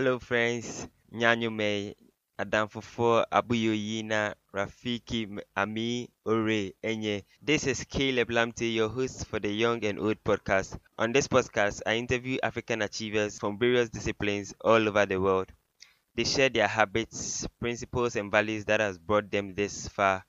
Hello, 0.00 0.18
friends. 0.18 0.88
Nyanyume, 1.12 1.94
Adamfufo, 2.38 3.22
Abuyoyina, 3.30 4.34
Rafiki, 4.50 5.28
Ami, 5.54 6.08
Ore, 6.24 6.72
Enye. 6.82 7.24
This 7.42 7.66
is 7.66 7.84
Caleb 7.84 8.30
Lamte, 8.30 8.62
your 8.74 8.88
host 8.88 9.26
for 9.26 9.38
the 9.38 9.52
Young 9.52 9.84
and 9.84 9.98
Old 9.98 10.16
podcast. 10.24 10.78
On 10.96 11.12
this 11.12 11.28
podcast, 11.28 11.82
I 11.84 11.96
interview 11.96 12.38
African 12.42 12.80
achievers 12.80 13.38
from 13.38 13.58
various 13.58 13.90
disciplines 13.90 14.54
all 14.62 14.88
over 14.88 15.04
the 15.04 15.20
world. 15.20 15.52
They 16.14 16.24
share 16.24 16.48
their 16.48 16.66
habits, 16.66 17.46
principles, 17.60 18.16
and 18.16 18.32
values 18.32 18.64
that 18.64 18.80
has 18.80 18.96
brought 18.96 19.30
them 19.30 19.54
this 19.54 19.86
far. 19.86 20.24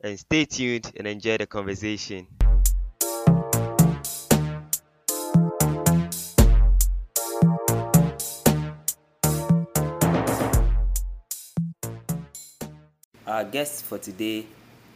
And 0.00 0.16
stay 0.16 0.44
tuned 0.44 0.92
and 0.96 1.08
enjoy 1.08 1.38
the 1.38 1.46
conversation. 1.48 2.28
Our 13.42 13.50
guest 13.50 13.84
for 13.86 13.98
today 13.98 14.46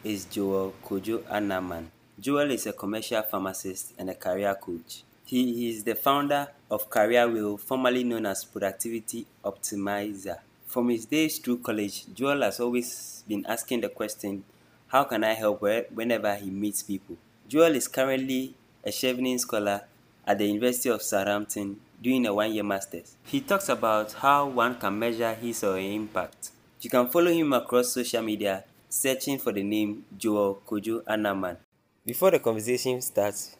is 0.05 0.23
Joel 0.23 0.73
Kojo 0.81 1.19
Anaman. 1.23 1.87
Joel 2.17 2.51
is 2.51 2.65
a 2.65 2.71
commercial 2.71 3.21
pharmacist 3.23 3.91
and 3.97 4.09
a 4.09 4.15
career 4.15 4.55
coach. 4.55 5.03
He 5.25 5.67
is 5.69 5.83
the 5.83 5.95
founder 5.95 6.47
of 6.71 6.89
Career 6.89 7.27
Wheel, 7.27 7.57
formerly 7.57 8.05
known 8.05 8.25
as 8.25 8.45
Productivity 8.45 9.25
Optimizer. 9.43 10.37
From 10.65 10.87
his 10.87 11.05
days 11.05 11.39
through 11.39 11.57
college, 11.57 12.05
Joel 12.13 12.43
has 12.43 12.61
always 12.61 13.25
been 13.27 13.45
asking 13.45 13.81
the 13.81 13.89
question, 13.89 14.45
How 14.87 15.03
can 15.03 15.25
I 15.25 15.33
help 15.33 15.61
whenever 15.61 16.33
he 16.35 16.49
meets 16.49 16.83
people? 16.83 17.17
Joel 17.49 17.75
is 17.75 17.89
currently 17.89 18.53
a 18.81 18.91
Chevening 18.91 19.41
Scholar 19.41 19.81
at 20.25 20.37
the 20.37 20.45
University 20.45 20.87
of 20.87 21.01
Southampton 21.01 21.81
doing 22.01 22.25
a 22.25 22.33
one 22.33 22.53
year 22.53 22.63
master's. 22.63 23.17
He 23.25 23.41
talks 23.41 23.67
about 23.67 24.13
how 24.13 24.47
one 24.47 24.75
can 24.75 24.97
measure 24.97 25.33
his 25.33 25.65
or 25.65 25.73
her 25.73 25.79
impact. 25.79 26.51
You 26.79 26.91
can 26.91 27.07
follow 27.09 27.31
him 27.31 27.53
across 27.53 27.91
social 27.93 28.21
media 28.21 28.63
searching 28.87 29.39
for 29.39 29.51
the 29.51 29.63
name 29.63 30.05
Joel 30.15 30.61
Kojo 30.63 31.03
Anaman. 31.05 31.57
Before 32.05 32.29
the 32.29 32.37
conversation 32.37 33.01
starts, 33.01 33.57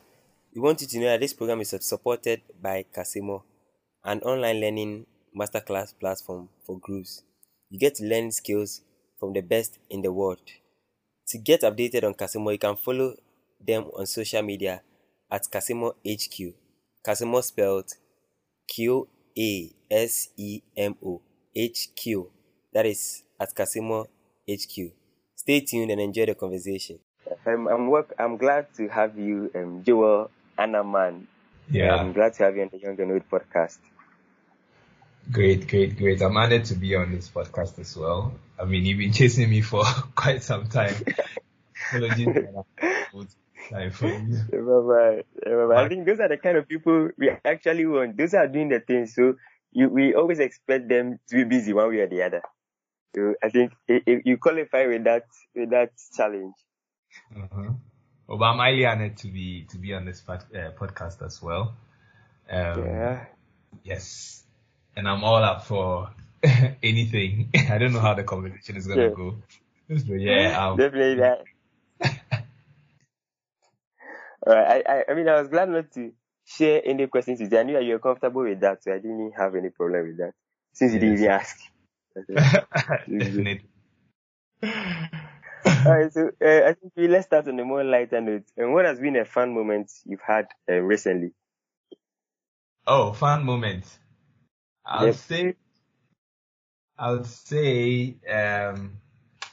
we 0.53 0.61
want 0.61 0.81
you 0.81 0.87
to 0.87 0.99
know 0.99 1.07
that 1.07 1.21
this 1.21 1.33
program 1.33 1.61
is 1.61 1.73
supported 1.79 2.41
by 2.61 2.85
Qasemo, 2.95 3.41
an 4.03 4.19
online 4.19 4.61
learning 4.61 5.07
masterclass 5.35 5.97
platform 5.99 6.47
for 6.63 6.77
groups. 6.77 7.23
You 7.71 7.79
get 7.79 7.95
to 7.95 8.05
learn 8.05 8.31
skills 8.31 8.81
from 9.19 9.33
the 9.33 9.41
best 9.41 9.79
in 9.89 10.03
the 10.03 10.11
world. 10.11 10.37
To 11.29 11.39
get 11.39 11.61
updated 11.61 12.03
on 12.03 12.13
Qasemo, 12.13 12.51
you 12.51 12.59
can 12.59 12.75
follow 12.75 13.15
them 13.59 13.85
on 13.97 14.05
social 14.05 14.43
media 14.43 14.83
at 15.31 15.41
Qasemo 15.51 15.93
HQ. 16.07 16.53
Qasemo 17.03 17.43
spelled 17.43 17.93
Q 18.69 19.07
A 19.35 19.71
S 19.89 20.29
E 20.37 20.61
M 20.77 20.95
O 21.03 21.19
H 21.55 21.89
Q. 21.95 22.29
That 22.73 22.85
is 22.85 23.23
at 23.39 23.53
Qasemo 23.55 24.05
HQ. 24.49 24.91
Stay 25.35 25.59
tuned 25.61 25.91
and 25.91 26.01
enjoy 26.01 26.25
the 26.25 26.35
conversation. 26.35 26.99
I'm 27.45 27.67
I'm, 27.67 27.87
work, 27.89 28.13
I'm 28.19 28.37
glad 28.37 28.73
to 28.75 28.87
have 28.87 29.17
you, 29.17 29.51
um, 29.55 29.83
Joel 29.83 30.29
Anaman. 30.57 31.25
Yeah. 31.69 31.95
I'm 31.95 32.13
glad 32.13 32.33
to 32.35 32.43
have 32.43 32.55
you 32.55 32.63
on 32.63 32.69
the 32.71 32.79
Young 32.79 32.99
and 32.99 33.11
Old 33.11 33.29
podcast. 33.29 33.79
Great, 35.31 35.67
great, 35.67 35.97
great. 35.97 36.21
I'm 36.21 36.37
honored 36.37 36.65
to 36.65 36.75
be 36.75 36.95
on 36.95 37.11
this 37.11 37.29
podcast 37.29 37.79
as 37.79 37.97
well. 37.97 38.33
I 38.59 38.63
mean, 38.63 38.85
you've 38.85 38.97
been 38.97 39.11
chasing 39.11 39.49
me 39.49 39.61
for 39.61 39.83
quite 40.15 40.41
some 40.43 40.67
time. 40.67 40.95
Apologies 41.91 42.27
time 43.69 43.91
for 43.91 44.07
you. 44.07 44.39
Remember, 44.51 45.23
remember, 45.45 45.75
I 45.75 45.87
think 45.87 46.05
those 46.05 46.19
are 46.19 46.29
the 46.29 46.37
kind 46.37 46.57
of 46.57 46.67
people 46.67 47.09
we 47.17 47.31
actually 47.43 47.85
want. 47.85 48.17
Those 48.17 48.33
are 48.33 48.47
doing 48.47 48.69
the 48.69 48.79
things. 48.79 49.15
So 49.15 49.35
you, 49.71 49.89
we 49.89 50.13
always 50.15 50.39
expect 50.39 50.87
them 50.89 51.19
to 51.29 51.35
be 51.35 51.43
busy 51.43 51.73
one 51.73 51.89
way 51.89 51.99
or 51.99 52.07
the 52.07 52.23
other. 52.23 52.41
So 53.15 53.33
I 53.43 53.49
think 53.49 53.73
if 53.87 54.25
you 54.25 54.37
qualify 54.37 54.85
with 54.87 55.03
that 55.05 55.25
with 55.55 55.69
that 55.71 55.91
challenge. 56.15 56.53
Uh-huh. 57.35 57.71
Well, 58.27 58.43
I'm 58.43 58.57
highly 58.57 58.85
honored 58.85 59.17
to 59.17 59.27
be 59.27 59.65
to 59.71 59.77
be 59.77 59.93
on 59.93 60.05
this 60.05 60.21
pod, 60.21 60.43
uh, 60.53 60.71
podcast 60.71 61.25
as 61.25 61.41
well. 61.41 61.75
Um, 62.49 62.85
yeah. 62.85 63.25
Yes, 63.83 64.43
and 64.95 65.07
I'm 65.07 65.23
all 65.23 65.43
up 65.43 65.65
for 65.65 66.09
anything. 66.83 67.49
I 67.69 67.77
don't 67.77 67.93
know 67.93 67.99
how 68.01 68.13
the 68.13 68.23
conversation 68.23 68.75
is 68.75 68.87
gonna 68.87 69.03
Yeah. 69.03 69.09
go. 69.09 69.35
But 69.87 70.19
yeah, 70.19 70.65
um, 70.67 70.77
Definitely 70.77 71.15
that. 71.15 71.45
Alright, 74.45 74.83
I, 74.87 74.93
I, 74.99 75.03
I 75.09 75.13
mean, 75.15 75.27
I 75.27 75.39
was 75.39 75.49
glad 75.49 75.69
not 75.69 75.91
to 75.93 76.11
share 76.45 76.81
any 76.85 77.07
questions 77.07 77.39
with 77.41 77.51
you. 77.51 77.59
I 77.59 77.63
knew 77.63 77.73
that 77.73 77.83
you 77.83 77.93
were 77.93 77.99
comfortable 77.99 78.43
with 78.43 78.59
that, 78.61 78.83
so 78.83 78.93
I 78.93 78.97
didn't 78.97 79.33
have 79.37 79.55
any 79.55 79.69
problem 79.69 80.07
with 80.07 80.17
that. 80.17 80.33
Since 80.73 80.93
you 80.93 80.99
didn't 80.99 81.15
even 81.15 81.31
ask. 81.31 81.57
Definitely. 82.25 83.61
Alright, 85.85 86.13
so 86.13 86.31
uh, 86.43 86.69
I 86.69 86.73
think 86.73 86.93
we, 86.95 87.07
let's 87.07 87.27
start 87.27 87.47
on 87.47 87.59
a 87.59 87.65
more 87.65 87.83
lighter 87.83 88.21
note. 88.21 88.45
And 88.57 88.73
what 88.73 88.85
has 88.85 88.99
been 88.99 89.15
a 89.15 89.25
fun 89.25 89.53
moment 89.53 89.91
you've 90.05 90.21
had 90.25 90.47
uh, 90.69 90.75
recently? 90.75 91.31
Oh, 92.85 93.13
fun 93.13 93.43
moment. 93.43 93.85
I'll 94.85 95.07
Yep. 95.07 95.15
say, 95.15 95.55
I'll 96.97 97.23
say, 97.25 98.15
um, 98.29 98.97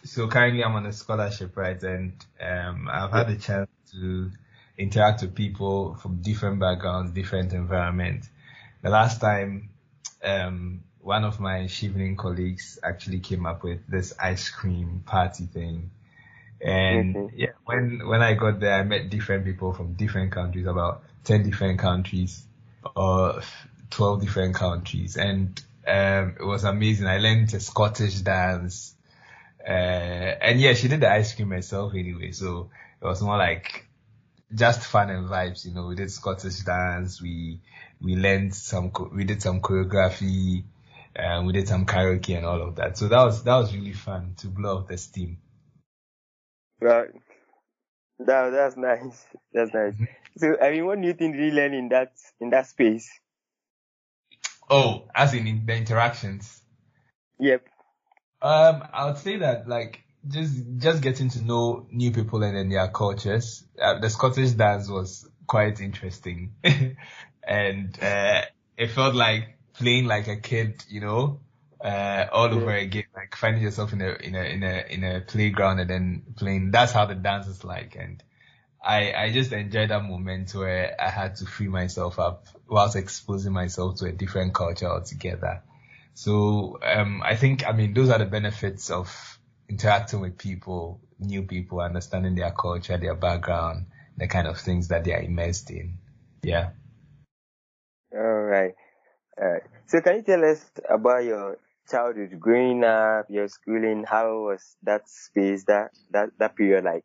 so 0.05 0.29
currently 0.29 0.63
I'm 0.65 0.75
on 0.75 0.87
a 0.87 0.93
scholarship, 0.93 1.57
right? 1.57 1.83
And, 1.83 2.25
um, 2.41 2.89
I've 2.91 3.11
had 3.11 3.29
the 3.29 3.37
chance 3.37 3.69
to 3.93 4.31
interact 4.79 5.23
with 5.23 5.35
people 5.35 5.97
from 5.97 6.23
different 6.23 6.61
backgrounds, 6.61 7.13
different 7.13 7.53
environments. 7.53 8.29
The 8.83 8.91
last 8.91 9.21
time, 9.21 9.71
um, 10.23 10.85
one 11.05 11.25
of 11.25 11.39
my 11.41 11.65
Chevening 11.65 12.17
colleagues 12.17 12.79
actually 12.83 13.21
came 13.21 13.47
up 13.47 13.63
with 13.63 13.87
this 13.89 14.15
ice 14.19 14.49
cream 14.51 15.03
party 15.07 15.47
thing. 15.47 15.91
And 16.61 17.17
Mhm. 17.17 17.33
yeah, 17.35 17.53
when, 17.65 18.07
when 18.07 18.23
I 18.23 18.35
got 18.35 18.61
there, 18.61 18.75
I 18.75 18.85
met 18.85 19.11
different 19.11 19.45
people 19.45 19.73
from 19.73 19.95
different 19.95 20.33
countries, 20.33 20.67
about 20.67 21.03
10 21.25 21.43
different 21.45 21.79
countries 21.81 22.45
or 22.97 23.43
12 23.91 24.21
different 24.23 24.55
countries. 24.57 25.17
And, 25.17 25.63
um, 25.87 26.37
it 26.41 26.45
was 26.45 26.65
amazing. 26.65 27.07
I 27.07 27.19
learned 27.19 27.53
a 27.55 27.61
Scottish 27.61 28.17
dance. 28.21 28.95
Uh, 29.67 29.71
and 29.71 30.61
yeah, 30.61 30.75
she 30.75 30.89
did 30.89 31.01
the 31.01 31.11
ice 31.11 31.35
cream 31.35 31.51
herself 31.51 31.95
anyway. 31.95 32.33
So 32.33 32.71
it 33.01 33.05
was 33.05 33.23
more 33.23 33.39
like 33.39 33.87
just 34.55 34.83
fun 34.87 35.11
and 35.11 35.29
vibes, 35.29 35.67
you 35.67 35.73
know, 35.73 35.87
we 35.87 35.97
did 35.97 36.11
Scottish 36.11 36.61
dance. 36.61 37.21
We, 37.21 37.61
we 38.01 38.17
learned 38.17 38.55
some, 38.55 38.93
we 39.13 39.25
did 39.25 39.43
some 39.43 39.61
choreography. 39.61 40.65
And 41.15 41.47
we 41.47 41.53
did 41.53 41.69
some 41.69 41.87
karaoke 41.87 42.37
and 42.37 42.47
all 42.47 42.63
of 42.63 42.77
that. 42.77 42.99
So 42.99 43.09
that 43.09 43.25
was, 43.25 43.43
that 43.45 43.57
was 43.57 43.75
really 43.75 43.93
fun 43.93 44.35
to 44.39 44.49
blow 44.49 44.79
up 44.79 44.89
the 44.89 44.99
steam. 44.99 45.39
Well, 46.81 47.07
that, 48.21 48.51
that's 48.51 48.77
nice. 48.77 49.27
That's 49.53 49.73
nice. 49.73 49.95
So, 50.37 50.57
I 50.61 50.71
mean, 50.71 50.87
what 50.87 50.99
new 50.99 51.15
thing 51.15 51.33
did 51.33 51.45
you 51.45 51.53
learn 51.53 51.75
in 51.75 51.89
that, 51.91 52.13
in 52.41 52.51
that 52.51 52.67
space? 52.67 53.09
Oh, 54.69 55.09
as 55.15 55.35
in, 55.35 55.47
in 55.47 55.67
the 55.67 55.75
interactions. 55.75 56.63
Yep. 57.39 57.67
Um, 58.43 58.85
I 58.93 59.07
would 59.07 59.19
say 59.19 59.39
that 59.39 59.69
like 59.69 60.05
just 60.29 60.55
just 60.77 61.03
getting 61.03 61.29
to 61.31 61.43
know 61.43 61.87
new 61.91 62.11
people 62.11 62.43
and 62.43 62.57
then 62.57 62.69
their 62.69 62.89
cultures. 62.89 63.65
Uh, 63.81 63.99
the 63.99 64.11
Scottish 64.11 64.53
dance 64.53 64.89
was 64.89 65.29
quite 65.47 65.81
interesting, 65.81 66.55
and 67.43 67.99
uh, 68.03 68.43
it 68.77 68.91
felt 68.91 69.15
like 69.15 69.54
playing 69.79 70.07
like 70.07 70.29
a 70.29 70.37
kid, 70.37 70.85
you 70.89 71.01
know, 71.01 71.41
uh, 71.85 72.27
all 72.33 72.53
over 72.53 72.73
again, 72.73 73.05
like 73.15 73.37
finding 73.37 73.63
yourself 73.63 73.93
in 73.93 74.01
a 74.01 74.15
in 74.15 74.35
a 74.35 74.43
in 74.43 74.63
a 74.63 74.85
in 74.89 75.05
a 75.05 75.21
playground 75.21 75.81
and 75.81 75.91
then 75.91 76.23
playing. 76.37 76.71
That's 76.71 76.93
how 76.93 77.07
the 77.07 77.15
dance 77.15 77.47
is 77.47 77.63
like, 77.65 77.97
and 77.97 78.23
I 78.83 79.13
I 79.13 79.33
just 79.33 79.53
enjoyed 79.53 79.91
that 79.91 80.03
moment 80.03 80.55
where 80.55 80.97
I 80.99 81.11
had 81.11 81.37
to 81.37 81.47
free 81.47 81.69
myself 81.69 82.19
up 82.19 82.49
whilst 82.69 82.97
exposing 82.97 83.53
myself 83.53 83.97
to 83.99 84.07
a 84.07 84.13
different 84.13 84.55
culture 84.55 84.89
altogether. 84.89 85.63
So 86.15 86.79
um, 86.83 87.23
I 87.23 87.37
think 87.37 87.67
I 87.67 87.73
mean 87.73 87.93
those 87.93 88.09
are 88.11 88.19
the 88.19 88.25
benefits 88.27 88.91
of 88.91 89.39
interacting 89.69 90.21
with 90.21 90.39
people, 90.39 91.01
new 91.19 91.43
people, 91.43 91.81
understanding 91.81 92.35
their 92.35 92.53
culture, 92.53 92.97
their 92.97 93.15
background, 93.15 93.87
the 94.17 94.29
kind 94.29 94.47
of 94.47 94.59
things 94.59 94.89
that 94.89 95.05
they 95.05 95.13
are 95.13 95.23
immersed 95.23 95.71
in. 95.71 95.99
Yeah. 96.43 96.71
All 98.15 98.21
right. 98.21 98.75
So, 99.87 100.01
can 100.01 100.17
you 100.17 100.23
tell 100.23 100.45
us 100.45 100.65
about 100.89 101.25
your 101.25 101.59
childhood, 101.91 102.39
growing 102.41 102.85
up, 102.85 103.27
your 103.29 103.49
schooling? 103.49 104.05
How 104.09 104.29
was 104.45 104.77
that 104.83 105.09
space, 105.09 105.65
that 105.65 105.91
that 106.11 106.31
that 106.39 106.57
period 106.57 106.85
like? 106.85 107.05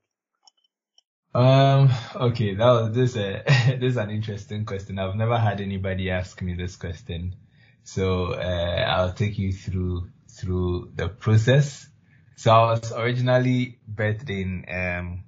Um. 1.33 1.89
Okay. 2.15 2.55
That 2.55 2.71
was 2.71 2.91
this. 2.93 3.15
Uh, 3.15 3.43
this 3.79 3.91
is 3.91 3.97
an 3.97 4.09
interesting 4.09 4.65
question. 4.65 4.99
I've 4.99 5.15
never 5.15 5.37
had 5.37 5.61
anybody 5.61 6.09
ask 6.09 6.41
me 6.41 6.53
this 6.53 6.75
question, 6.75 7.35
so 7.83 8.33
uh, 8.33 8.85
I'll 8.87 9.13
take 9.13 9.37
you 9.37 9.51
through 9.51 10.09
through 10.29 10.91
the 10.95 11.09
process. 11.09 11.87
So 12.35 12.51
I 12.51 12.71
was 12.71 12.91
originally 12.93 13.79
birthed 13.93 14.29
in 14.29 14.65
um 14.69 15.23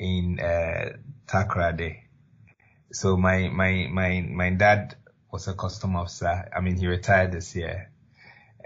in 0.00 0.40
uh, 0.40 0.96
Takoradi. 1.26 1.99
So 2.92 3.16
my 3.16 3.48
my 3.48 3.88
my 3.90 4.20
my 4.28 4.50
dad 4.50 4.96
was 5.30 5.48
a 5.48 5.54
custom 5.54 5.96
officer. 5.96 6.48
I 6.54 6.60
mean, 6.60 6.76
he 6.76 6.86
retired 6.86 7.32
this 7.32 7.54
year. 7.54 7.90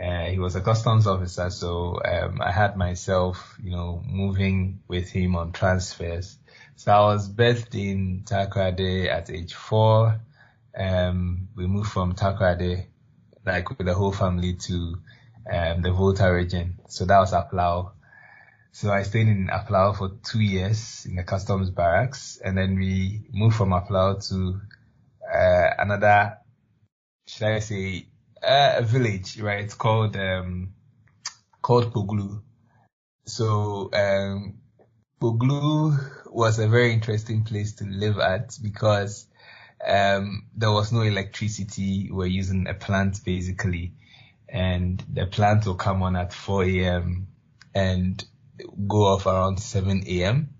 Uh, 0.03 0.25
he 0.25 0.39
was 0.39 0.57
a 0.57 0.61
customs 0.61 1.07
officer, 1.07 1.51
so 1.51 2.01
um, 2.05 2.41
I 2.43 2.51
had 2.51 2.77
myself, 2.77 3.57
you 3.63 3.71
know, 3.71 4.03
moving 4.05 4.81
with 4.89 5.09
him 5.09 5.37
on 5.37 5.53
transfers. 5.53 6.37
So 6.75 6.93
I 6.93 7.01
was 7.01 7.31
birthed 7.31 7.75
in 7.77 8.25
Takoradi 8.25 9.09
at 9.09 9.31
age 9.31 9.55
four. 9.55 10.21
Um, 10.77 11.49
we 11.55 11.69
moved 11.69 11.91
from 11.91 12.15
Takoradi, 12.15 12.87
like 13.47 13.69
with 13.69 13.87
the 13.87 13.95
whole 13.95 14.11
family 14.11 14.55
to 14.55 14.97
um, 15.53 15.83
the 15.83 15.93
Volta 15.93 16.33
region. 16.33 16.81
So 16.89 17.05
that 17.05 17.19
was 17.21 17.33
Aflao. 17.33 17.93
So 18.75 18.91
I 18.91 19.05
stayed 19.05 19.29
in 19.29 19.47
Aflao 19.47 19.97
for 19.97 20.11
two 20.25 20.41
years 20.41 21.07
in 21.07 21.15
the 21.15 21.23
customs 21.23 21.71
barracks, 21.71 22.41
and 22.45 22.59
then 22.59 22.75
we 22.75 23.21
moved 23.31 23.55
from 23.55 23.71
Aflao 23.71 24.29
to 24.31 24.61
uh, 25.33 25.71
another, 25.79 26.39
should 27.29 27.47
I 27.47 27.61
say, 27.61 28.09
uh, 28.43 28.75
a 28.79 28.83
village, 28.83 29.39
right? 29.41 29.63
It's 29.63 29.75
called 29.75 30.17
um, 30.17 30.75
called 31.63 31.95
Poglu. 31.95 32.43
So 33.27 33.91
um, 33.93 34.59
Poglu 35.21 35.97
was 36.33 36.59
a 36.59 36.67
very 36.67 36.93
interesting 36.93 37.45
place 37.45 37.75
to 37.75 37.85
live 37.85 38.19
at 38.19 38.59
because 38.61 39.29
um, 39.87 40.47
there 40.57 40.73
was 40.73 40.91
no 40.91 41.03
electricity. 41.03 42.09
We 42.11 42.17
we're 42.17 42.27
using 42.27 42.67
a 42.67 42.75
plant 42.75 43.25
basically, 43.25 43.93
and 44.49 45.01
the 45.13 45.27
plant 45.27 45.65
will 45.65 45.77
come 45.77 46.03
on 46.03 46.17
at 46.17 46.33
4 46.33 46.65
a.m. 46.65 47.29
and 47.73 48.25
go 48.87 49.05
off 49.07 49.27
around 49.27 49.59
7 49.59 50.05
a.m. 50.07 50.55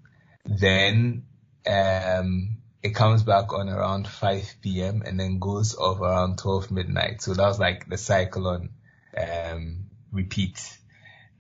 Then 0.45 1.25
um, 1.67 2.59
it 2.83 2.95
comes 2.95 3.23
back 3.23 3.53
on 3.53 3.69
around 3.69 4.07
5 4.07 4.57
p.m. 4.63 5.03
and 5.05 5.19
then 5.19 5.39
goes 5.39 5.75
off 5.75 6.01
around 6.01 6.39
12 6.39 6.71
midnight. 6.71 7.23
So 7.23 7.35
that 7.35 7.47
was 7.47 7.59
like 7.59 7.89
the 7.89 7.97
cycle 7.97 8.47
on 8.47 8.71
um, 9.17 9.87
repeat. 10.13 10.79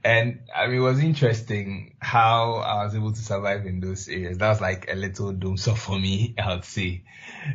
And 0.04 0.40
I 0.54 0.66
mean, 0.66 0.76
it 0.76 0.80
was 0.80 1.00
interesting 1.00 1.96
how 1.98 2.56
I 2.56 2.84
was 2.84 2.94
able 2.94 3.12
to 3.12 3.20
survive 3.20 3.64
in 3.64 3.80
those 3.80 4.06
areas. 4.06 4.36
That 4.36 4.50
was 4.50 4.60
like 4.60 4.90
a 4.90 4.94
little 4.94 5.32
doom 5.32 5.56
for 5.56 5.98
me, 5.98 6.34
I 6.42 6.54
would 6.54 6.64
say. 6.64 7.04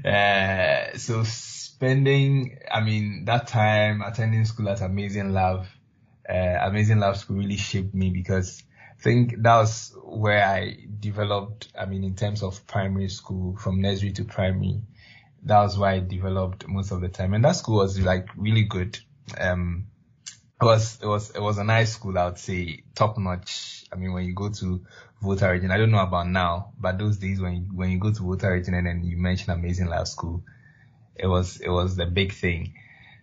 Uh, 0.04 0.98
so 0.98 1.24
spending, 1.24 2.60
I 2.72 2.82
mean, 2.82 3.26
that 3.26 3.48
time 3.48 4.02
attending 4.02 4.46
school 4.46 4.70
at 4.70 4.82
Amazing 4.82 5.32
Love, 5.32 5.68
uh, 6.28 6.58
Amazing 6.62 7.00
Love 7.00 7.18
School 7.18 7.38
really 7.38 7.58
shaped 7.58 7.94
me 7.94 8.10
because 8.10 8.64
think 9.02 9.36
that 9.44 9.56
was 9.56 9.96
where 10.04 10.44
I 10.46 10.78
developed, 11.00 11.70
I 11.78 11.86
mean, 11.86 12.04
in 12.04 12.16
terms 12.16 12.44
of 12.44 12.66
primary 12.68 13.10
school, 13.10 13.56
from 13.58 13.82
nursery 13.82 14.12
to 14.14 14.26
primary, 14.26 14.82
that 15.44 15.60
was 15.60 15.78
where 15.78 15.92
I 15.92 16.00
developed 16.00 16.68
most 16.68 16.92
of 16.92 17.02
the 17.02 17.08
time. 17.08 17.34
And 17.34 17.44
that 17.46 17.56
school 17.56 17.78
was 17.78 18.00
like 18.00 18.28
really 18.36 18.64
good. 18.64 19.00
Um, 19.38 19.88
it 20.62 20.66
was, 20.66 21.00
it 21.02 21.08
was, 21.08 21.30
it 21.32 21.42
was 21.42 21.58
a 21.58 21.64
nice 21.64 21.94
school, 21.94 22.18
I 22.18 22.26
would 22.26 22.38
say, 22.38 22.84
top 22.94 23.18
notch. 23.18 23.86
I 23.94 23.96
mean, 23.96 24.12
when 24.12 24.26
you 24.26 24.34
go 24.34 24.50
to 24.50 24.86
Volta 25.22 25.50
region, 25.50 25.72
I 25.72 25.78
don't 25.78 25.92
know 25.92 26.04
about 26.04 26.28
now, 26.28 26.74
but 26.78 26.98
those 26.98 27.18
days 27.18 27.40
when 27.40 27.56
you, 27.56 27.62
when 27.74 27.92
you 27.92 28.00
go 28.00 28.12
to 28.12 28.22
Volta 28.22 28.50
region 28.50 28.74
and 28.74 28.86
then 28.86 29.04
you 29.04 29.18
mention 29.18 29.52
Amazing 29.52 29.88
life 29.88 30.08
School, 30.08 30.44
it 31.16 31.28
was, 31.28 31.62
it 31.62 31.70
was 31.70 31.96
the 31.96 32.06
big 32.06 32.34
thing. 32.34 32.74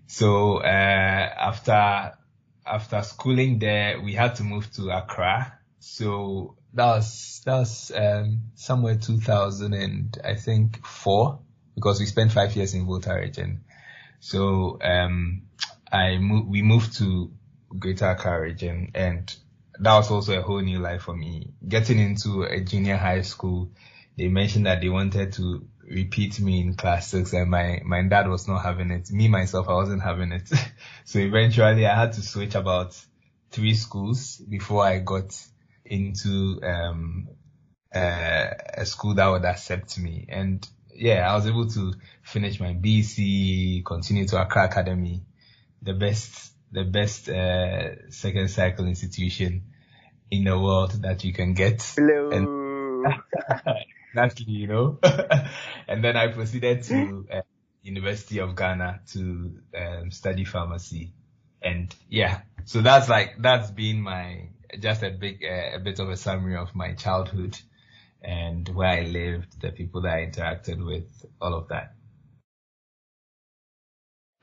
So, 0.06 0.58
uh, 0.58 0.64
after, 0.66 2.16
after 2.64 3.02
schooling 3.02 3.58
there, 3.58 4.00
we 4.00 4.14
had 4.14 4.36
to 4.36 4.44
move 4.44 4.72
to 4.72 4.90
Accra 4.90 5.58
so 5.78 6.56
that 6.74 6.86
was 6.86 7.42
that 7.44 7.58
was 7.58 7.92
um, 7.94 8.42
somewhere 8.54 8.96
2000 8.96 9.72
and 9.72 10.18
I 10.24 10.34
think 10.34 10.84
four 10.86 11.40
because 11.74 12.00
we 12.00 12.06
spent 12.06 12.32
five 12.32 12.54
years 12.56 12.74
in 12.74 12.86
Volta 12.86 13.14
region. 13.14 13.64
So 14.20 14.78
um, 14.82 15.42
I 15.92 16.18
moved, 16.18 16.48
we 16.48 16.62
moved 16.62 16.96
to 16.98 17.32
Greater 17.78 18.10
Accra 18.10 18.40
region 18.40 18.90
and 18.94 19.34
that 19.78 19.96
was 19.96 20.10
also 20.10 20.38
a 20.38 20.42
whole 20.42 20.60
new 20.60 20.78
life 20.78 21.02
for 21.02 21.14
me. 21.14 21.52
Getting 21.66 21.98
into 21.98 22.42
a 22.44 22.60
junior 22.60 22.96
high 22.96 23.22
school, 23.22 23.70
they 24.16 24.28
mentioned 24.28 24.66
that 24.66 24.80
they 24.80 24.88
wanted 24.88 25.34
to 25.34 25.66
repeat 25.82 26.40
me 26.40 26.60
in 26.60 26.74
class 26.74 27.08
six 27.08 27.32
and 27.34 27.50
my, 27.50 27.80
my 27.84 28.02
dad 28.02 28.28
was 28.28 28.48
not 28.48 28.62
having 28.62 28.90
it. 28.90 29.10
Me 29.10 29.28
myself, 29.28 29.68
I 29.68 29.74
wasn't 29.74 30.02
having 30.02 30.32
it. 30.32 30.50
so 31.04 31.18
eventually 31.18 31.86
I 31.86 31.94
had 31.94 32.14
to 32.14 32.22
switch 32.22 32.54
about 32.54 32.98
three 33.50 33.74
schools 33.74 34.36
before 34.38 34.84
I 34.84 34.98
got 34.98 35.36
into 35.86 36.60
um, 36.62 37.28
uh, 37.94 38.50
a 38.74 38.86
school 38.86 39.14
that 39.14 39.26
would 39.28 39.44
accept 39.44 39.98
me. 39.98 40.26
And 40.28 40.66
yeah, 40.94 41.30
I 41.30 41.34
was 41.34 41.46
able 41.46 41.68
to 41.68 41.94
finish 42.22 42.60
my 42.60 42.74
BC, 42.74 43.84
continue 43.84 44.26
to 44.26 44.40
Accra 44.40 44.66
Academy, 44.66 45.22
the 45.82 45.94
best, 45.94 46.52
the 46.72 46.84
best 46.84 47.28
uh, 47.28 48.10
second 48.10 48.48
cycle 48.48 48.86
institution 48.86 49.62
in 50.30 50.44
the 50.44 50.58
world 50.58 50.92
that 51.02 51.24
you 51.24 51.32
can 51.32 51.54
get. 51.54 51.82
Hello. 51.96 52.30
And 52.30 52.48
exactly, 54.12 54.52
you 54.52 54.66
know. 54.66 54.98
and 55.88 56.02
then 56.02 56.16
I 56.16 56.28
proceeded 56.28 56.82
to 56.84 57.26
uh, 57.32 57.40
University 57.82 58.38
of 58.40 58.56
Ghana 58.56 59.00
to 59.12 59.60
um, 59.76 60.10
study 60.10 60.44
pharmacy. 60.44 61.12
And 61.62 61.94
yeah, 62.08 62.40
so 62.64 62.80
that's 62.80 63.08
like 63.08 63.36
that's 63.38 63.70
been 63.70 64.00
my 64.00 64.48
just 64.78 65.02
a 65.02 65.10
big, 65.10 65.44
uh, 65.44 65.76
a 65.76 65.78
bit 65.78 65.98
of 65.98 66.08
a 66.08 66.16
summary 66.16 66.56
of 66.56 66.74
my 66.74 66.94
childhood 66.94 67.58
and 68.22 68.68
where 68.70 68.88
I 68.88 69.02
lived, 69.02 69.60
the 69.60 69.70
people 69.70 70.02
that 70.02 70.14
I 70.14 70.26
interacted 70.26 70.84
with, 70.84 71.24
all 71.40 71.54
of 71.54 71.68
that. 71.68 71.94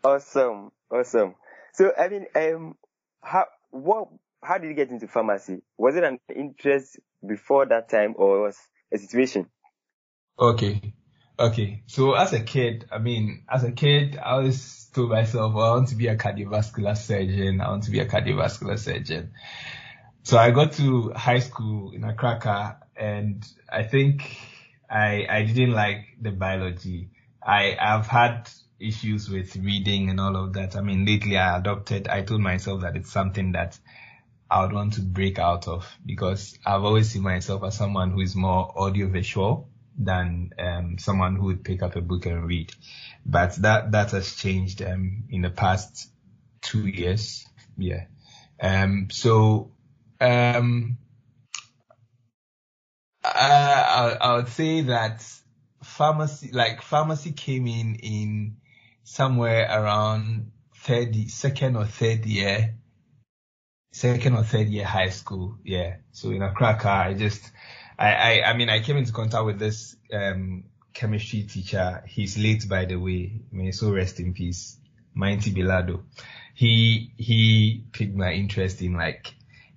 Awesome, 0.04 0.72
awesome. 0.92 1.36
So, 1.74 1.92
I 1.98 2.08
mean, 2.10 2.26
um, 2.36 2.76
how 3.22 3.46
what 3.72 4.10
how 4.44 4.58
did 4.58 4.68
you 4.68 4.74
get 4.74 4.90
into 4.90 5.08
pharmacy? 5.08 5.62
Was 5.78 5.96
it 5.96 6.04
an 6.04 6.20
interest 6.36 7.00
before 7.26 7.66
that 7.68 7.90
time, 7.90 8.14
or 8.18 8.42
was 8.42 8.58
a 8.94 8.98
situation? 8.98 9.48
Okay, 10.38 10.94
okay. 11.40 11.84
So, 11.88 12.14
as 12.14 12.34
a 12.34 12.42
kid, 12.42 12.86
I 12.92 12.98
mean, 12.98 13.46
as 13.50 13.64
a 13.64 13.72
kid, 13.72 14.18
I 14.18 14.32
always 14.32 14.90
told 14.94 15.10
myself, 15.10 15.54
well, 15.54 15.72
I 15.72 15.76
want 15.76 15.88
to 15.90 15.96
be 15.96 16.08
a 16.08 16.18
cardiovascular 16.18 16.98
surgeon. 16.98 17.62
I 17.62 17.70
want 17.70 17.84
to 17.84 17.92
be 17.92 18.00
a 18.00 18.06
cardiovascular 18.06 18.78
surgeon. 18.78 19.32
So 20.24 20.38
I 20.38 20.52
got 20.52 20.72
to 20.74 21.12
high 21.12 21.40
school 21.40 21.92
in 21.92 22.06
Accra 22.06 22.78
and 22.96 23.46
I 23.70 23.84
think 23.84 24.38
I, 24.90 25.28
I 25.30 25.44
didn't 25.44 25.74
like 25.74 26.06
the 26.22 26.32
biology. 26.32 27.10
I, 27.46 27.76
I've 27.80 28.08
had 28.08 28.50
issues 28.80 29.30
with 29.30 29.54
reading 29.58 30.10
and 30.10 30.22
all 30.22 30.38
of 30.38 30.54
that. 30.54 30.78
I 30.78 30.82
mean, 30.82 31.06
lately 31.06 31.38
I 31.38 31.58
adopted, 31.58 32.08
I 32.08 32.22
told 32.22 32.40
myself 32.40 32.82
that 32.82 32.96
it's 32.96 33.12
something 33.12 33.52
that 33.52 33.78
I 34.50 34.62
would 34.64 34.72
want 34.72 34.94
to 34.94 35.02
break 35.02 35.40
out 35.40 35.68
of 35.68 35.86
because 36.06 36.58
I've 36.66 36.86
always 36.86 37.10
seen 37.10 37.24
myself 37.24 37.62
as 37.66 37.76
someone 37.76 38.12
who 38.12 38.22
is 38.22 38.34
more 38.34 38.72
audiovisual 38.78 39.68
than 39.98 40.52
um, 40.58 40.98
someone 41.00 41.36
who 41.36 41.48
would 41.48 41.66
pick 41.66 41.84
up 41.84 41.98
a 41.98 42.02
book 42.02 42.28
and 42.28 42.48
read. 42.48 42.72
But 43.26 43.56
that, 43.56 43.92
that 43.92 44.12
has 44.12 44.36
changed 44.36 44.82
um, 44.82 45.26
in 45.30 45.42
the 45.42 45.50
past 45.50 46.10
two 46.62 46.88
years. 46.88 47.46
Yeah. 47.78 48.06
Um, 48.62 49.10
so 49.12 49.73
um, 50.24 50.98
I, 53.24 54.18
I 54.22 54.36
would 54.36 54.50
say 54.50 54.82
that 54.82 55.26
pharmacy, 55.84 56.52
like 56.52 56.82
pharmacy 56.82 57.32
came 57.32 57.68
in 57.68 57.96
in 57.96 58.58
somewhere 59.04 59.68
around 59.70 60.52
third, 60.78 61.16
second 61.30 61.76
or 61.76 61.86
third 61.86 62.26
year, 62.26 62.76
second 63.92 64.36
or 64.36 64.44
third 64.44 64.68
year 64.68 64.86
high 64.86 65.10
school. 65.10 65.58
Yeah. 65.64 65.98
So 66.12 66.32
in 66.32 66.42
Accra, 66.42 66.78
I 66.84 67.14
just, 67.14 67.52
I, 67.98 68.14
I, 68.14 68.50
I 68.50 68.58
mean, 68.58 68.70
I 68.70 68.82
came 68.82 68.98
into 68.98 69.14
contact 69.14 69.46
with 69.46 69.60
this, 69.60 69.96
um, 70.14 70.66
chemistry 70.94 71.44
teacher. 71.44 72.04
He's 72.08 72.38
late, 72.38 72.68
by 72.70 72.86
the 72.86 72.96
way. 72.98 73.42
May 73.52 73.72
so 73.72 73.92
rest 73.92 74.20
in 74.20 74.34
peace. 74.34 74.78
Mighty 75.14 75.52
Bilado. 75.52 76.04
He, 76.56 77.14
he 77.18 77.84
piqued 77.92 78.16
my 78.16 78.32
interest 78.32 78.82
in 78.82 78.94
like 78.94 79.34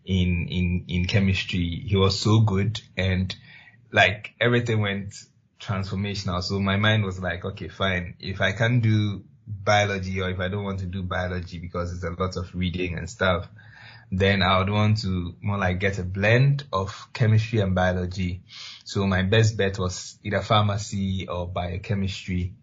in 0.07 0.49
in 0.49 0.85
in 0.89 1.05
chemistry. 1.07 1.83
He 1.87 1.97
was 1.97 2.19
so 2.19 2.41
good 2.41 2.81
and 2.97 3.35
like 3.93 4.35
everything 4.41 4.81
went 4.81 5.15
transformational. 5.61 6.43
So 6.43 6.61
my 6.61 6.77
mind 6.77 7.05
was 7.05 7.21
like, 7.21 7.45
okay, 7.45 7.69
fine. 7.69 8.15
If 8.21 8.41
I 8.41 8.53
can 8.53 8.81
do 8.81 9.25
biology 9.47 10.21
or 10.21 10.31
if 10.31 10.41
I 10.41 10.49
don't 10.49 10.65
want 10.65 10.81
to 10.81 10.87
do 10.87 11.03
biology 11.03 11.59
because 11.59 11.93
it's 11.93 12.05
a 12.05 12.11
lot 12.11 12.37
of 12.37 12.55
reading 12.55 12.99
and 12.99 13.09
stuff, 13.09 13.49
then 14.11 14.43
I 14.43 14.59
would 14.59 14.71
want 14.71 15.03
to 15.03 15.35
more 15.41 15.59
like 15.59 15.81
get 15.81 15.99
a 15.99 16.05
blend 16.05 16.65
of 16.73 17.09
chemistry 17.13 17.61
and 17.61 17.75
biology. 17.75 18.43
So 18.85 19.07
my 19.07 19.23
best 19.23 19.57
bet 19.57 19.79
was 19.79 20.19
either 20.23 20.43
pharmacy 20.43 21.27
or 21.29 21.49
biochemistry. 21.49 22.55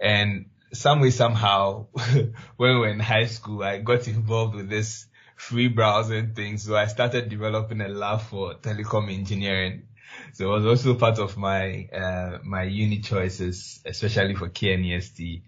And 0.00 0.46
some 0.72 1.00
way, 1.00 1.10
somehow, 1.10 1.86
when 1.92 2.32
we 2.58 2.78
were 2.78 2.88
in 2.88 2.98
high 2.98 3.26
school, 3.26 3.62
I 3.62 3.78
got 3.78 4.08
involved 4.08 4.54
with 4.54 4.68
this 4.68 5.06
free 5.48 5.66
browsing 5.66 6.34
thing. 6.34 6.56
So 6.56 6.76
I 6.76 6.86
started 6.86 7.28
developing 7.28 7.80
a 7.80 7.88
lab 7.88 8.20
for 8.20 8.54
telecom 8.54 9.12
engineering. 9.12 9.82
So 10.34 10.44
it 10.44 10.52
was 10.60 10.66
also 10.66 10.94
part 10.94 11.18
of 11.18 11.36
my, 11.36 11.88
uh, 11.92 12.38
my 12.44 12.62
uni 12.62 13.00
choices, 13.00 13.80
especially 13.84 14.36
for 14.36 14.48
KNUST. 14.48 15.42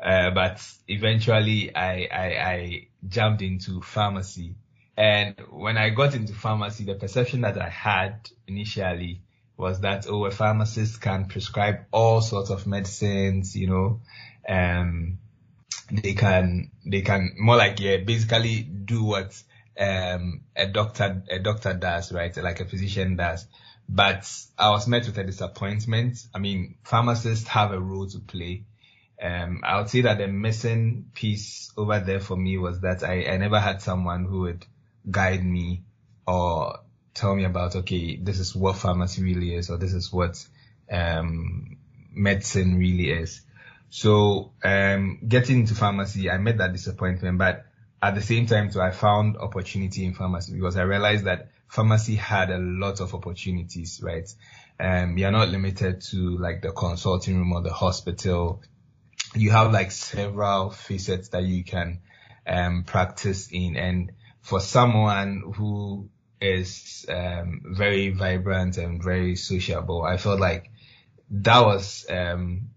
Uh, 0.00 0.30
but 0.30 0.62
eventually 0.86 1.74
I, 1.74 2.08
I, 2.12 2.26
I 2.54 2.88
jumped 3.08 3.42
into 3.42 3.80
pharmacy. 3.82 4.54
And 4.96 5.34
when 5.50 5.76
I 5.76 5.90
got 5.90 6.14
into 6.14 6.32
pharmacy, 6.32 6.84
the 6.84 6.94
perception 6.94 7.40
that 7.40 7.60
I 7.60 7.68
had 7.68 8.30
initially 8.46 9.22
was 9.56 9.80
that, 9.80 10.06
oh, 10.08 10.26
a 10.26 10.30
pharmacist 10.30 11.00
can 11.00 11.24
prescribe 11.24 11.86
all 11.90 12.20
sorts 12.20 12.50
of 12.50 12.66
medicines, 12.68 13.56
you 13.56 13.66
know, 13.66 14.00
um, 14.48 15.18
they 15.90 16.14
can, 16.14 16.70
they 16.84 17.02
can 17.02 17.34
more 17.38 17.56
like, 17.56 17.80
yeah, 17.80 17.98
basically 17.98 18.62
do 18.62 19.04
what, 19.04 19.40
um, 19.78 20.42
a 20.56 20.66
doctor, 20.66 21.22
a 21.30 21.38
doctor 21.38 21.74
does, 21.74 22.12
right? 22.12 22.36
Like 22.36 22.60
a 22.60 22.64
physician 22.64 23.16
does. 23.16 23.46
But 23.88 24.30
I 24.56 24.70
was 24.70 24.86
met 24.86 25.06
with 25.06 25.18
a 25.18 25.24
disappointment. 25.24 26.24
I 26.34 26.38
mean, 26.38 26.76
pharmacists 26.84 27.48
have 27.48 27.72
a 27.72 27.80
role 27.80 28.06
to 28.08 28.20
play. 28.20 28.64
Um, 29.20 29.62
I 29.64 29.78
would 29.78 29.90
say 29.90 30.02
that 30.02 30.18
the 30.18 30.28
missing 30.28 31.10
piece 31.12 31.72
over 31.76 31.98
there 32.00 32.20
for 32.20 32.36
me 32.36 32.56
was 32.56 32.80
that 32.80 33.02
I, 33.02 33.24
I 33.24 33.36
never 33.36 33.58
had 33.58 33.82
someone 33.82 34.24
who 34.24 34.40
would 34.42 34.64
guide 35.10 35.44
me 35.44 35.82
or 36.26 36.78
tell 37.14 37.34
me 37.34 37.44
about, 37.44 37.76
okay, 37.76 38.16
this 38.16 38.38
is 38.38 38.54
what 38.54 38.76
pharmacy 38.76 39.22
really 39.22 39.54
is, 39.54 39.70
or 39.70 39.76
this 39.76 39.92
is 39.92 40.12
what, 40.12 40.42
um, 40.90 41.76
medicine 42.12 42.78
really 42.78 43.10
is. 43.10 43.42
So, 43.90 44.52
um, 44.62 45.18
getting 45.26 45.60
into 45.60 45.74
pharmacy, 45.74 46.30
I 46.30 46.38
met 46.38 46.58
that 46.58 46.72
disappointment, 46.72 47.38
but 47.38 47.66
at 48.00 48.14
the 48.14 48.22
same 48.22 48.46
time 48.46 48.70
too, 48.70 48.80
I 48.80 48.92
found 48.92 49.36
opportunity 49.36 50.04
in 50.04 50.14
pharmacy 50.14 50.54
because 50.54 50.76
I 50.76 50.82
realized 50.82 51.24
that 51.24 51.50
pharmacy 51.68 52.14
had 52.14 52.50
a 52.50 52.58
lot 52.58 53.00
of 53.00 53.14
opportunities, 53.14 54.00
right? 54.02 54.32
Um, 54.78 55.18
you're 55.18 55.32
not 55.32 55.48
limited 55.48 56.02
to 56.10 56.38
like 56.38 56.62
the 56.62 56.70
consulting 56.70 57.36
room 57.36 57.52
or 57.52 57.62
the 57.62 57.72
hospital. 57.72 58.62
You 59.34 59.50
have 59.50 59.72
like 59.72 59.90
several 59.90 60.70
facets 60.70 61.28
that 61.30 61.42
you 61.42 61.64
can, 61.64 62.00
um, 62.46 62.84
practice 62.84 63.48
in. 63.50 63.76
And 63.76 64.12
for 64.40 64.60
someone 64.60 65.52
who 65.56 66.08
is, 66.40 67.04
um, 67.08 67.60
very 67.66 68.10
vibrant 68.10 68.78
and 68.78 69.02
very 69.02 69.36
sociable, 69.36 70.02
I 70.02 70.16
felt 70.16 70.40
like 70.40 70.70
that 71.30 71.60
was, 71.60 72.06
um, 72.08 72.70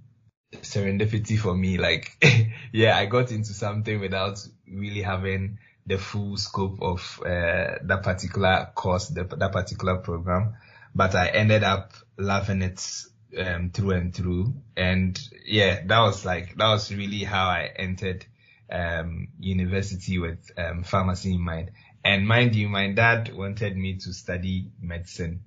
serendipity 0.61 1.37
for 1.37 1.55
me. 1.55 1.77
Like, 1.77 2.23
yeah, 2.71 2.97
I 2.97 3.05
got 3.05 3.31
into 3.31 3.53
something 3.53 3.99
without 3.99 4.39
really 4.67 5.01
having 5.01 5.59
the 5.85 5.97
full 5.97 6.37
scope 6.37 6.81
of 6.81 7.19
uh, 7.25 7.79
that 7.83 8.01
particular 8.03 8.69
course, 8.73 9.09
the, 9.09 9.23
that 9.23 9.51
particular 9.51 9.97
program, 9.97 10.55
but 10.95 11.15
I 11.15 11.27
ended 11.27 11.63
up 11.63 11.93
loving 12.17 12.61
it 12.61 13.03
um, 13.37 13.71
through 13.71 13.91
and 13.91 14.15
through. 14.15 14.53
And 14.77 15.19
yeah, 15.45 15.81
that 15.85 15.99
was 15.99 16.25
like 16.25 16.55
that 16.57 16.69
was 16.69 16.93
really 16.93 17.23
how 17.23 17.47
I 17.47 17.69
entered 17.75 18.25
um, 18.71 19.29
university 19.39 20.19
with 20.19 20.51
um, 20.57 20.83
pharmacy 20.83 21.33
in 21.33 21.41
mind. 21.41 21.71
And 22.05 22.27
mind 22.27 22.55
you, 22.55 22.69
my 22.69 22.91
dad 22.91 23.33
wanted 23.33 23.77
me 23.77 23.95
to 23.95 24.13
study 24.13 24.71
medicine. 24.81 25.43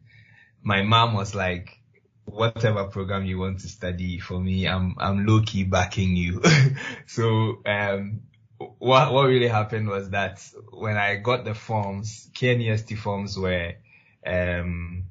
My 0.63 0.83
mom 0.83 1.15
was 1.15 1.35
like, 1.35 1.79
whatever 2.27 2.85
program 2.85 3.25
you 3.25 3.39
want 3.39 3.61
to 3.61 3.69
study 3.69 4.19
for 4.19 4.39
me, 4.39 4.69
I'm, 4.69 4.95
I'm 4.99 5.27
low 5.27 5.41
key 5.43 5.65
backing 5.65 6.17
you. 6.17 6.43
so, 7.07 7.63
um, 7.65 8.21
what 8.59 9.13
what 9.13 9.27
really 9.27 9.49
happened 9.49 9.89
was 9.89 10.11
that 10.11 10.43
when 10.73 10.97
I 10.97 11.17
got 11.17 11.45
the 11.45 11.55
forms, 11.55 12.31
KNUST 12.35 12.97
forms 12.99 13.39
were 13.39 13.75
um 14.27 15.05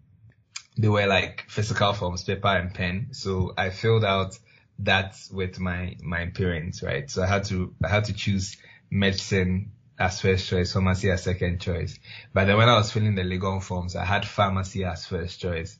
they 0.77 0.89
were 0.89 1.07
like 1.07 1.45
physical 1.48 1.93
forms, 1.93 2.24
paper 2.24 2.48
and 2.48 2.74
pen. 2.74 3.10
So 3.12 3.53
I 3.57 3.69
filled 3.69 4.03
out 4.03 4.38
that 4.79 5.15
with 5.31 5.60
my 5.60 5.95
my 6.01 6.27
parents, 6.27 6.84
right? 6.84 7.10
So 7.10 7.24
I 7.24 7.27
had 7.27 7.45
to 7.45 7.74
I 7.84 7.88
had 7.88 8.05
to 8.05 8.13
choose 8.13 8.57
medicine 8.89 9.72
as 9.98 10.19
first 10.19 10.50
choice, 10.50 10.74
pharmacy 10.74 11.10
as 11.10 11.24
second 11.24 11.62
choice. 11.62 11.98
But 12.34 12.45
then 12.45 12.57
when 12.57 12.67
I 12.67 12.75
was 12.75 12.91
filling 12.91 13.15
the 13.15 13.22
Legon 13.22 13.63
forms, 13.63 13.95
I 13.95 14.03
had 14.03 14.27
pharmacy 14.27 14.84
as 14.84 15.05
first 15.05 15.39
choice. 15.39 15.77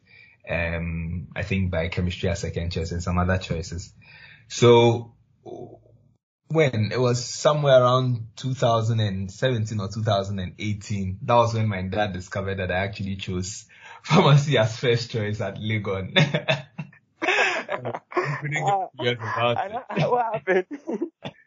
Um, 0.50 1.28
I 1.36 1.44
think 1.44 1.72
biochemistry 1.72 2.30
as 2.30 2.42
second 2.42 2.72
choice 2.72 2.92
and 2.92 3.02
some 3.02 3.18
other 3.18 3.38
choices. 3.38 3.94
So 4.48 5.14
when 6.48 6.92
it 6.92 7.00
was 7.00 7.24
somewhere 7.26 7.82
around 7.82 8.28
2017 8.36 9.80
or 9.80 9.90
2018, 9.90 11.20
that 11.24 11.34
was 11.34 11.54
when 11.54 11.68
my 11.68 11.82
dad 11.82 12.14
discovered 12.14 12.60
that 12.60 12.72
I 12.72 12.76
actually 12.76 13.16
chose 13.16 13.66
pharmacy 14.04 14.58
as 14.58 14.78
first 14.78 15.12
choice 15.12 15.42
at 15.42 15.56
Legon. 15.56 16.14
what 20.10 20.26
happened? 20.34 20.66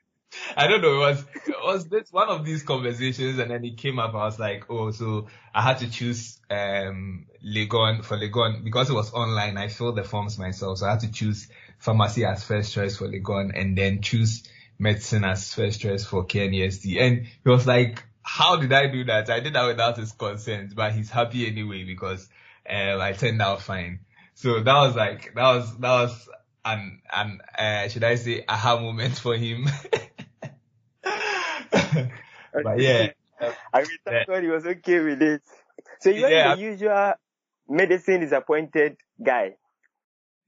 I 0.56 0.66
don't 0.66 0.82
know. 0.82 0.94
It 0.94 0.98
was 0.98 1.24
it 1.46 1.56
was 1.62 1.88
this 1.88 2.12
one 2.12 2.28
of 2.28 2.44
these 2.44 2.62
conversations, 2.62 3.38
and 3.38 3.50
then 3.50 3.64
it 3.64 3.76
came 3.76 3.98
up. 3.98 4.14
I 4.14 4.24
was 4.24 4.38
like, 4.38 4.64
oh, 4.68 4.90
so 4.90 5.28
I 5.54 5.62
had 5.62 5.78
to 5.78 5.90
choose 5.90 6.38
um 6.50 7.26
Legon 7.44 8.04
for 8.04 8.16
Legon 8.16 8.64
because 8.64 8.90
it 8.90 8.94
was 8.94 9.12
online. 9.12 9.56
I 9.56 9.68
filled 9.68 9.96
the 9.96 10.04
forms 10.04 10.38
myself, 10.38 10.78
so 10.78 10.86
I 10.86 10.90
had 10.90 11.00
to 11.00 11.12
choose 11.12 11.48
pharmacy 11.78 12.24
as 12.24 12.44
first 12.44 12.72
choice 12.72 12.96
for 12.96 13.06
Legon, 13.08 13.52
and 13.58 13.76
then 13.76 14.02
choose 14.02 14.42
medicine 14.78 15.24
as 15.24 15.52
first 15.54 15.80
choice 15.80 16.04
for 16.04 16.24
KNUST. 16.24 17.00
And 17.00 17.26
he 17.26 17.48
was 17.48 17.66
like, 17.66 18.04
how 18.22 18.56
did 18.56 18.72
I 18.72 18.86
do 18.86 19.04
that? 19.04 19.28
I 19.30 19.40
did 19.40 19.54
that 19.54 19.66
without 19.66 19.96
his 19.96 20.12
consent, 20.12 20.74
but 20.74 20.92
he's 20.92 21.10
happy 21.10 21.46
anyway 21.46 21.84
because 21.84 22.28
uh, 22.68 22.98
I 22.98 23.12
turned 23.12 23.42
out 23.42 23.62
fine. 23.62 24.00
So 24.34 24.60
that 24.60 24.74
was 24.74 24.94
like, 24.94 25.34
that 25.34 25.56
was, 25.56 25.76
that 25.78 25.90
was 25.90 26.28
an, 26.64 27.00
an, 27.12 27.40
uh, 27.58 27.88
should 27.88 28.04
I 28.04 28.14
say 28.14 28.44
aha 28.48 28.78
moment 28.78 29.18
for 29.18 29.36
him. 29.36 29.66
but 32.62 32.80
yeah. 32.80 33.12
I 33.72 33.80
mean, 33.80 33.98
thank 34.04 34.26
God 34.26 34.42
he 34.42 34.48
was 34.48 34.66
okay 34.66 35.00
with 35.00 35.22
it. 35.22 35.42
So 36.00 36.10
you 36.10 36.26
yeah, 36.28 36.52
are 36.52 36.56
the 36.56 36.62
usual 36.62 37.12
medicine 37.68 38.20
disappointed 38.20 38.96
guy. 39.22 39.56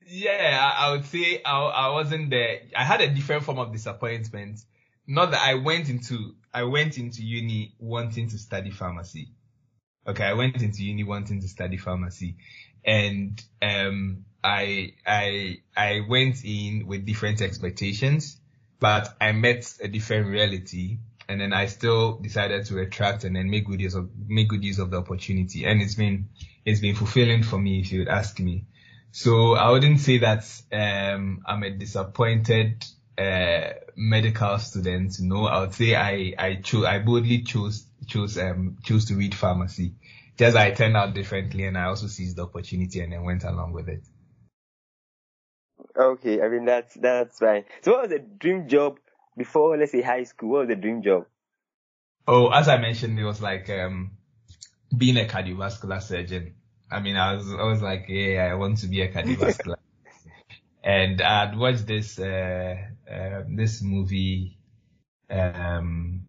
Yeah, 0.07 0.59
I, 0.61 0.87
I 0.87 0.91
would 0.93 1.05
say 1.05 1.43
I, 1.45 1.61
I 1.61 1.89
wasn't 1.91 2.31
there. 2.31 2.63
I 2.77 2.85
had 2.85 3.01
a 3.01 3.09
different 3.09 3.45
form 3.45 3.59
of 3.59 3.73
disappointment. 3.73 4.61
Not 5.07 5.33
that 5.33 5.43
I 5.43 5.55
went 5.55 5.89
into, 5.89 6.35
I 6.53 6.65
went 6.65 6.99
into 6.99 7.23
uni 7.23 7.75
wanting 7.79 8.29
to 8.31 8.39
study 8.39 8.71
pharmacy. 8.71 9.29
Okay, 10.07 10.25
I 10.25 10.33
went 10.33 10.63
into 10.63 10.83
uni 10.83 11.05
wanting 11.05 11.41
to 11.41 11.49
study 11.49 11.77
pharmacy 11.77 12.37
and, 12.85 13.43
um, 13.61 14.25
I, 14.43 14.95
I, 15.07 15.59
I 15.77 16.01
went 16.09 16.45
in 16.45 16.87
with 16.87 17.05
different 17.05 17.43
expectations, 17.43 18.41
but 18.79 19.15
I 19.21 19.33
met 19.33 19.77
a 19.83 19.89
different 19.89 20.29
reality 20.29 20.99
and 21.31 21.41
then 21.41 21.53
I 21.53 21.67
still 21.67 22.19
decided 22.19 22.67
to 22.67 22.75
retract 22.75 23.23
and 23.25 23.37
then 23.37 23.49
make 23.51 23.67
good 23.67 23.81
use 23.81 23.95
of, 23.95 24.11
make 24.27 24.49
good 24.49 24.65
use 24.65 24.81
of 24.81 24.91
the 24.91 24.99
opportunity. 24.99 25.65
And 25.65 25.81
it's 25.81 25.95
been, 25.95 26.29
it's 26.65 26.81
been 26.81 26.97
fulfilling 26.97 27.45
for 27.45 27.59
me 27.59 27.81
if 27.81 27.93
you 27.93 28.01
would 28.01 28.09
ask 28.09 28.41
me. 28.41 28.67
So 29.13 29.55
I 29.55 29.71
wouldn't 29.71 30.01
say 30.01 30.19
that 30.19 30.45
um, 30.73 31.43
I'm 31.47 31.63
a 31.63 31.71
disappointed 31.71 32.85
uh, 33.17 33.75
medical 33.97 34.59
student. 34.59 35.21
No, 35.21 35.47
I 35.47 35.61
would 35.61 35.75
say 35.75 35.95
I 35.95 36.35
I 36.39 36.55
chose 36.57 36.85
I 36.85 37.01
boldly 37.01 37.43
chose 37.43 37.87
chose 38.07 38.39
um 38.39 38.79
chose 38.83 39.07
to 39.07 39.15
read 39.15 39.35
pharmacy. 39.35 39.95
Just 40.37 40.57
I 40.57 40.71
turned 40.71 40.97
out 40.97 41.15
differently, 41.15 41.65
and 41.65 41.77
I 41.77 41.85
also 41.85 42.07
seized 42.07 42.37
the 42.37 42.45
opportunity 42.45 43.01
and 43.01 43.13
then 43.13 43.25
went 43.25 43.45
along 43.45 43.73
with 43.73 43.89
it. 43.89 44.03
Okay, 45.97 46.41
I 46.41 46.49
mean 46.49 46.65
that's 46.65 46.95
that's 46.95 47.39
fine. 47.39 47.65
So 47.83 47.93
what 47.93 48.03
was 48.03 48.11
the 48.11 48.21
dream 48.21 48.69
job 48.69 48.99
before 49.37 49.77
let's 49.77 49.93
say 49.93 50.03
high 50.03 50.25
school? 50.25 50.51
What 50.51 50.59
was 50.61 50.69
the 50.69 50.77
dream 50.77 51.03
job? 51.03 51.27
Oh, 52.27 52.49
as 52.49 52.69
I 52.69 52.79
mentioned, 52.79 53.19
it 53.19 53.25
was 53.25 53.41
like 53.41 53.69
um 53.71 54.13
being 54.97 55.17
a 55.17 55.25
cardiovascular 55.25 56.03
surgeon. 56.03 56.55
I 56.91 57.01
mean, 57.01 57.17
I 57.17 57.35
was, 57.35 57.53
I 57.53 57.63
was 57.63 57.83
like, 57.83 58.07
yeah, 58.09 58.49
I 58.51 58.55
want 58.55 58.79
to 58.79 58.89
be 58.89 59.01
a 59.03 59.13
cardiovascular. 59.13 59.77
and 60.85 61.21
I'd 61.21 61.57
watched 61.57 61.87
this, 61.87 62.19
uh, 62.19 62.77
uh, 63.11 63.43
this 63.49 63.81
movie, 63.83 64.59
um, 65.31 66.27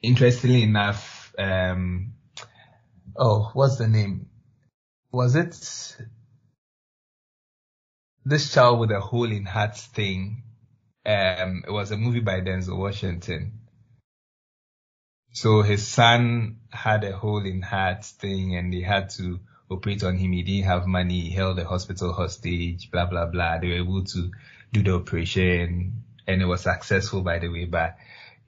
interestingly 0.00 0.62
enough, 0.62 1.34
um, 1.38 2.14
oh, 3.16 3.50
what's 3.52 3.76
the 3.76 3.88
name? 3.88 4.28
Was 5.10 5.36
it 5.36 5.96
this 8.24 8.54
child 8.54 8.80
with 8.80 8.90
a 8.90 9.00
hole 9.00 9.30
in 9.30 9.44
heart 9.44 9.76
thing? 9.76 10.42
Um, 11.04 11.64
it 11.66 11.70
was 11.70 11.90
a 11.90 11.96
movie 11.96 12.20
by 12.20 12.40
Denzel 12.40 12.78
Washington. 12.78 13.60
So 15.32 15.62
his 15.62 15.86
son 15.86 16.58
had 16.70 17.04
a 17.04 17.16
hole 17.16 17.44
in 17.44 17.62
heart 17.62 18.04
thing 18.04 18.54
and 18.54 18.72
they 18.72 18.82
had 18.82 19.10
to 19.10 19.40
operate 19.70 20.04
on 20.04 20.16
him. 20.16 20.32
He 20.32 20.42
didn't 20.42 20.66
have 20.66 20.86
money. 20.86 21.20
He 21.20 21.30
held 21.30 21.56
the 21.56 21.64
hospital 21.64 22.12
hostage, 22.12 22.90
blah, 22.90 23.06
blah, 23.06 23.26
blah. 23.26 23.58
They 23.58 23.68
were 23.68 23.76
able 23.76 24.04
to 24.04 24.30
do 24.72 24.82
the 24.82 24.94
operation 24.94 26.04
and 26.26 26.42
it 26.42 26.44
was 26.44 26.60
successful, 26.60 27.22
by 27.22 27.38
the 27.38 27.48
way. 27.48 27.64
But 27.64 27.96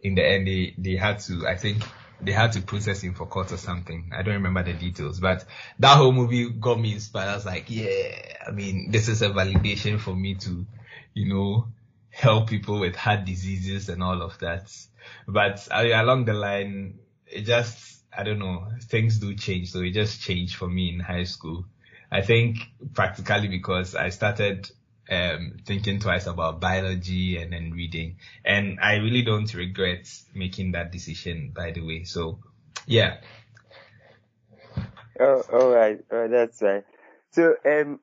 in 0.01 0.15
the 0.15 0.25
end, 0.25 0.47
they, 0.47 0.75
they 0.77 0.97
had 0.97 1.21
to, 1.21 1.49
I 1.49 1.57
think 1.57 1.83
they 2.21 2.33
had 2.33 2.53
to 2.53 2.61
process 2.61 3.03
him 3.03 3.15
for 3.15 3.27
court 3.27 3.51
or 3.53 3.57
something. 3.57 4.13
I 4.15 4.23
don't 4.23 4.35
remember 4.35 4.63
the 4.63 4.75
details, 4.75 5.21
but 5.21 5.45
that 5.79 5.97
whole 5.97 6.13
movie 6.13 6.51
got 6.51 6.79
me 6.79 6.93
inspired. 6.93 7.31
I 7.31 7.35
was 7.35 7.47
like, 7.47 7.65
yeah, 7.69 8.37
I 8.47 8.51
mean, 8.51 8.91
this 8.91 9.09
is 9.09 9.23
a 9.23 9.31
validation 9.31 9.99
for 9.99 10.15
me 10.15 10.35
to, 10.37 10.67
you 11.15 11.35
know, 11.35 11.69
help 12.15 12.49
people 12.49 12.79
with 12.79 12.95
heart 12.95 13.25
diseases 13.25 13.89
and 13.89 14.03
all 14.03 14.23
of 14.23 14.39
that. 14.39 14.73
But 15.27 15.67
uh, 15.71 15.83
along 15.83 16.27
the 16.27 16.33
line, 16.33 17.01
it 17.27 17.43
just, 17.43 18.03
I 18.17 18.23
don't 18.23 18.39
know, 18.39 18.69
things 18.83 19.19
do 19.19 19.35
change. 19.35 19.73
So 19.73 19.81
it 19.81 19.91
just 19.91 20.21
changed 20.21 20.55
for 20.55 20.69
me 20.69 20.95
in 20.95 21.01
high 21.01 21.25
school. 21.25 21.67
I 22.13 22.23
think 22.23 22.59
practically 22.95 23.49
because 23.49 23.97
I 23.97 24.11
started 24.11 24.71
um, 25.11 25.57
thinking 25.67 25.99
twice 25.99 26.27
about 26.27 26.61
biology 26.61 27.37
and 27.37 27.53
then 27.53 27.73
reading. 27.73 28.19
And 28.45 28.79
I 28.81 28.97
really 28.97 29.23
don't 29.23 29.53
regret 29.53 30.09
making 30.33 30.73
that 30.73 30.93
decision, 30.93 31.51
by 31.55 31.73
the 31.73 31.81
way. 31.81 32.05
So, 32.05 32.39
yeah. 32.87 33.17
Oh, 35.19 35.43
all 35.53 35.71
right. 35.71 35.99
Oh, 36.13 36.29
that's 36.29 36.63
right. 36.63 36.85
So, 37.33 37.57
um, 37.65 37.99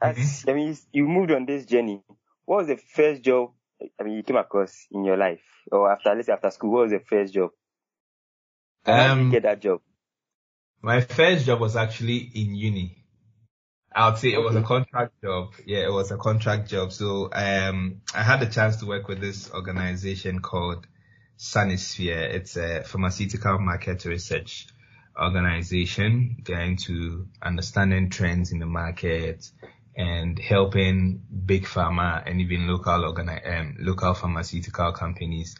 as, 0.00 0.16
mm-hmm. 0.16 0.50
I 0.50 0.52
mean, 0.52 0.78
you 0.92 1.08
moved 1.08 1.32
on 1.32 1.46
this 1.46 1.66
journey. 1.66 2.02
What 2.44 2.58
was 2.58 2.66
the 2.68 2.76
first 2.76 3.22
job, 3.22 3.50
I 3.80 4.02
mean, 4.04 4.14
you 4.14 4.22
came 4.22 4.36
across 4.36 4.86
in 4.90 5.04
your 5.04 5.16
life? 5.16 5.42
Or 5.70 5.90
after, 5.90 6.14
let's 6.14 6.26
say 6.26 6.32
after 6.32 6.50
school, 6.50 6.72
what 6.72 6.82
was 6.82 6.92
your 6.92 7.00
first 7.00 7.34
job? 7.34 7.50
How 8.84 9.12
um, 9.12 9.18
did 9.18 9.24
you 9.24 9.30
get 9.32 9.42
that 9.42 9.60
job? 9.60 9.80
My 10.82 11.00
first 11.00 11.46
job 11.46 11.60
was 11.60 11.76
actually 11.76 12.18
in 12.34 12.54
uni. 12.54 13.02
I 13.94 14.08
would 14.08 14.18
say 14.18 14.32
it 14.32 14.38
was 14.38 14.54
a 14.54 14.62
contract 14.62 15.14
job. 15.22 15.52
Yeah, 15.64 15.86
it 15.86 15.92
was 15.92 16.10
a 16.10 16.18
contract 16.18 16.68
job. 16.68 16.92
So 16.92 17.30
um, 17.32 18.02
I 18.14 18.22
had 18.22 18.40
the 18.40 18.46
chance 18.46 18.76
to 18.76 18.86
work 18.86 19.08
with 19.08 19.20
this 19.20 19.50
organization 19.50 20.40
called 20.40 20.86
Sanisphere. 21.38 22.34
It's 22.34 22.56
a 22.56 22.82
pharmaceutical 22.84 23.58
market 23.58 24.04
research 24.04 24.66
organization. 25.18 26.36
They're 26.44 26.60
into 26.60 27.28
understanding 27.40 28.10
trends 28.10 28.52
in 28.52 28.58
the 28.58 28.66
market 28.66 29.50
and 29.96 30.38
helping 30.38 31.22
big 31.46 31.64
pharma 31.64 32.22
and 32.26 32.40
even 32.40 32.68
local 32.68 33.12
organi- 33.12 33.60
um, 33.60 33.76
local 33.80 34.12
pharmaceutical 34.12 34.92
companies 34.92 35.56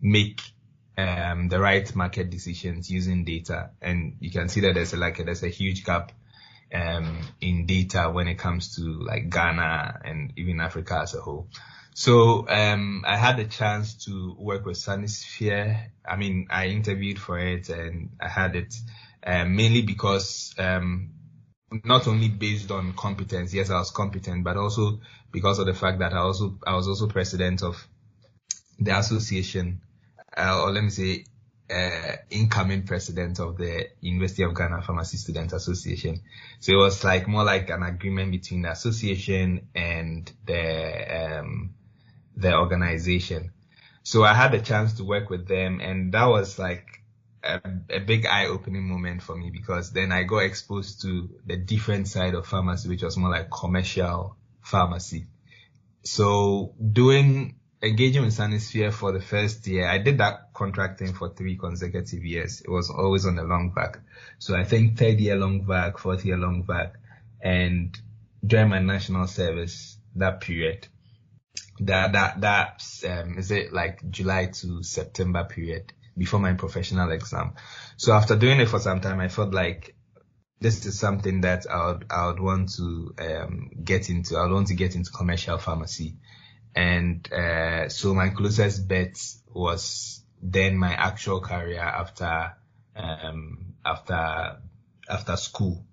make 0.00 0.40
um, 0.98 1.48
the 1.48 1.58
right 1.58 1.94
market 1.96 2.28
decisions 2.28 2.90
using 2.90 3.24
data. 3.24 3.70
And 3.80 4.16
you 4.20 4.30
can 4.30 4.48
see 4.48 4.60
that 4.60 4.74
there's 4.74 4.92
a, 4.92 4.98
like 4.98 5.24
there's 5.24 5.42
a 5.42 5.48
huge 5.48 5.84
gap 5.84 6.12
um, 6.74 7.20
in 7.40 7.66
data 7.66 8.10
when 8.10 8.28
it 8.28 8.36
comes 8.36 8.76
to 8.76 8.82
like 8.82 9.30
Ghana 9.30 10.00
and 10.04 10.32
even 10.36 10.60
Africa 10.60 11.00
as 11.02 11.14
a 11.14 11.20
whole. 11.20 11.48
So 11.94 12.46
um, 12.48 13.04
I 13.06 13.16
had 13.16 13.38
the 13.38 13.44
chance 13.44 14.04
to 14.04 14.36
work 14.38 14.64
with 14.64 14.76
Sanisphere. 14.76 15.88
I 16.06 16.16
mean, 16.16 16.46
I 16.50 16.68
interviewed 16.68 17.18
for 17.18 17.38
it 17.38 17.68
and 17.68 18.10
I 18.20 18.28
had 18.28 18.56
it 18.56 18.74
um, 19.26 19.56
mainly 19.56 19.82
because 19.82 20.54
um, 20.58 21.10
not 21.84 22.08
only 22.08 22.28
based 22.28 22.70
on 22.70 22.92
competence, 22.94 23.54
yes, 23.54 23.70
I 23.70 23.78
was 23.78 23.90
competent, 23.90 24.44
but 24.44 24.56
also 24.56 25.00
because 25.30 25.58
of 25.58 25.66
the 25.66 25.74
fact 25.74 26.00
that 26.00 26.12
I 26.12 26.18
also 26.18 26.58
I 26.66 26.74
was 26.74 26.88
also 26.88 27.06
president 27.06 27.62
of 27.62 27.86
the 28.78 28.96
association, 28.98 29.80
uh, 30.36 30.62
or 30.62 30.72
let 30.72 30.82
me 30.82 30.90
say 30.90 31.24
uh, 31.70 32.16
incoming 32.30 32.82
president 32.82 33.38
of 33.38 33.56
the 33.56 33.88
University 34.00 34.42
of 34.42 34.54
Ghana 34.54 34.82
Pharmacy 34.82 35.16
Student 35.16 35.52
Association. 35.52 36.20
So 36.58 36.72
it 36.72 36.76
was 36.76 37.04
like 37.04 37.28
more 37.28 37.44
like 37.44 37.70
an 37.70 37.82
agreement 37.82 38.32
between 38.32 38.62
the 38.62 38.72
association 38.72 39.68
and 39.74 40.30
the 40.46 41.38
um, 41.38 41.74
the 42.36 42.56
organization. 42.56 43.52
So 44.02 44.24
I 44.24 44.34
had 44.34 44.52
the 44.52 44.60
chance 44.60 44.94
to 44.94 45.04
work 45.04 45.30
with 45.30 45.46
them, 45.46 45.80
and 45.80 46.12
that 46.14 46.24
was 46.24 46.58
like 46.58 46.99
a, 47.42 47.60
a 47.90 48.00
big 48.00 48.26
eye-opening 48.26 48.88
moment 48.88 49.22
for 49.22 49.36
me 49.36 49.50
because 49.50 49.92
then 49.92 50.12
I 50.12 50.24
got 50.24 50.38
exposed 50.38 51.02
to 51.02 51.28
the 51.46 51.56
different 51.56 52.08
side 52.08 52.34
of 52.34 52.46
pharmacy, 52.46 52.88
which 52.88 53.02
was 53.02 53.16
more 53.16 53.30
like 53.30 53.50
commercial 53.50 54.36
pharmacy. 54.60 55.26
So 56.02 56.74
doing 56.92 57.56
engaging 57.82 58.22
with 58.22 58.36
Sanisphere 58.36 58.92
for 58.92 59.12
the 59.12 59.20
first 59.20 59.66
year, 59.66 59.88
I 59.88 59.98
did 59.98 60.18
that 60.18 60.52
contracting 60.52 61.14
for 61.14 61.30
three 61.30 61.56
consecutive 61.56 62.24
years. 62.24 62.60
It 62.60 62.70
was 62.70 62.90
always 62.90 63.24
on 63.26 63.36
the 63.36 63.42
long 63.42 63.72
vac. 63.74 64.00
So 64.38 64.54
I 64.54 64.64
think 64.64 64.98
third 64.98 65.18
year 65.18 65.36
long 65.36 65.64
vac, 65.64 65.98
fourth 65.98 66.24
year 66.24 66.36
long 66.36 66.64
vac, 66.64 66.94
and 67.40 67.98
during 68.46 68.68
my 68.68 68.80
national 68.80 69.26
service, 69.26 69.96
that 70.16 70.40
period, 70.40 70.88
that, 71.80 72.12
that, 72.12 72.40
that, 72.42 72.82
um, 73.08 73.38
is 73.38 73.50
it 73.50 73.72
like 73.72 74.08
July 74.10 74.46
to 74.46 74.82
September 74.82 75.44
period 75.44 75.92
before 76.16 76.40
my 76.40 76.54
professional 76.54 77.10
exam. 77.10 77.54
So 77.96 78.12
after 78.12 78.36
doing 78.36 78.60
it 78.60 78.68
for 78.68 78.78
some 78.78 79.00
time, 79.00 79.20
I 79.20 79.28
felt 79.28 79.52
like 79.52 79.94
this 80.60 80.84
is 80.86 80.98
something 80.98 81.42
that 81.42 81.66
I 81.70 81.86
would, 81.86 82.06
I 82.10 82.26
would 82.26 82.40
want 82.40 82.72
to, 82.74 83.14
um, 83.18 83.70
get 83.82 84.10
into. 84.10 84.36
I 84.36 84.42
would 84.42 84.52
want 84.52 84.66
to 84.68 84.74
get 84.74 84.94
into 84.94 85.10
commercial 85.10 85.58
pharmacy 85.58 86.16
and 86.74 87.30
uh, 87.32 87.88
so 87.88 88.14
my 88.14 88.28
closest 88.28 88.86
bet 88.86 89.18
was 89.52 90.22
then 90.42 90.76
my 90.76 90.92
actual 90.92 91.40
career 91.40 91.80
after 91.80 92.54
um, 92.96 93.74
after 93.84 94.58
after 95.08 95.36
school. 95.36 95.84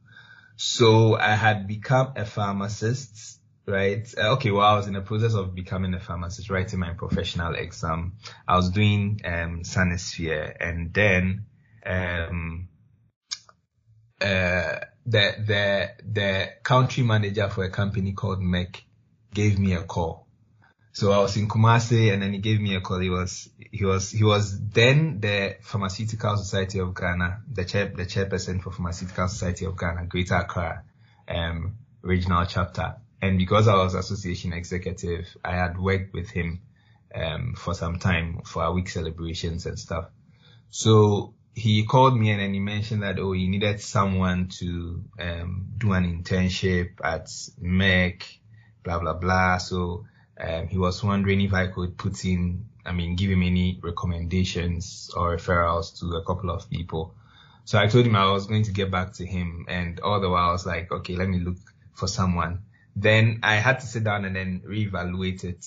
So 0.55 1.15
I 1.15 1.33
had 1.35 1.67
become 1.67 2.13
a 2.15 2.25
pharmacist, 2.25 3.36
right? 3.67 4.07
Uh, 4.17 4.33
okay, 4.33 4.51
well 4.51 4.65
I 4.65 4.75
was 4.75 4.87
in 4.87 4.93
the 4.93 5.01
process 5.01 5.33
of 5.33 5.53
becoming 5.53 5.93
a 5.93 5.99
pharmacist, 5.99 6.49
writing 6.49 6.79
my 6.79 6.93
professional 6.93 7.53
exam. 7.55 8.13
I 8.47 8.55
was 8.55 8.69
doing 8.69 9.21
um, 9.25 9.61
and 9.75 10.93
then 10.93 11.45
um, 11.85 12.69
uh, 14.21 14.79
the 15.05 15.35
the 15.45 15.89
the 16.03 16.49
country 16.63 17.03
manager 17.03 17.49
for 17.49 17.63
a 17.63 17.69
company 17.69 18.13
called 18.13 18.39
Merck 18.39 18.81
gave 19.33 19.59
me 19.59 19.73
a 19.73 19.83
call 19.83 20.27
so 20.97 21.11
I 21.11 21.19
was 21.19 21.37
in 21.37 21.47
Kumasi 21.47 22.11
and 22.11 22.23
then 22.23 22.33
he 22.33 22.39
gave 22.39 22.59
me 22.59 22.73
a 22.73 22.81
call. 22.81 22.97
He 22.97 23.11
was, 23.11 23.51
he 23.71 23.85
was, 23.85 24.09
he 24.09 24.23
was 24.23 24.59
then 24.59 25.19
the 25.19 25.57
Pharmaceutical 25.61 26.35
Society 26.37 26.79
of 26.79 26.95
Ghana, 26.95 27.43
the 27.53 27.65
chair, 27.65 27.93
the 27.95 28.07
chairperson 28.07 28.63
for 28.63 28.71
Pharmaceutical 28.71 29.27
Society 29.27 29.65
of 29.65 29.77
Ghana, 29.77 30.07
Greater 30.07 30.33
Accra, 30.33 30.83
um, 31.27 31.75
regional 32.01 32.47
chapter. 32.47 32.95
And 33.21 33.37
because 33.37 33.67
I 33.67 33.75
was 33.75 33.95
association 33.95 34.53
executive, 34.53 35.35
I 35.43 35.55
had 35.55 35.79
worked 35.79 36.13
with 36.13 36.29
him, 36.29 36.61
um, 37.15 37.55
for 37.55 37.73
some 37.73 37.99
time 37.99 38.41
for 38.45 38.63
our 38.63 38.73
week 38.73 38.89
celebrations 38.89 39.65
and 39.65 39.79
stuff. 39.79 40.05
So 40.69 41.33
he 41.53 41.85
called 41.85 42.17
me 42.17 42.29
and 42.29 42.39
then 42.39 42.53
he 42.53 42.59
mentioned 42.59 43.01
that, 43.01 43.17
oh, 43.17 43.31
he 43.31 43.47
needed 43.47 43.81
someone 43.81 44.49
to, 44.59 45.03
um, 45.19 45.67
do 45.77 45.93
an 45.93 46.05
internship 46.05 46.99
at 47.03 47.25
Merck, 47.61 48.23
blah, 48.83 48.99
blah, 48.99 49.13
blah. 49.13 49.57
So, 49.57 50.05
um, 50.39 50.67
he 50.67 50.77
was 50.77 51.03
wondering 51.03 51.41
if 51.41 51.53
I 51.53 51.67
could 51.67 51.97
put 51.97 52.23
in, 52.25 52.67
I 52.85 52.91
mean, 52.91 53.15
give 53.15 53.31
him 53.31 53.41
any 53.41 53.79
recommendations 53.81 55.09
or 55.15 55.35
referrals 55.35 55.99
to 55.99 56.15
a 56.17 56.23
couple 56.23 56.51
of 56.51 56.69
people. 56.69 57.15
So 57.65 57.79
I 57.79 57.87
told 57.87 58.05
him 58.05 58.15
I 58.15 58.31
was 58.31 58.45
going 58.45 58.63
to 58.63 58.71
get 58.71 58.91
back 58.91 59.13
to 59.13 59.25
him 59.25 59.65
and 59.67 59.99
all 59.99 60.21
the 60.21 60.29
while 60.29 60.49
I 60.49 60.51
was 60.51 60.65
like, 60.65 60.91
okay, 60.91 61.15
let 61.15 61.27
me 61.27 61.39
look 61.39 61.57
for 61.93 62.07
someone. 62.07 62.61
Then 62.99 63.41
I 63.43 63.55
had 63.55 63.79
to 63.81 63.85
sit 63.85 64.03
down 64.03 64.25
and 64.25 64.35
then 64.35 64.63
reevaluate 64.67 65.43
it. 65.43 65.65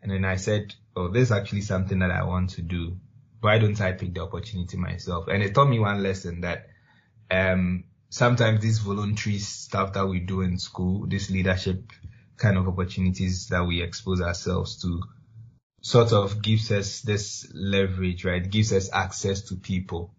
And 0.00 0.12
then 0.12 0.24
I 0.24 0.36
said, 0.36 0.74
oh, 0.94 1.08
this 1.08 1.24
is 1.24 1.32
actually 1.32 1.62
something 1.62 1.98
that 1.98 2.12
I 2.12 2.22
want 2.22 2.50
to 2.50 2.62
do. 2.62 2.98
Why 3.40 3.58
don't 3.58 3.80
I 3.80 3.92
pick 3.92 4.14
the 4.14 4.22
opportunity 4.22 4.76
myself? 4.76 5.26
And 5.26 5.42
it 5.42 5.54
taught 5.54 5.68
me 5.68 5.80
one 5.80 6.04
lesson 6.04 6.42
that, 6.42 6.68
um, 7.32 7.84
sometimes 8.10 8.62
this 8.62 8.78
voluntary 8.78 9.38
stuff 9.38 9.94
that 9.94 10.06
we 10.06 10.20
do 10.20 10.42
in 10.42 10.56
school, 10.56 11.06
this 11.08 11.30
leadership 11.30 11.90
kind 12.36 12.56
of 12.56 12.68
opportunities 12.68 13.48
that 13.48 13.66
we 13.66 13.82
expose 13.82 14.20
ourselves 14.20 14.82
to 14.82 15.02
sort 15.80 16.12
of 16.12 16.42
gives 16.42 16.70
us 16.70 17.00
this 17.00 17.50
leverage, 17.52 18.24
right? 18.24 18.48
Gives 18.48 18.72
us 18.72 18.88
access 18.92 19.40
to 19.48 19.56
people. 19.56 20.14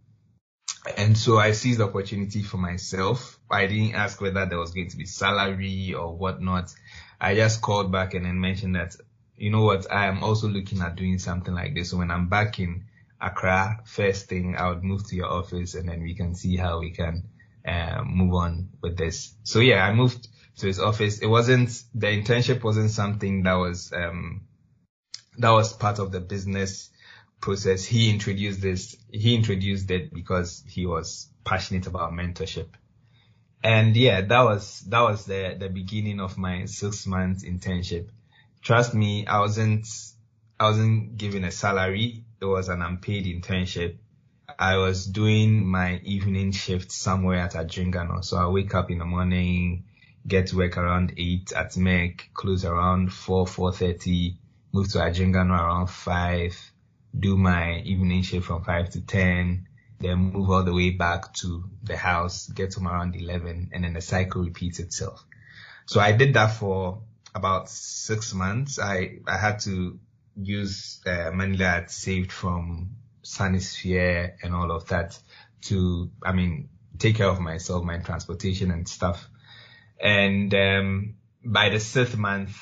And 0.98 1.17
so 1.17 1.39
I 1.39 1.54
seized 1.54 1.80
the 1.80 1.86
opportunity 1.86 2.43
for 2.43 2.58
myself. 2.58 3.39
I 3.50 3.67
didn't 3.67 3.96
ask 3.96 4.19
whether 4.19 4.46
there 4.46 4.60
was 4.60 4.72
going 4.72 4.89
to 4.89 4.98
be 4.98 5.06
salary 5.06 5.93
or 5.93 6.15
whatnot. 6.15 6.74
I 7.22 7.36
just 7.36 7.62
called 7.62 7.91
back 7.91 8.13
and 8.13 8.26
then 8.26 8.39
mentioned 8.39 8.76
that, 8.76 8.96
you 9.38 9.50
know 9.50 9.63
what, 9.63 9.91
I 9.91 10.08
am 10.08 10.24
also 10.24 10.48
looking 10.48 10.82
at 10.82 10.96
doing 10.96 11.19
something 11.19 11.54
like 11.54 11.74
this. 11.74 11.91
So 11.91 11.98
when 11.98 12.12
I'm 12.12 12.28
back 12.28 12.60
in 12.60 12.86
Accra, 13.22 13.82
first 13.86 14.28
thing 14.28 14.56
I 14.58 14.69
would 14.69 14.84
move 14.84 15.08
to 15.08 15.15
your 15.15 15.32
office 15.32 15.76
and 15.76 15.88
then 15.88 16.02
we 16.02 16.15
can 16.15 16.36
see 16.36 16.58
how 16.58 16.80
we 16.80 16.91
can 16.91 17.24
uh, 17.65 18.04
move 18.06 18.34
on 18.34 18.69
with 18.82 18.98
this. 18.98 19.34
So 19.43 19.60
yeah, 19.60 19.86
I 19.86 19.93
moved 19.93 20.28
to 20.58 20.67
his 20.67 20.80
office. 20.80 21.19
It 21.19 21.28
wasn't 21.28 21.69
the 21.96 22.08
internship 22.08 22.63
wasn't 22.63 22.91
something 22.91 23.43
that 23.43 23.54
was 23.54 23.91
um 23.93 24.41
that 25.38 25.50
was 25.50 25.74
part 25.74 26.00
of 26.00 26.12
the 26.12 26.19
business 26.19 26.89
process. 27.44 27.84
He 27.84 28.10
introduced 28.10 28.62
this. 28.62 28.96
He 29.12 29.36
introduced 29.36 29.92
it 29.92 30.14
because 30.14 30.64
he 30.66 30.86
was 30.86 31.28
passionate 31.44 31.88
about 31.88 32.14
mentorship. 32.14 32.70
And 33.62 33.96
yeah, 33.98 34.22
that 34.22 34.42
was 34.44 34.80
that 34.88 35.02
was 35.02 35.26
the 35.26 35.58
the 35.60 35.68
beginning 35.68 36.22
of 36.22 36.38
my 36.38 36.66
six 36.66 37.06
month 37.06 37.44
internship. 37.44 38.08
Trust 38.62 38.94
me, 38.94 39.28
I 39.28 39.42
wasn't 39.42 39.86
I 40.58 40.70
wasn't 40.70 41.18
given 41.18 41.44
a 41.44 41.52
salary. 41.52 42.24
It 42.40 42.46
was 42.46 42.70
an 42.70 42.82
unpaid 42.82 43.26
internship. 43.26 43.98
I 44.58 44.78
was 44.78 45.06
doing 45.06 45.68
my 45.68 45.98
evening 46.04 46.54
shift 46.54 46.94
somewhere 46.94 47.40
at 47.40 47.56
Adjingano. 47.56 48.24
So 48.24 48.38
I 48.38 48.48
wake 48.48 48.74
up 48.74 48.90
in 48.90 49.00
the 49.00 49.06
morning, 49.06 49.84
get 50.26 50.48
to 50.48 50.58
work 50.58 50.78
around 50.78 51.14
8 51.18 51.52
at 51.54 51.72
Merck, 51.72 52.34
close 52.34 52.64
around 52.64 53.12
4, 53.12 53.46
4.30, 53.46 54.36
move 54.72 54.92
to 54.92 55.00
Adjingano 55.00 55.58
around 55.58 55.88
five, 55.90 56.73
do 57.17 57.38
my 57.38 57.80
evening 57.80 58.23
shift 58.23 58.47
from 58.47 58.63
five 58.63 58.89
to 58.91 59.02
10, 59.02 59.67
then 59.99 60.17
move 60.17 60.49
all 60.49 60.63
the 60.63 60.73
way 60.73 60.89
back 60.91 61.34
to 61.34 61.63
the 61.84 61.95
house, 61.95 62.47
get 62.47 62.73
home 62.73 62.88
around 62.88 63.15
11, 63.15 63.69
and 63.73 63.84
then 63.84 63.93
the 63.93 64.02
cycle 64.02 64.43
repeats 64.43 64.80
itself. 64.80 65.23
So 65.86 65.99
I 65.99 66.12
did 66.13 66.34
that 66.34 66.56
for 66.56 67.02
about 67.36 67.69
six 67.69 68.34
months. 68.34 68.80
I, 68.80 69.19
I 69.28 69.38
had 69.38 69.60
to 69.62 69.99
use 70.36 71.02
uh, 71.06 71.32
money 71.32 71.58
that 71.58 71.84
I 71.84 71.88
saved 71.88 72.32
from 72.32 72.95
Sanisphere 73.23 74.34
and 74.41 74.54
all 74.54 74.71
of 74.71 74.88
that 74.88 75.19
to, 75.63 76.12
I 76.23 76.34
mean, 76.34 76.69
take 76.97 77.17
care 77.17 77.28
of 77.28 77.39
myself, 77.39 77.84
my 77.84 77.97
transportation 77.97 78.71
and 78.71 78.88
stuff. 78.88 79.30
And 79.99 80.54
um, 80.54 81.15
by 81.43 81.69
the 81.69 81.80
sixth 81.80 82.17
month, 82.17 82.58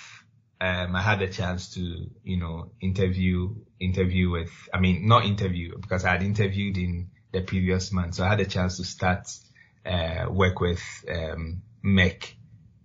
um, 0.60 0.96
I 0.96 1.02
had 1.02 1.22
a 1.22 1.28
chance 1.28 1.74
to, 1.74 2.10
you 2.24 2.38
know, 2.38 2.72
interview, 2.80 3.56
interview 3.82 4.30
with, 4.30 4.52
I 4.74 4.80
mean, 4.80 5.08
not 5.08 5.26
interview 5.26 5.78
because 5.80 6.06
I 6.06 6.12
had 6.12 6.24
interviewed 6.24 6.78
in 6.78 7.12
the 7.32 7.42
previous 7.42 7.92
month. 7.92 8.16
So 8.16 8.24
I 8.24 8.30
had 8.30 8.40
a 8.40 8.46
chance 8.46 8.78
to 8.78 8.84
start, 8.84 9.28
uh, 9.86 10.26
work 10.30 10.60
with, 10.60 10.82
um, 11.10 11.64
Merck. 11.84 12.34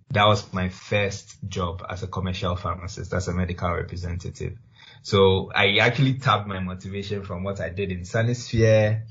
That 0.09 0.25
was 0.25 0.51
my 0.53 0.69
first 0.69 1.37
job 1.47 1.85
as 1.87 2.01
a 2.03 2.07
commercial 2.07 2.55
pharmacist, 2.55 3.13
as 3.13 3.27
a 3.27 3.33
medical 3.33 3.71
representative. 3.71 4.57
So 5.03 5.51
I 5.53 5.77
actually 5.77 6.15
tapped 6.15 6.47
my 6.47 6.59
motivation 6.59 7.23
from 7.23 7.43
what 7.43 7.59
I 7.59 7.69
did 7.69 7.91
in 7.91 8.01
Sanisphere, 8.01 9.03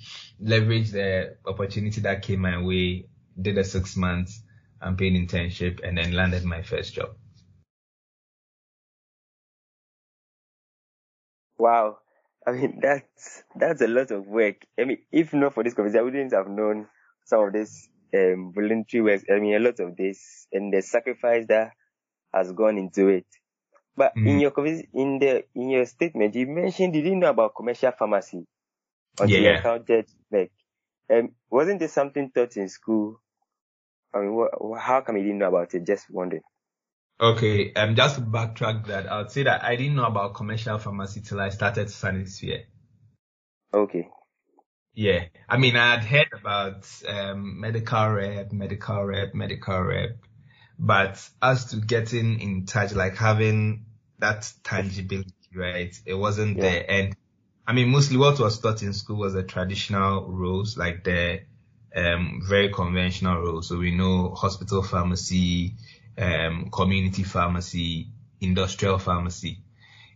leveraged 0.43 0.93
the 0.93 1.37
opportunity 1.47 2.01
that 2.03 2.23
came 2.23 2.41
my 2.41 2.61
way, 2.63 3.07
did 3.41 3.59
a 3.59 3.65
six 3.65 3.97
months 3.97 4.43
unpaid 4.81 5.15
internship 5.15 5.81
and 5.87 5.97
then 5.97 6.13
landed 6.13 6.45
my 6.45 6.63
first 6.63 6.95
job. 6.95 7.11
Wow. 11.59 11.99
I 12.47 12.53
mean, 12.53 12.79
that's, 12.83 13.43
that's 13.55 13.83
a 13.83 13.89
lot 13.89 14.11
of 14.11 14.27
work. 14.27 14.67
I 14.79 14.85
mean, 14.85 14.99
if 15.13 15.33
not 15.33 15.55
for 15.55 15.65
this 15.65 15.75
conversation, 15.75 16.01
I 16.01 16.05
wouldn't 16.05 16.33
have 16.33 16.49
known 16.49 16.87
some 17.25 17.45
of 17.45 17.53
this, 17.53 17.89
um, 18.15 18.53
voluntary 18.55 19.03
work. 19.03 19.23
I 19.31 19.39
mean, 19.39 19.55
a 19.55 19.59
lot 19.59 19.81
of 19.81 19.97
this 19.97 20.47
and 20.53 20.73
the 20.73 20.83
sacrifice 20.83 21.47
that 21.49 21.73
has 22.33 22.53
gone 22.53 22.79
into 22.79 23.09
it. 23.09 23.27
But 23.97 24.15
mm. 24.15 24.29
in 24.29 24.41
your, 24.41 24.53
in 24.93 25.19
the, 25.19 25.45
in 25.55 25.71
your 25.71 25.87
statement, 25.87 26.35
you 26.35 26.47
mentioned 26.47 26.95
you 26.95 27.03
didn't 27.03 27.21
know 27.21 27.31
about 27.31 27.55
commercial 27.57 27.93
pharmacy 27.93 28.47
until 29.19 29.41
yeah. 29.41 29.51
you 29.51 29.57
encountered 29.57 30.07
like, 30.31 30.53
um, 31.11 31.31
wasn't 31.51 31.81
this 31.81 31.93
something 31.93 32.31
taught 32.31 32.57
in 32.57 32.69
school? 32.69 33.21
I 34.15 34.21
mean, 34.21 34.35
what, 34.35 34.51
how 34.79 35.01
come 35.01 35.17
you 35.17 35.23
didn't 35.23 35.39
know 35.39 35.49
about 35.49 35.75
it? 35.75 35.87
Just 35.87 36.11
wondering. 36.11 36.43
Okay, 37.19 37.73
um, 37.75 37.95
just 37.95 38.17
to 38.17 38.21
backtrack 38.21 38.87
that, 38.89 39.11
I 39.11 39.19
would 39.19 39.31
say 39.31 39.45
that 39.45 39.65
I 39.65 39.77
didn't 39.77 39.95
know 39.97 40.05
about 40.05 40.35
commercial 40.35 40.79
pharmacy 40.79 41.23
till 41.23 41.41
I 41.41 41.49
started 41.49 41.89
Sanisphere. 41.89 42.65
Okay. 43.73 44.09
Yeah, 44.93 45.25
I 45.49 45.57
mean, 45.57 45.77
I 45.77 45.97
had 45.97 46.05
heard 46.05 46.29
about 46.33 46.87
um, 47.09 47.61
medical 47.61 48.09
rep, 48.09 48.53
medical 48.53 49.05
rep, 49.05 49.35
medical 49.35 49.81
rep, 49.81 50.19
but 50.79 51.27
as 51.41 51.67
to 51.67 51.77
getting 51.77 52.41
in 52.41 52.67
touch, 52.67 52.95
like 52.95 53.17
having 53.17 53.87
that 54.19 54.51
tangibility, 54.63 55.33
right? 55.55 55.95
It 56.05 56.15
wasn't 56.15 56.57
yeah. 56.57 56.63
there. 56.63 56.91
And 56.91 57.17
I 57.67 57.73
mean, 57.73 57.89
mostly 57.89 58.17
what 58.17 58.39
was 58.39 58.59
taught 58.61 58.83
in 58.83 58.93
school 58.93 59.19
was 59.19 59.35
the 59.35 59.43
traditional 59.43 60.31
roles, 60.31 60.77
like 60.77 61.05
the 61.05 61.41
um, 61.95 62.43
very 62.47 62.73
conventional 62.73 63.41
roles. 63.41 63.69
So 63.69 63.79
we 63.79 63.95
know 63.95 64.35
hospital 64.35 64.83
pharmacy, 64.83 65.75
um, 66.19 66.71
community 66.71 67.23
pharmacy, 67.23 68.09
industrial 68.41 68.99
pharmacy, 68.99 69.61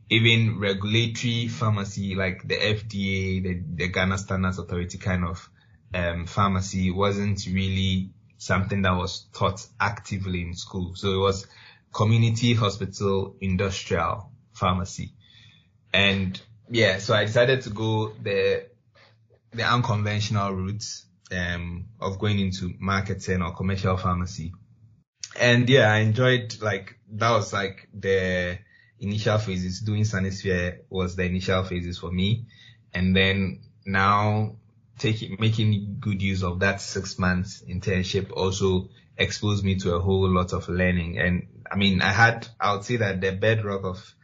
even 0.08 0.58
regulatory 0.58 1.48
pharmacy 1.48 2.14
like 2.14 2.46
the 2.46 2.56
FDA, 2.56 3.42
the, 3.42 3.62
the 3.74 3.88
Ghana 3.88 4.18
Standards 4.18 4.58
Authority 4.58 4.98
kind 4.98 5.24
of 5.24 5.48
um, 5.94 6.26
pharmacy 6.26 6.90
wasn't 6.90 7.46
really 7.46 8.10
something 8.38 8.82
that 8.82 8.96
was 8.96 9.26
taught 9.32 9.64
actively 9.78 10.42
in 10.42 10.54
school. 10.54 10.94
So 10.94 11.12
it 11.12 11.18
was 11.18 11.46
community 11.92 12.54
hospital 12.54 13.36
industrial 13.40 14.30
pharmacy. 14.52 15.12
And 15.92 16.40
yeah, 16.70 16.98
so 16.98 17.14
I 17.14 17.24
decided 17.24 17.62
to 17.62 17.70
go 17.70 18.12
the 18.22 18.66
the 19.52 19.64
unconventional 19.64 20.52
route 20.52 20.84
um, 21.32 21.86
of 22.00 22.18
going 22.18 22.38
into 22.38 22.72
marketing 22.78 23.42
or 23.42 23.52
commercial 23.52 23.96
pharmacy 23.96 24.52
and 25.40 25.68
yeah, 25.68 25.92
I 25.92 25.98
enjoyed 25.98 26.56
like 26.60 26.96
that 27.12 27.30
was 27.30 27.52
like 27.52 27.88
the 27.94 28.58
initial 29.00 29.38
phases. 29.38 29.80
Doing 29.80 30.02
Sanisphere 30.02 30.80
was 30.90 31.16
the 31.16 31.24
initial 31.24 31.64
phases 31.64 31.98
for 31.98 32.12
me, 32.12 32.44
and 32.92 33.16
then 33.16 33.60
now 33.86 34.56
taking 34.98 35.36
making 35.40 35.96
good 35.98 36.20
use 36.20 36.44
of 36.44 36.60
that 36.60 36.80
six 36.80 37.18
months 37.18 37.62
internship 37.66 38.30
also 38.32 38.90
exposed 39.16 39.64
me 39.64 39.76
to 39.76 39.94
a 39.94 40.00
whole 40.00 40.28
lot 40.28 40.52
of 40.52 40.68
learning. 40.68 41.18
And 41.18 41.46
I 41.70 41.76
mean, 41.76 42.02
I 42.02 42.12
had 42.12 42.46
I 42.60 42.74
would 42.74 42.84
say 42.84 42.96
that 42.96 43.20
the 43.20 43.32
bedrock 43.32 43.84
of 43.84 44.14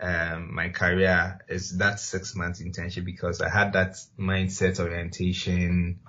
um, 0.00 0.54
my 0.54 0.70
career 0.70 1.38
is 1.48 1.78
that 1.78 2.00
six 2.00 2.34
months 2.34 2.60
internship 2.60 3.04
because 3.04 3.40
I 3.40 3.48
had 3.48 3.74
that 3.74 3.96
mindset 4.18 4.80
orientation 4.80 6.00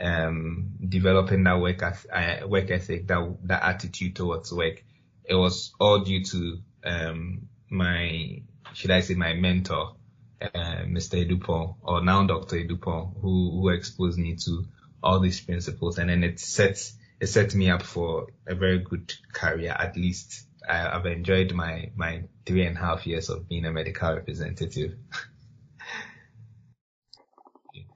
um, 0.00 0.70
developing 0.86 1.44
that 1.44 1.60
work 1.60 1.82
uh, 1.82 2.46
work 2.46 2.70
ethic, 2.70 3.06
that 3.08 3.36
that 3.44 3.62
attitude 3.62 4.16
towards 4.16 4.52
work. 4.52 4.84
It 5.24 5.34
was 5.34 5.72
all 5.78 6.00
due 6.00 6.24
to 6.24 6.58
um, 6.84 7.48
my, 7.68 8.40
should 8.72 8.90
I 8.90 9.00
say, 9.00 9.14
my 9.14 9.34
mentor, 9.34 9.96
uh, 10.40 10.84
Mr. 10.86 11.22
Edupon, 11.26 11.76
or 11.82 12.02
now 12.02 12.26
Dr. 12.26 12.56
Edupon, 12.56 13.20
who 13.20 13.60
who 13.60 13.68
exposed 13.70 14.18
me 14.18 14.36
to 14.36 14.64
all 15.02 15.20
these 15.20 15.40
principles, 15.40 15.98
and 15.98 16.10
then 16.10 16.24
it 16.24 16.40
sets 16.40 16.94
it 17.20 17.26
set 17.26 17.54
me 17.54 17.70
up 17.70 17.82
for 17.82 18.28
a 18.46 18.54
very 18.54 18.78
good 18.78 19.12
career. 19.32 19.74
At 19.78 19.96
least 19.96 20.46
I, 20.68 20.88
I've 20.88 21.06
enjoyed 21.06 21.52
my 21.52 21.90
my 21.96 22.24
three 22.46 22.64
and 22.64 22.76
a 22.76 22.80
half 22.80 23.06
years 23.06 23.28
of 23.28 23.48
being 23.48 23.64
a 23.64 23.72
medical 23.72 24.14
representative. 24.14 24.94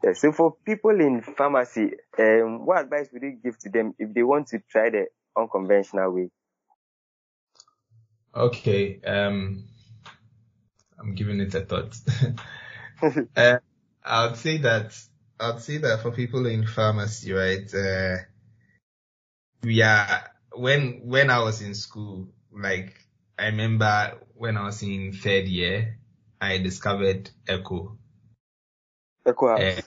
Yeah, 0.02 0.14
so 0.14 0.32
for 0.32 0.56
people 0.64 1.00
in 1.00 1.22
pharmacy, 1.22 1.92
um, 2.18 2.66
what 2.66 2.82
advice 2.82 3.08
would 3.12 3.22
you 3.22 3.38
give 3.42 3.58
to 3.60 3.70
them 3.70 3.94
if 3.98 4.12
they 4.14 4.22
want 4.22 4.48
to 4.48 4.58
try 4.70 4.90
the 4.90 5.06
unconventional 5.36 6.10
way? 6.12 6.30
Okay, 8.34 9.00
um, 9.02 9.64
I'm 10.98 11.14
giving 11.14 11.40
it 11.40 11.54
a 11.54 11.60
thought. 11.60 11.96
uh, 13.36 13.58
I'd 14.04 14.36
say 14.36 14.58
that 14.58 14.98
I'd 15.38 15.60
say 15.60 15.78
that 15.78 16.00
for 16.02 16.12
people 16.12 16.46
in 16.46 16.66
pharmacy, 16.66 17.32
right? 17.32 17.72
Uh, 17.72 18.16
we 19.62 19.82
are 19.82 20.30
when 20.54 21.02
when 21.04 21.30
I 21.30 21.40
was 21.40 21.62
in 21.62 21.74
school, 21.74 22.28
like 22.50 22.94
I 23.38 23.46
remember 23.46 24.18
when 24.34 24.56
I 24.56 24.64
was 24.64 24.82
in 24.82 25.12
third 25.12 25.46
year, 25.46 25.98
I 26.40 26.58
discovered 26.58 27.30
Echo. 27.46 27.98
Echo 29.26 29.46
Uh, 29.56 29.81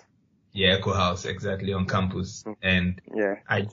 yeah, 0.55 0.77
Echo 0.77 0.93
House, 0.93 1.25
exactly 1.25 1.73
on 1.73 1.85
campus. 1.85 2.43
Mm. 2.43 2.55
And 2.61 3.01
yeah, 3.13 3.35
I 3.47 3.67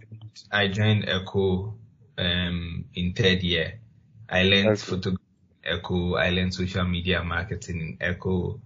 I 0.51 0.68
joined 0.68 1.09
Echo 1.09 1.79
um 2.18 2.85
in 2.95 3.14
third 3.14 3.42
year. 3.42 3.81
I 4.29 4.42
learned 4.42 4.68
okay. 4.68 4.77
photography 4.77 5.23
Echo. 5.64 6.14
I 6.16 6.31
learned 6.31 6.55
social 6.55 6.85
media 6.85 7.23
marketing 7.23 7.81
in 7.81 7.99
Echo. 8.01 8.61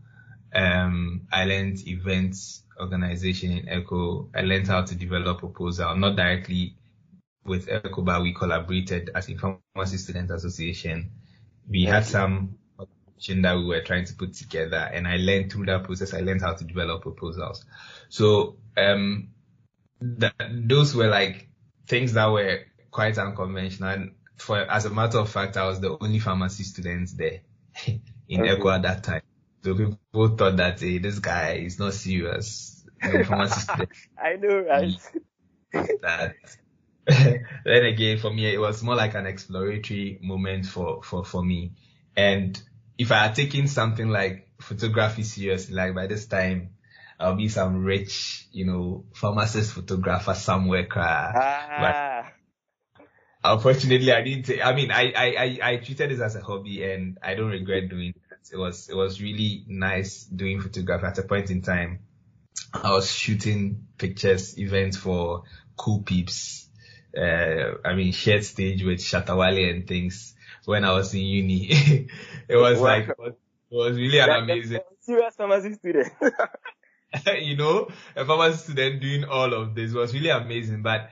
Um, 0.55 1.27
I 1.31 1.45
learned 1.45 1.87
events 1.87 2.63
organization 2.81 3.53
in 3.53 3.69
Echo. 3.69 4.31
I 4.35 4.41
learned 4.41 4.69
how 4.69 4.83
to 4.83 4.95
develop 4.95 5.41
proposal, 5.41 5.95
not 5.97 6.17
directly 6.17 6.77
with 7.45 7.69
Echo, 7.69 8.01
but 8.03 8.23
we 8.23 8.33
collaborated 8.33 9.11
as 9.15 9.29
a 9.29 9.37
pharmacy 9.37 9.99
student 9.99 10.31
association. 10.31 11.11
We 11.69 11.85
had 11.85 12.07
some 12.07 12.57
that 13.43 13.57
we 13.57 13.65
were 13.65 13.83
trying 13.83 14.05
to 14.07 14.15
put 14.15 14.35
together. 14.35 14.77
And 14.77 15.07
I 15.07 15.17
learned 15.17 15.53
through 15.53 15.67
that 15.67 15.85
process, 15.85 16.15
I 16.15 16.21
learned 16.21 16.43
how 16.43 16.55
to 16.55 16.65
develop 16.65 17.03
proposals. 17.03 17.65
So, 18.09 18.57
um, 18.77 19.29
that, 20.01 20.35
those 20.51 20.95
were 20.95 21.09
like 21.09 21.49
things 21.87 22.13
that 22.15 22.27
were 22.27 22.61
quite 22.91 23.19
unconventional. 23.19 23.91
And 23.91 24.13
for, 24.37 24.59
as 24.59 24.85
a 24.85 24.91
matter 24.91 25.19
of 25.19 25.31
fact, 25.31 25.57
I 25.57 25.67
was 25.67 25.81
the 25.81 25.97
only 26.01 26.19
pharmacy 26.19 26.65
student 26.65 27.11
there 27.17 27.41
in 27.87 28.41
okay. 28.41 28.51
Echo 28.51 28.71
at 28.71 28.83
that 28.83 29.03
time. 29.03 29.23
So 29.63 29.75
people 29.75 30.37
thought 30.37 30.57
that, 30.59 30.81
hey, 30.81 30.99
this 30.99 31.19
guy 31.19 31.55
is 31.55 31.79
not 31.79 31.95
serious. 31.95 32.85
pharmacy 33.01 33.61
student. 33.61 33.91
I 34.23 34.35
know, 34.35 34.61
right? 34.61 34.93
that. 36.03 36.35
then 37.65 37.85
again, 37.85 38.19
for 38.19 38.33
me, 38.33 38.53
it 38.53 38.59
was 38.59 38.83
more 38.83 38.97
like 38.97 39.15
an 39.15 39.27
exploratory 39.27 40.19
moment 40.23 40.67
for, 40.67 41.03
for, 41.03 41.25
for 41.25 41.43
me. 41.43 41.73
And 42.17 42.61
if 42.99 43.13
I 43.13 43.25
had 43.25 43.35
taken 43.35 43.69
something 43.69 44.09
like 44.09 44.49
photography 44.61 45.23
seriously, 45.23 45.75
like 45.75 45.95
by 45.95 46.07
this 46.07 46.27
time, 46.27 46.71
I'll 47.19 47.37
be 47.37 47.49
some 47.49 47.83
rich, 47.83 48.47
you 48.53 48.67
know, 48.67 49.05
pharmacist 49.15 49.73
photographer 49.73 50.35
somewhere. 50.35 50.87
Ah. 50.95 52.31
But 53.43 53.53
unfortunately, 53.53 54.13
I 54.13 54.23
didn't. 54.23 54.45
Take, 54.45 54.65
I 54.65 54.75
mean, 54.75 54.91
I, 54.91 55.13
I, 55.17 55.27
I, 55.39 55.59
I 55.63 55.77
treated 55.77 56.11
this 56.11 56.21
as 56.21 56.37
a 56.37 56.43
hobby, 56.43 56.85
and 56.85 57.19
I 57.23 57.35
don't 57.35 57.51
regret 57.51 57.89
doing 57.89 58.15
that. 58.31 58.39
it 58.53 58.59
was 58.59 58.89
it 58.89 58.95
was 58.95 59.21
really 59.21 59.65
nice 59.69 60.25
doing 60.25 60.61
photography 60.61 61.07
at 61.07 61.19
a 61.19 61.23
point 61.23 61.51
in 61.51 61.63
time. 61.63 62.01
I 62.73 62.91
was 62.91 63.11
shooting 63.11 63.87
pictures, 63.97 64.59
events 64.59 64.97
for 64.97 65.45
Cool 65.77 66.03
Peeps. 66.03 66.69
Uh, 67.17 67.79
I 67.83 67.95
mean, 67.95 68.13
shared 68.13 68.45
stage 68.45 68.83
with 68.83 68.99
Shatta 68.99 69.35
Wale 69.37 69.71
and 69.71 69.89
things 69.89 70.35
when 70.67 70.85
I 70.85 70.93
was 70.93 71.15
in 71.15 71.21
uni. 71.21 71.69
it 72.49 72.57
was 72.57 72.79
wow. 72.79 72.85
like, 72.85 73.09
it 73.09 73.19
was, 73.19 73.33
it 73.71 73.75
was 73.75 73.97
really 73.97 74.19
an 74.19 74.31
amazing. 74.31 74.81
Serious 75.01 75.35
pharmacy 75.35 75.73
student. 75.75 76.13
you 77.41 77.57
know, 77.57 77.89
a 78.15 78.25
pharmacy 78.25 78.59
student 78.59 79.01
doing 79.01 79.25
all 79.25 79.53
of 79.55 79.75
this 79.75 79.93
was 79.93 80.13
really 80.13 80.31
amazing. 80.31 80.83
But, 80.83 81.11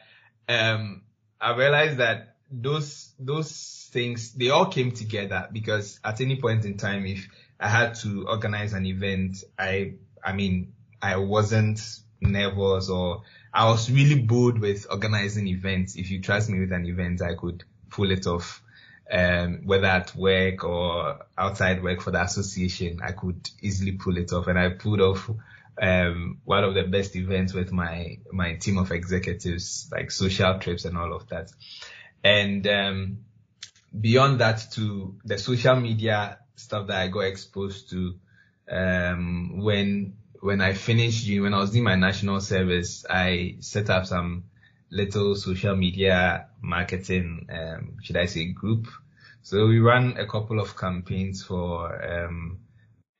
um, 0.48 1.02
I 1.40 1.56
realized 1.56 1.98
that 1.98 2.36
those, 2.50 3.12
those 3.18 3.88
things, 3.92 4.32
they 4.34 4.50
all 4.50 4.66
came 4.66 4.92
together 4.92 5.48
because 5.52 6.00
at 6.04 6.20
any 6.20 6.40
point 6.40 6.64
in 6.64 6.76
time, 6.76 7.06
if 7.06 7.28
I 7.58 7.68
had 7.68 7.94
to 7.96 8.26
organize 8.28 8.72
an 8.72 8.86
event, 8.86 9.44
I, 9.58 9.94
I 10.22 10.32
mean, 10.32 10.72
I 11.00 11.16
wasn't 11.16 11.80
nervous 12.20 12.88
or 12.88 13.22
I 13.52 13.70
was 13.70 13.90
really 13.90 14.20
bored 14.20 14.58
with 14.58 14.86
organizing 14.90 15.46
events. 15.46 15.96
If 15.96 16.10
you 16.10 16.20
trust 16.20 16.50
me 16.50 16.60
with 16.60 16.72
an 16.72 16.86
event, 16.86 17.22
I 17.22 17.34
could 17.34 17.62
pull 17.90 18.10
it 18.10 18.26
off. 18.26 18.63
Um, 19.10 19.62
whether 19.64 19.86
at 19.86 20.16
work 20.16 20.64
or 20.64 21.26
outside 21.36 21.82
work 21.82 22.00
for 22.00 22.10
the 22.10 22.22
association, 22.22 23.00
I 23.02 23.12
could 23.12 23.50
easily 23.60 23.92
pull 23.92 24.16
it 24.16 24.32
off. 24.32 24.46
And 24.46 24.58
I 24.58 24.70
pulled 24.70 25.00
off 25.00 25.30
um, 25.80 26.38
one 26.44 26.64
of 26.64 26.74
the 26.74 26.84
best 26.84 27.16
events 27.16 27.52
with 27.52 27.72
my 27.72 28.18
my 28.32 28.54
team 28.54 28.78
of 28.78 28.90
executives, 28.92 29.88
like 29.92 30.10
social 30.10 30.58
trips 30.58 30.84
and 30.84 30.96
all 30.96 31.12
of 31.12 31.28
that. 31.28 31.50
And 32.22 32.66
um, 32.66 33.18
beyond 33.98 34.40
that, 34.40 34.64
to 34.72 35.16
the 35.24 35.38
social 35.38 35.76
media 35.76 36.38
stuff 36.56 36.86
that 36.86 36.96
I 36.96 37.08
got 37.08 37.20
exposed 37.20 37.90
to 37.90 38.14
um, 38.70 39.60
when 39.62 40.16
when 40.40 40.60
I 40.60 40.74
finished 40.74 41.28
when 41.28 41.54
I 41.54 41.58
was 41.58 41.70
doing 41.70 41.84
my 41.84 41.96
national 41.96 42.40
service, 42.40 43.04
I 43.08 43.56
set 43.60 43.90
up 43.90 44.06
some 44.06 44.44
little 44.94 45.34
social 45.34 45.74
media 45.74 46.46
marketing, 46.62 47.46
um, 47.50 47.96
should 48.02 48.16
I 48.16 48.26
say, 48.26 48.46
group. 48.46 48.86
So 49.42 49.66
we 49.66 49.80
ran 49.80 50.16
a 50.16 50.26
couple 50.26 50.60
of 50.60 50.76
campaigns 50.76 51.42
for 51.42 52.02
um, 52.02 52.60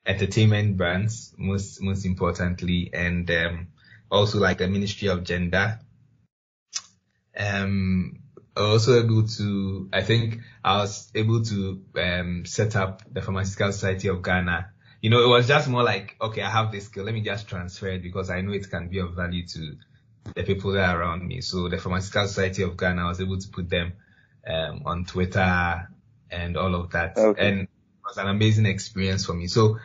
entertainment 0.06 0.76
brands, 0.76 1.34
most 1.36 1.82
most 1.82 2.06
importantly, 2.06 2.90
and 2.94 3.30
um, 3.30 3.68
also 4.10 4.38
like 4.38 4.58
the 4.58 4.68
Ministry 4.68 5.08
of 5.08 5.24
Gender. 5.24 5.80
Um, 7.36 8.20
also 8.56 9.02
able 9.02 9.26
to, 9.26 9.88
I 9.92 10.02
think 10.02 10.38
I 10.62 10.76
was 10.78 11.10
able 11.14 11.42
to 11.42 11.82
um, 11.96 12.46
set 12.46 12.76
up 12.76 13.02
the 13.12 13.20
Pharmaceutical 13.20 13.72
Society 13.72 14.08
of 14.08 14.22
Ghana. 14.22 14.70
You 15.00 15.10
know, 15.10 15.24
it 15.24 15.28
was 15.28 15.48
just 15.48 15.68
more 15.68 15.82
like, 15.82 16.14
okay, 16.20 16.42
I 16.42 16.50
have 16.50 16.70
this 16.70 16.86
skill, 16.86 17.04
let 17.04 17.14
me 17.14 17.20
just 17.20 17.48
transfer 17.48 17.88
it 17.88 18.02
because 18.02 18.30
I 18.30 18.40
know 18.42 18.52
it 18.52 18.70
can 18.70 18.88
be 18.88 19.00
of 19.00 19.14
value 19.14 19.44
to 19.48 19.76
the 20.34 20.42
people 20.42 20.72
that 20.72 20.88
are 20.88 21.00
around 21.00 21.26
me. 21.26 21.40
So 21.40 21.68
the 21.68 21.78
Pharmaceutical 21.78 22.26
Society 22.26 22.62
of 22.62 22.76
Ghana, 22.76 23.04
I 23.04 23.08
was 23.08 23.20
able 23.20 23.38
to 23.38 23.48
put 23.48 23.68
them 23.68 23.92
um, 24.46 24.82
on 24.86 25.04
Twitter 25.04 25.88
and 26.30 26.56
all 26.56 26.74
of 26.74 26.90
that. 26.92 27.16
Okay. 27.16 27.48
And 27.48 27.60
it 27.62 27.68
was 28.04 28.16
an 28.18 28.28
amazing 28.28 28.66
experience 28.66 29.26
for 29.26 29.34
me. 29.34 29.46
So 29.46 29.78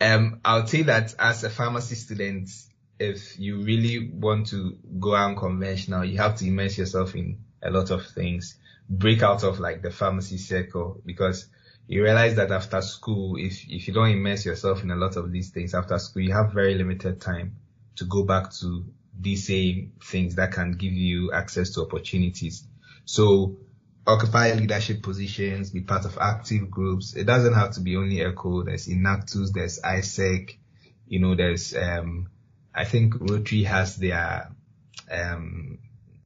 um, 0.00 0.40
I'll 0.44 0.66
say 0.66 0.82
that 0.82 1.14
as 1.18 1.44
a 1.44 1.50
pharmacy 1.50 1.94
student, 1.94 2.50
if 2.98 3.38
you 3.38 3.62
really 3.62 4.10
want 4.10 4.48
to 4.48 4.76
go 4.98 5.14
unconventional, 5.14 6.04
you 6.04 6.18
have 6.18 6.36
to 6.36 6.46
immerse 6.46 6.78
yourself 6.78 7.14
in 7.14 7.38
a 7.62 7.70
lot 7.70 7.90
of 7.90 8.06
things. 8.06 8.56
Break 8.88 9.22
out 9.22 9.42
of 9.44 9.60
like 9.60 9.82
the 9.82 9.90
pharmacy 9.90 10.38
circle 10.38 11.00
because 11.04 11.48
you 11.86 12.02
realize 12.02 12.36
that 12.36 12.50
after 12.50 12.80
school, 12.82 13.36
if 13.36 13.64
if 13.68 13.88
you 13.88 13.94
don't 13.94 14.10
immerse 14.10 14.44
yourself 14.44 14.82
in 14.82 14.90
a 14.90 14.96
lot 14.96 15.16
of 15.16 15.32
these 15.32 15.50
things 15.50 15.74
after 15.74 15.98
school, 15.98 16.22
you 16.22 16.32
have 16.32 16.52
very 16.52 16.74
limited 16.74 17.20
time 17.20 17.56
to 17.96 18.04
go 18.04 18.24
back 18.24 18.52
to 18.60 18.84
these 19.18 19.46
same 19.46 19.92
things 20.02 20.36
that 20.36 20.52
can 20.52 20.72
give 20.72 20.92
you 20.92 21.32
access 21.32 21.70
to 21.70 21.82
opportunities. 21.82 22.66
So 23.04 23.56
occupy 24.06 24.52
leadership 24.54 25.02
positions, 25.02 25.70
be 25.70 25.80
part 25.80 26.04
of 26.04 26.18
active 26.18 26.70
groups. 26.70 27.14
It 27.14 27.24
doesn't 27.24 27.54
have 27.54 27.72
to 27.72 27.80
be 27.80 27.96
only 27.96 28.20
ECHO. 28.20 28.64
There's 28.64 28.88
Enactus, 28.88 29.52
there's 29.52 29.80
AIESEC, 29.80 30.58
you 31.06 31.20
know, 31.20 31.34
there's, 31.34 31.74
um, 31.74 32.28
I 32.74 32.84
think 32.84 33.14
Rotary 33.18 33.64
has 33.64 33.96
their, 33.96 34.50
um, 35.10 35.78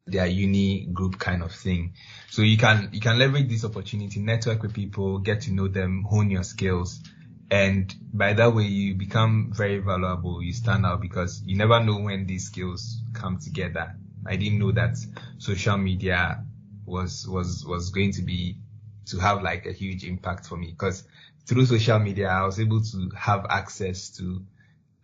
their 0.06 0.26
uni 0.26 0.86
group 0.86 1.18
kind 1.18 1.42
of 1.42 1.52
thing. 1.52 1.94
So 2.30 2.42
you 2.42 2.56
can, 2.56 2.90
you 2.92 3.00
can 3.00 3.18
leverage 3.18 3.48
this 3.48 3.64
opportunity, 3.64 4.20
network 4.20 4.62
with 4.62 4.74
people, 4.74 5.18
get 5.18 5.42
to 5.42 5.52
know 5.52 5.68
them, 5.68 6.04
hone 6.08 6.30
your 6.30 6.44
skills. 6.44 7.00
And 7.50 7.94
by 8.12 8.34
that 8.34 8.54
way, 8.54 8.64
you 8.64 8.94
become 8.94 9.52
very 9.52 9.78
valuable. 9.78 10.42
You 10.42 10.52
stand 10.52 10.84
out 10.84 11.00
because 11.00 11.42
you 11.44 11.56
never 11.56 11.82
know 11.82 11.98
when 11.98 12.26
these 12.26 12.46
skills 12.46 13.00
come 13.14 13.38
together. 13.38 13.96
I 14.26 14.36
didn't 14.36 14.58
know 14.58 14.72
that 14.72 14.98
social 15.38 15.78
media 15.78 16.44
was 16.84 17.26
was 17.26 17.64
was 17.66 17.90
going 17.90 18.12
to 18.12 18.22
be 18.22 18.58
to 19.06 19.18
have 19.18 19.42
like 19.42 19.66
a 19.66 19.72
huge 19.72 20.04
impact 20.04 20.46
for 20.46 20.56
me 20.56 20.70
because 20.70 21.04
through 21.46 21.64
social 21.64 21.98
media 21.98 22.28
I 22.28 22.44
was 22.44 22.60
able 22.60 22.82
to 22.82 23.10
have 23.16 23.46
access 23.48 24.10
to 24.18 24.44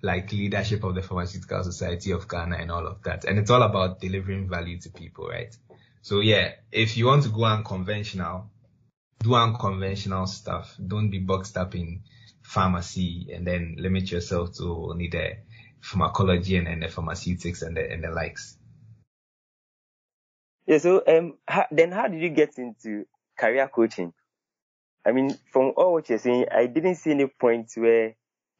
like 0.03 0.31
leadership 0.33 0.85
of 0.85 0.95
the 0.95 1.03
pharmaceutical 1.03 1.65
society 1.65 2.11
of 2.11 2.29
Ghana 2.29 2.57
and 2.57 2.71
all 2.71 2.87
of 2.87 3.03
that. 3.05 3.25
And 3.25 3.39
it's 3.39 3.51
all 3.51 3.63
about 3.63 4.01
delivering 4.01 4.51
value 4.51 4.79
to 4.81 4.91
people, 4.91 5.29
right? 5.29 5.57
So 6.03 6.21
yeah, 6.21 6.53
if 6.71 6.99
you 6.99 7.07
want 7.07 7.23
to 7.23 7.31
go 7.31 7.45
unconventional, 7.45 8.51
do 9.21 9.35
unconventional 9.35 10.27
stuff. 10.27 10.77
Don't 10.87 11.09
be 11.09 11.21
boxed 11.21 11.57
up 11.57 11.75
in 11.75 12.03
pharmacy 12.45 13.29
and 13.35 13.47
then 13.47 13.77
limit 13.79 14.11
yourself 14.11 14.53
to 14.55 14.89
only 14.91 15.09
the 15.09 15.39
pharmacology 15.81 16.57
and, 16.57 16.69
and 16.69 16.83
the 16.83 16.89
pharmaceutics 16.89 17.63
and 17.63 17.77
the, 17.77 17.91
and 17.91 18.05
the 18.05 18.11
likes. 18.11 18.57
Yeah. 20.67 20.79
So, 20.79 21.03
um, 21.07 21.39
how, 21.47 21.67
then 21.71 21.91
how 21.93 22.09
did 22.09 22.23
you 22.23 22.31
get 22.31 22.59
into 22.59 23.05
career 23.39 23.69
coaching? 23.69 24.13
I 25.07 25.13
mean, 25.13 25.37
from 25.53 25.73
all 25.77 25.95
what 25.95 26.09
you're 26.09 26.19
saying, 26.19 26.47
I 26.51 26.67
didn't 26.67 26.95
see 26.97 27.11
any 27.11 27.27
point 27.27 27.71
where 27.77 28.15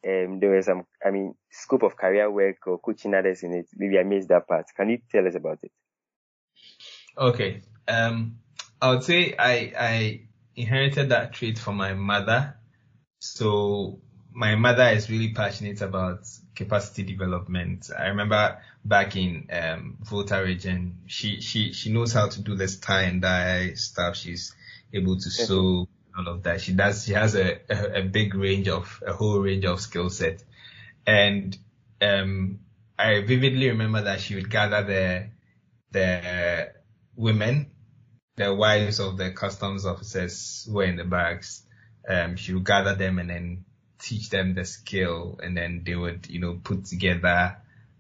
um, 0.07 0.41
there 0.41 0.51
was 0.51 0.67
some, 0.67 0.87
I 1.05 1.11
mean, 1.11 1.35
scope 1.51 1.83
of 1.83 1.97
career 1.97 2.31
work 2.31 2.67
or 2.67 2.79
coaching 2.79 3.15
others 3.15 3.43
in 3.43 3.55
it. 3.55 3.67
Maybe 3.77 3.99
I 3.99 4.03
missed 4.03 4.29
that 4.29 4.47
part. 4.47 4.67
Can 4.77 4.91
you 4.91 4.99
tell 5.11 5.27
us 5.27 5.35
about 5.35 5.61
it? 5.63 5.73
Okay. 7.17 7.63
Um, 7.89 8.39
I 8.83 8.91
would 8.91 9.03
say 9.03 9.35
I, 9.39 9.73
I 9.79 10.21
inherited 10.57 11.09
that 11.11 11.33
trait 11.33 11.59
from 11.59 11.77
my 11.77 11.95
mother. 11.95 12.57
So 13.25 14.01
my 14.33 14.55
mother 14.55 14.89
is 14.89 15.09
really 15.09 15.33
passionate 15.33 15.81
about 15.81 16.29
capacity 16.55 17.05
development. 17.05 17.91
I 17.97 18.09
remember 18.09 18.61
back 18.85 19.17
in 19.17 19.49
um, 19.51 19.97
Volta 20.03 20.43
region, 20.43 20.99
she 21.07 21.41
she 21.41 21.73
she 21.73 21.91
knows 21.91 22.13
how 22.13 22.29
to 22.29 22.43
do 22.43 22.55
this 22.55 22.79
tie 22.79 23.03
and 23.03 23.23
dye 23.23 23.73
stuff. 23.75 24.17
She's 24.17 24.55
able 24.93 25.17
to 25.17 25.31
sew 25.31 25.89
all 26.17 26.29
of 26.29 26.43
that. 26.43 26.61
She 26.61 26.75
does. 26.75 27.07
She 27.07 27.15
has 27.15 27.35
a, 27.35 27.61
a, 27.71 28.01
a 28.01 28.03
big 28.03 28.35
range 28.35 28.69
of 28.69 29.03
a 29.07 29.13
whole 29.15 29.39
range 29.41 29.65
of 29.65 29.81
skill 29.81 30.11
set, 30.11 30.45
and 31.07 31.57
um, 32.03 32.61
I 32.99 33.23
vividly 33.23 33.71
remember 33.71 34.03
that 34.03 34.21
she 34.21 34.35
would 34.35 34.51
gather 34.51 34.83
the 34.83 35.31
the 35.93 36.73
women, 37.17 37.71
the 38.37 38.55
wives 38.55 39.01
of 39.01 39.17
the 39.17 39.31
customs 39.31 39.87
officers 39.87 40.67
who 40.69 40.75
were 40.75 40.85
in 40.85 40.97
the 40.97 41.05
barracks. 41.05 41.64
Um, 42.09 42.37
she 42.37 42.53
would 42.53 42.65
gather 42.65 42.95
them 42.95 43.19
and 43.19 43.31
then 43.31 43.65
teach 43.99 44.31
them 44.31 44.55
the 44.55 44.65
skill 44.65 45.41
and 45.43 45.57
then 45.57 45.83
they 45.85 45.95
would, 45.95 46.29
you 46.29 46.41
know, 46.41 46.61
put 46.63 46.85
together 46.85 47.57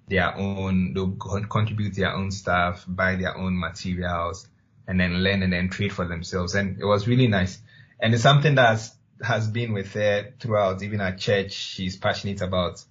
their 0.09 0.37
own, 0.37 0.93
they'll 0.93 1.13
contribute 1.13 1.95
their 1.95 2.15
own 2.15 2.31
stuff, 2.31 2.85
buy 2.87 3.17
their 3.17 3.37
own 3.37 3.59
materials 3.59 4.47
and 4.87 5.01
then 5.01 5.23
learn 5.23 5.43
and 5.43 5.53
then 5.53 5.71
trade 5.71 5.93
for 5.93 6.07
themselves. 6.07 6.55
And 6.55 6.79
it 6.79 6.85
was 6.85 7.09
really 7.09 7.29
nice. 7.29 7.59
And 7.99 8.13
it's 8.13 8.23
something 8.23 8.57
that 8.57 8.87
has 9.23 9.49
been 9.49 9.73
with 9.73 9.93
her 9.95 10.35
throughout, 10.39 10.83
even 10.83 11.01
at 11.01 11.19
church. 11.19 11.53
She's 11.53 11.97
passionate 11.97 12.43
about 12.43 12.85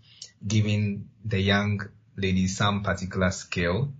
giving 0.46 1.10
the 1.24 1.40
young 1.40 1.82
ladies 2.16 2.58
some 2.58 2.84
particular 2.84 3.32
skill 3.32 3.94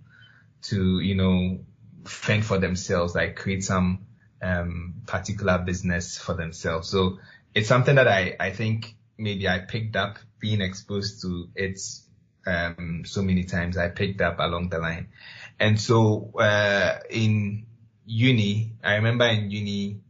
to, 0.62 1.00
you 1.00 1.14
know, 1.14 1.60
fend 2.04 2.44
for 2.44 2.58
themselves, 2.58 3.14
like 3.14 3.36
create 3.36 3.64
some 3.64 4.06
um, 4.44 4.94
particular 5.06 5.58
business 5.58 6.18
for 6.18 6.34
themselves. 6.34 6.88
So 6.88 7.18
it's 7.54 7.68
something 7.68 7.94
that 7.94 8.08
I, 8.08 8.36
I 8.38 8.50
think 8.50 8.94
maybe 9.16 9.48
I 9.48 9.60
picked 9.60 9.96
up 9.96 10.18
being 10.38 10.60
exposed 10.60 11.22
to 11.22 11.48
it 11.54 11.80
um, 12.46 13.04
so 13.06 13.22
many 13.22 13.44
times. 13.44 13.78
I 13.78 13.88
picked 13.88 14.20
up 14.20 14.38
along 14.38 14.68
the 14.68 14.78
line. 14.78 15.08
And 15.58 15.80
so 15.80 16.32
uh, 16.38 16.98
in 17.08 17.66
uni, 18.04 18.72
I 18.82 18.96
remember 18.96 19.26
in 19.26 19.50
uni, 19.50 20.00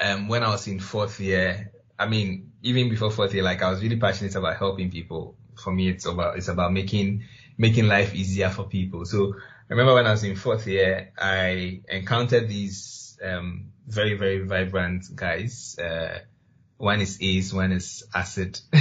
um, 0.00 0.28
when 0.28 0.44
I 0.44 0.50
was 0.50 0.68
in 0.68 0.78
fourth 0.78 1.18
year, 1.18 1.72
I 1.98 2.06
mean, 2.06 2.52
even 2.62 2.88
before 2.88 3.10
fourth 3.10 3.34
year, 3.34 3.42
like 3.42 3.62
I 3.62 3.70
was 3.70 3.82
really 3.82 3.96
passionate 3.96 4.36
about 4.36 4.56
helping 4.58 4.90
people. 4.90 5.34
For 5.56 5.72
me, 5.72 5.88
it's 5.88 6.06
about, 6.06 6.36
it's 6.36 6.46
about 6.46 6.72
making, 6.72 7.24
making 7.56 7.88
life 7.88 8.14
easier 8.14 8.50
for 8.50 8.64
people. 8.64 9.04
So 9.06 9.34
I 9.34 9.74
remember 9.74 9.94
when 9.94 10.06
I 10.06 10.12
was 10.12 10.22
in 10.22 10.36
fourth 10.36 10.68
year, 10.68 11.12
I 11.18 11.80
encountered 11.88 12.48
these, 12.48 13.07
um, 13.24 13.72
very, 13.86 14.14
very 14.14 14.40
vibrant 14.44 15.04
guys, 15.14 15.78
uh, 15.78 16.18
one 16.78 17.00
is 17.00 17.18
Ace, 17.20 17.52
one 17.52 17.72
is 17.72 18.04
Acid. 18.14 18.60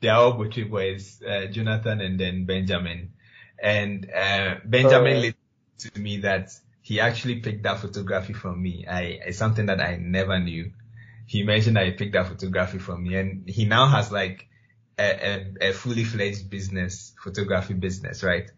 they 0.00 0.08
are 0.08 0.18
all 0.18 0.34
Butchie 0.34 0.68
boys, 0.68 1.22
uh, 1.22 1.46
Jonathan 1.46 2.00
and 2.00 2.18
then 2.18 2.46
Benjamin. 2.46 3.12
And 3.62 4.10
uh, 4.10 4.56
Benjamin 4.64 5.34
oh, 5.34 5.88
to 5.90 6.00
me 6.00 6.18
that 6.18 6.50
he 6.80 7.00
actually 7.00 7.40
picked 7.40 7.62
that 7.62 7.80
photography 7.80 8.32
from 8.32 8.60
me. 8.60 8.86
I, 8.88 9.20
it's 9.26 9.38
something 9.38 9.66
that 9.66 9.80
I 9.80 9.96
never 9.96 10.38
knew. 10.38 10.72
He 11.26 11.44
mentioned 11.44 11.76
that 11.76 11.86
he 11.86 11.92
picked 11.92 12.14
that 12.14 12.28
photography 12.28 12.78
from 12.78 13.04
me 13.04 13.14
and 13.14 13.48
he 13.48 13.66
now 13.66 13.86
has 13.86 14.10
like 14.10 14.48
a, 14.98 15.54
a, 15.62 15.68
a 15.68 15.72
fully 15.72 16.04
fledged 16.04 16.50
business, 16.50 17.12
photography 17.22 17.74
business, 17.74 18.22
right? 18.22 18.50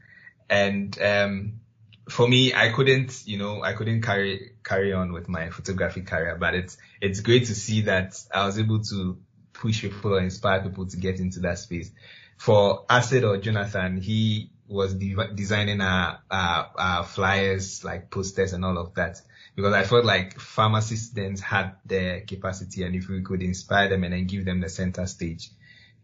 And, 0.49 0.99
um, 1.01 1.61
for 2.09 2.29
me, 2.29 2.53
I 2.53 2.71
couldn't, 2.71 3.23
you 3.27 3.39
know, 3.39 3.63
I 3.63 3.73
couldn't 3.73 4.03
carry, 4.03 4.53
carry 4.63 4.93
on 4.93 5.13
with 5.13 5.29
my 5.29 5.51
photography 5.51 6.03
career, 6.03 6.37
but 6.39 6.55
it's, 6.55 6.77
it's 7.01 7.21
great 7.21 7.47
to 7.47 7.55
see 7.55 7.83
that 7.83 8.23
I 8.33 8.45
was 8.47 8.59
able 8.59 8.81
to 8.85 9.19
push 9.53 9.83
people 9.83 10.15
or 10.15 10.21
inspire 10.21 10.63
people 10.63 10.87
to 10.87 10.97
get 10.97 11.19
into 11.19 11.41
that 11.41 11.59
space. 11.59 11.91
For 12.37 12.85
Acid 12.91 13.25
or 13.25 13.39
Jonathan, 13.39 14.01
he 14.01 14.51
was 14.69 14.95
de- 14.95 15.35
designing 15.35 15.81
our, 15.81 16.21
our, 16.31 16.71
our, 16.77 17.05
flyers, 17.05 17.85
like 17.85 18.11
posters 18.11 18.53
and 18.53 18.65
all 18.65 18.77
of 18.77 18.95
that. 18.95 19.21
Because 19.55 19.73
I 19.73 19.85
felt 19.85 20.05
like 20.05 20.39
pharmacy 20.39 20.97
students 20.97 21.41
had 21.41 21.77
the 21.87 22.23
capacity 22.27 22.83
and 22.83 22.95
if 22.95 23.09
we 23.09 23.23
could 23.23 23.43
inspire 23.43 23.89
them 23.89 24.05
and 24.05 24.13
then 24.13 24.27
give 24.27 24.45
them 24.45 24.61
the 24.61 24.69
center 24.69 25.07
stage, 25.07 25.51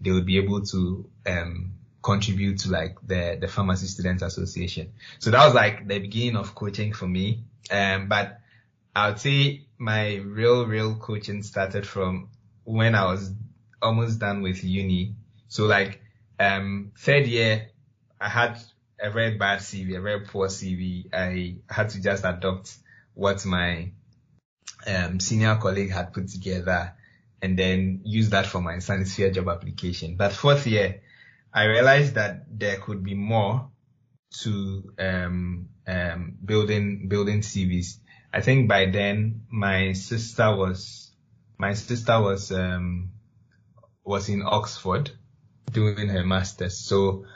they 0.00 0.12
would 0.12 0.24
be 0.24 0.38
able 0.38 0.62
to, 0.66 1.10
um, 1.26 1.72
contribute 2.02 2.58
to 2.60 2.70
like 2.70 2.96
the, 3.06 3.36
the 3.40 3.48
pharmacy 3.48 3.86
students 3.86 4.22
association. 4.22 4.92
So 5.18 5.30
that 5.30 5.44
was 5.44 5.54
like 5.54 5.86
the 5.86 5.98
beginning 5.98 6.36
of 6.36 6.54
coaching 6.54 6.92
for 6.92 7.06
me. 7.06 7.44
Um, 7.70 8.08
but 8.08 8.40
I 8.94 9.08
would 9.10 9.20
say 9.20 9.66
my 9.78 10.16
real, 10.16 10.66
real 10.66 10.94
coaching 10.96 11.42
started 11.42 11.86
from 11.86 12.28
when 12.64 12.94
I 12.94 13.04
was 13.04 13.32
almost 13.82 14.18
done 14.18 14.42
with 14.42 14.64
uni. 14.64 15.14
So 15.48 15.66
like, 15.66 16.02
um, 16.38 16.92
third 16.98 17.26
year, 17.26 17.68
I 18.20 18.28
had 18.28 18.58
a 18.98 19.10
very 19.10 19.36
bad 19.36 19.60
CV, 19.60 19.96
a 19.96 20.00
very 20.00 20.20
poor 20.20 20.48
CV. 20.48 21.12
I 21.12 21.56
had 21.68 21.90
to 21.90 22.02
just 22.02 22.24
adopt 22.24 22.76
what 23.14 23.44
my 23.44 23.90
um, 24.86 25.20
senior 25.20 25.56
colleague 25.56 25.90
had 25.90 26.12
put 26.12 26.28
together 26.28 26.94
and 27.42 27.58
then 27.58 28.00
use 28.04 28.30
that 28.30 28.46
for 28.46 28.60
my 28.60 28.76
Sanisphere 28.76 29.32
job 29.32 29.48
application. 29.48 30.16
But 30.16 30.32
fourth 30.32 30.66
year, 30.66 31.00
I 31.52 31.64
realized 31.64 32.14
that 32.14 32.46
there 32.50 32.76
could 32.76 33.02
be 33.02 33.14
more 33.14 33.70
to 34.42 34.92
um, 34.98 35.68
um, 35.86 36.36
building 36.44 37.08
building 37.08 37.40
CVs. 37.40 37.98
I 38.32 38.40
think 38.40 38.68
by 38.68 38.86
then 38.86 39.46
my 39.50 39.92
sister 39.92 40.54
was 40.54 41.10
my 41.58 41.74
sister 41.74 42.20
was 42.20 42.52
um, 42.52 43.10
was 44.04 44.28
in 44.28 44.42
Oxford 44.42 45.10
doing 45.72 46.08
her 46.08 46.24
masters. 46.24 46.78
So 46.78 47.26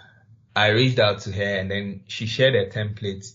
I 0.54 0.68
reached 0.68 0.98
out 0.98 1.20
to 1.22 1.32
her 1.32 1.56
and 1.56 1.70
then 1.70 2.04
she 2.06 2.26
shared 2.26 2.54
a 2.54 2.70
template, 2.70 3.26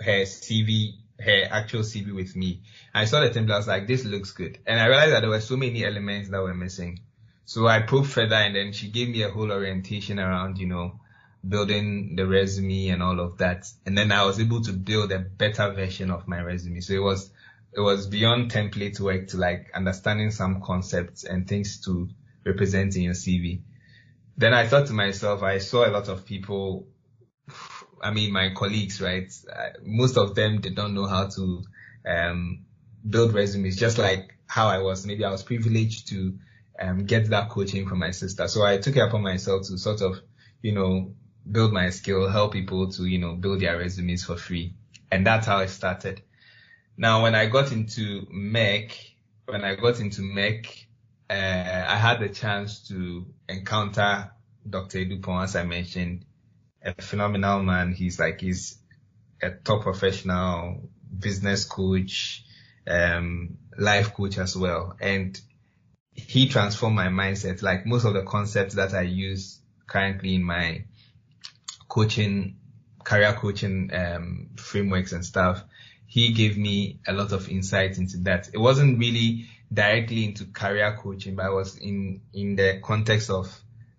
her 0.00 0.22
CV, 0.22 0.92
her 1.18 1.44
actual 1.50 1.80
CV 1.80 2.14
with 2.14 2.36
me. 2.36 2.62
I 2.94 3.06
saw 3.06 3.20
the 3.20 3.30
template. 3.30 3.54
I 3.54 3.58
was 3.58 3.68
like, 3.68 3.86
this 3.86 4.04
looks 4.04 4.32
good. 4.32 4.58
And 4.66 4.78
I 4.78 4.86
realized 4.86 5.12
that 5.12 5.20
there 5.20 5.30
were 5.30 5.40
so 5.40 5.56
many 5.56 5.84
elements 5.84 6.28
that 6.28 6.42
were 6.42 6.54
missing. 6.54 7.00
So 7.48 7.66
I 7.66 7.80
probed 7.80 8.10
further 8.10 8.34
and 8.34 8.54
then 8.54 8.72
she 8.74 8.88
gave 8.88 9.08
me 9.08 9.22
a 9.22 9.30
whole 9.30 9.50
orientation 9.50 10.20
around, 10.20 10.58
you 10.58 10.66
know, 10.66 11.00
building 11.48 12.14
the 12.14 12.26
resume 12.26 12.88
and 12.88 13.02
all 13.02 13.18
of 13.20 13.38
that. 13.38 13.66
And 13.86 13.96
then 13.96 14.12
I 14.12 14.26
was 14.26 14.38
able 14.38 14.60
to 14.64 14.72
build 14.74 15.12
a 15.12 15.18
better 15.18 15.72
version 15.72 16.10
of 16.10 16.28
my 16.28 16.42
resume. 16.42 16.80
So 16.80 16.92
it 16.92 17.02
was, 17.02 17.30
it 17.72 17.80
was 17.80 18.06
beyond 18.06 18.50
template 18.50 19.00
work 19.00 19.28
to 19.28 19.38
like 19.38 19.70
understanding 19.72 20.30
some 20.30 20.60
concepts 20.60 21.24
and 21.24 21.48
things 21.48 21.80
to 21.86 22.10
represent 22.44 22.96
in 22.96 23.02
your 23.04 23.14
CV. 23.14 23.62
Then 24.36 24.52
I 24.52 24.66
thought 24.66 24.88
to 24.88 24.92
myself, 24.92 25.42
I 25.42 25.56
saw 25.56 25.88
a 25.88 25.90
lot 25.90 26.08
of 26.08 26.26
people, 26.26 26.86
I 28.02 28.10
mean, 28.10 28.30
my 28.30 28.50
colleagues, 28.54 29.00
right? 29.00 29.32
Most 29.82 30.18
of 30.18 30.34
them 30.34 30.60
did 30.60 30.76
not 30.76 30.92
know 30.92 31.06
how 31.06 31.28
to, 31.28 31.62
um, 32.06 32.66
build 33.08 33.32
resumes, 33.32 33.76
just 33.76 33.96
like 33.96 34.36
how 34.46 34.68
I 34.68 34.80
was. 34.80 35.06
Maybe 35.06 35.24
I 35.24 35.30
was 35.30 35.42
privileged 35.42 36.08
to 36.08 36.38
um, 36.80 37.04
get 37.04 37.30
that 37.30 37.50
coaching 37.50 37.88
from 37.88 37.98
my 37.98 38.10
sister. 38.10 38.48
So 38.48 38.64
I 38.64 38.78
took 38.78 38.96
it 38.96 39.00
upon 39.00 39.22
myself 39.22 39.66
to 39.68 39.78
sort 39.78 40.00
of, 40.02 40.20
you 40.62 40.72
know, 40.72 41.14
build 41.50 41.72
my 41.72 41.90
skill, 41.90 42.28
help 42.28 42.52
people 42.52 42.90
to, 42.92 43.04
you 43.04 43.18
know, 43.18 43.34
build 43.34 43.60
their 43.60 43.78
resumes 43.78 44.24
for 44.24 44.36
free. 44.36 44.74
And 45.10 45.26
that's 45.26 45.46
how 45.46 45.60
it 45.60 45.68
started. 45.68 46.22
Now, 46.96 47.22
when 47.22 47.34
I 47.34 47.46
got 47.46 47.72
into 47.72 48.26
Merck, 48.26 48.92
when 49.46 49.64
I 49.64 49.76
got 49.76 50.00
into 50.00 50.22
Merck, 50.22 50.66
uh, 51.30 51.32
I 51.32 51.96
had 51.96 52.20
the 52.20 52.28
chance 52.28 52.88
to 52.88 53.26
encounter 53.48 54.32
Dr. 54.68 55.04
Dupont, 55.04 55.44
as 55.44 55.56
I 55.56 55.64
mentioned, 55.64 56.24
a 56.82 57.00
phenomenal 57.00 57.62
man. 57.62 57.92
He's 57.92 58.18
like, 58.18 58.40
he's 58.40 58.78
a 59.42 59.50
top 59.50 59.82
professional 59.82 60.90
business 61.16 61.64
coach, 61.64 62.44
um, 62.86 63.58
life 63.76 64.14
coach 64.14 64.38
as 64.38 64.56
well. 64.56 64.96
And 65.00 65.40
he 66.26 66.48
transformed 66.48 66.96
my 66.96 67.06
mindset. 67.06 67.62
Like 67.62 67.86
most 67.86 68.04
of 68.04 68.14
the 68.14 68.22
concepts 68.22 68.74
that 68.74 68.92
I 68.92 69.02
use 69.02 69.60
currently 69.86 70.34
in 70.34 70.42
my 70.42 70.84
coaching, 71.88 72.56
career 73.04 73.32
coaching, 73.32 73.90
um, 73.94 74.50
frameworks 74.56 75.12
and 75.12 75.24
stuff, 75.24 75.62
he 76.06 76.32
gave 76.32 76.58
me 76.58 76.98
a 77.06 77.12
lot 77.12 77.32
of 77.32 77.48
insight 77.48 77.98
into 77.98 78.18
that. 78.18 78.50
It 78.52 78.58
wasn't 78.58 78.98
really 78.98 79.46
directly 79.72 80.24
into 80.24 80.46
career 80.46 80.96
coaching, 80.98 81.36
but 81.36 81.46
I 81.46 81.50
was 81.50 81.76
in, 81.76 82.20
in 82.32 82.56
the 82.56 82.80
context 82.82 83.30
of, 83.30 83.54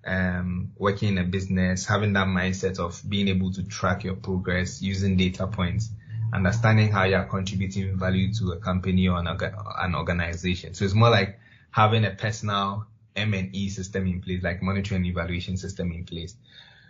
um, 0.05 0.71
working 0.77 1.09
in 1.09 1.17
a 1.19 1.23
business, 1.23 1.85
having 1.85 2.13
that 2.13 2.27
mindset 2.27 2.79
of 2.79 3.01
being 3.07 3.27
able 3.27 3.51
to 3.53 3.63
track 3.63 4.03
your 4.03 4.15
progress 4.15 4.81
using 4.81 5.17
data 5.17 5.47
points, 5.47 5.89
understanding 6.33 6.91
how 6.91 7.03
you're 7.03 7.25
contributing 7.25 7.97
value 7.97 8.33
to 8.33 8.51
a 8.51 8.57
company 8.57 9.07
or 9.07 9.19
an, 9.19 9.27
an 9.27 9.95
organization. 9.95 10.73
So 10.73 10.85
it's 10.85 10.93
more 10.93 11.09
like 11.09 11.39
having 11.71 12.05
a 12.05 12.11
personal 12.11 12.87
M&E 13.15 13.69
system 13.69 14.07
in 14.07 14.21
place, 14.21 14.43
like 14.43 14.61
monitoring 14.61 14.97
and 14.97 15.05
evaluation 15.07 15.57
system 15.57 15.91
in 15.91 16.05
place. 16.05 16.35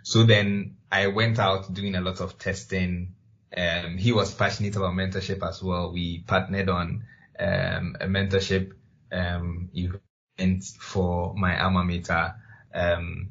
So 0.02 0.22
then 0.22 0.76
I 0.90 1.08
went 1.08 1.38
out 1.38 1.72
doing 1.72 1.94
a 1.94 2.00
lot 2.00 2.20
of 2.20 2.38
testing. 2.38 3.14
Um, 3.56 3.98
he 3.98 4.12
was 4.12 4.32
passionate 4.32 4.76
about 4.76 4.94
mentorship 4.94 5.46
as 5.46 5.62
well. 5.62 5.92
We 5.92 6.20
partnered 6.20 6.68
on 6.68 7.04
um, 7.38 7.96
a 8.00 8.06
mentorship 8.06 8.72
um, 9.12 9.70
event 9.74 10.64
for 10.78 11.34
my 11.34 11.60
alma 11.62 11.84
mater. 11.84 12.34
Um, 12.74 13.30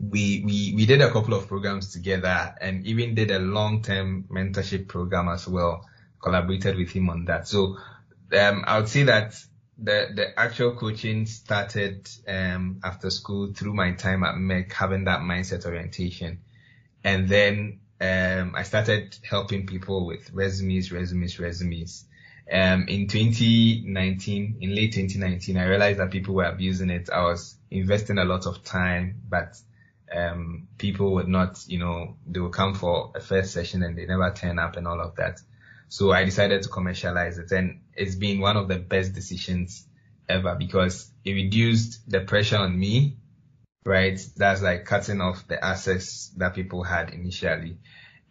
we, 0.00 0.42
we, 0.44 0.74
we 0.74 0.86
did 0.86 1.00
a 1.00 1.10
couple 1.10 1.34
of 1.34 1.46
programs 1.46 1.92
together 1.92 2.54
and 2.60 2.84
even 2.86 3.14
did 3.14 3.30
a 3.30 3.38
long-term 3.38 4.24
mentorship 4.30 4.88
program 4.88 5.28
as 5.28 5.46
well. 5.46 5.88
Collaborated 6.20 6.76
with 6.76 6.90
him 6.90 7.08
on 7.10 7.24
that. 7.26 7.48
So, 7.48 7.76
um, 8.32 8.64
I 8.66 8.78
would 8.78 8.88
say 8.88 9.04
that 9.04 9.34
the 9.82 10.08
the 10.14 10.38
actual 10.38 10.74
coaching 10.76 11.26
started 11.26 12.08
um, 12.28 12.80
after 12.84 13.10
school 13.10 13.52
through 13.52 13.74
my 13.74 13.92
time 13.92 14.22
at 14.22 14.36
Merck, 14.36 14.72
having 14.72 15.04
that 15.04 15.20
mindset 15.20 15.66
orientation, 15.66 16.40
and 17.02 17.28
then 17.28 17.80
um, 18.00 18.54
I 18.56 18.62
started 18.62 19.16
helping 19.28 19.66
people 19.66 20.06
with 20.06 20.30
resumes, 20.32 20.92
resumes, 20.92 21.38
resumes. 21.38 22.04
Um, 22.50 22.86
in 22.88 23.06
2019, 23.06 24.56
in 24.60 24.74
late 24.74 24.92
2019, 24.92 25.56
I 25.56 25.66
realized 25.66 26.00
that 26.00 26.10
people 26.10 26.34
were 26.34 26.44
abusing 26.44 26.90
it. 26.90 27.08
I 27.10 27.22
was 27.22 27.56
investing 27.70 28.18
a 28.18 28.24
lot 28.24 28.46
of 28.46 28.64
time, 28.64 29.22
but 29.28 29.56
um, 30.14 30.68
people 30.78 31.14
would 31.14 31.28
not, 31.28 31.64
you 31.68 31.78
know, 31.78 32.16
they 32.26 32.40
would 32.40 32.52
come 32.52 32.74
for 32.74 33.12
a 33.14 33.20
first 33.20 33.52
session 33.52 33.82
and 33.82 33.96
they 33.96 34.06
never 34.06 34.32
turn 34.32 34.58
up 34.58 34.76
and 34.76 34.86
all 34.86 35.00
of 35.00 35.14
that. 35.16 35.40
So 35.92 36.10
I 36.10 36.24
decided 36.24 36.62
to 36.62 36.70
commercialize 36.70 37.36
it 37.36 37.52
and 37.52 37.80
it's 37.94 38.14
been 38.14 38.40
one 38.40 38.56
of 38.56 38.66
the 38.66 38.78
best 38.78 39.12
decisions 39.12 39.86
ever 40.26 40.54
because 40.54 41.12
it 41.22 41.32
reduced 41.32 42.08
the 42.10 42.22
pressure 42.22 42.56
on 42.56 42.80
me, 42.80 43.18
right? 43.84 44.18
That's 44.34 44.62
like 44.62 44.86
cutting 44.86 45.20
off 45.20 45.46
the 45.48 45.62
access 45.62 46.32
that 46.38 46.54
people 46.54 46.82
had 46.82 47.10
initially. 47.10 47.76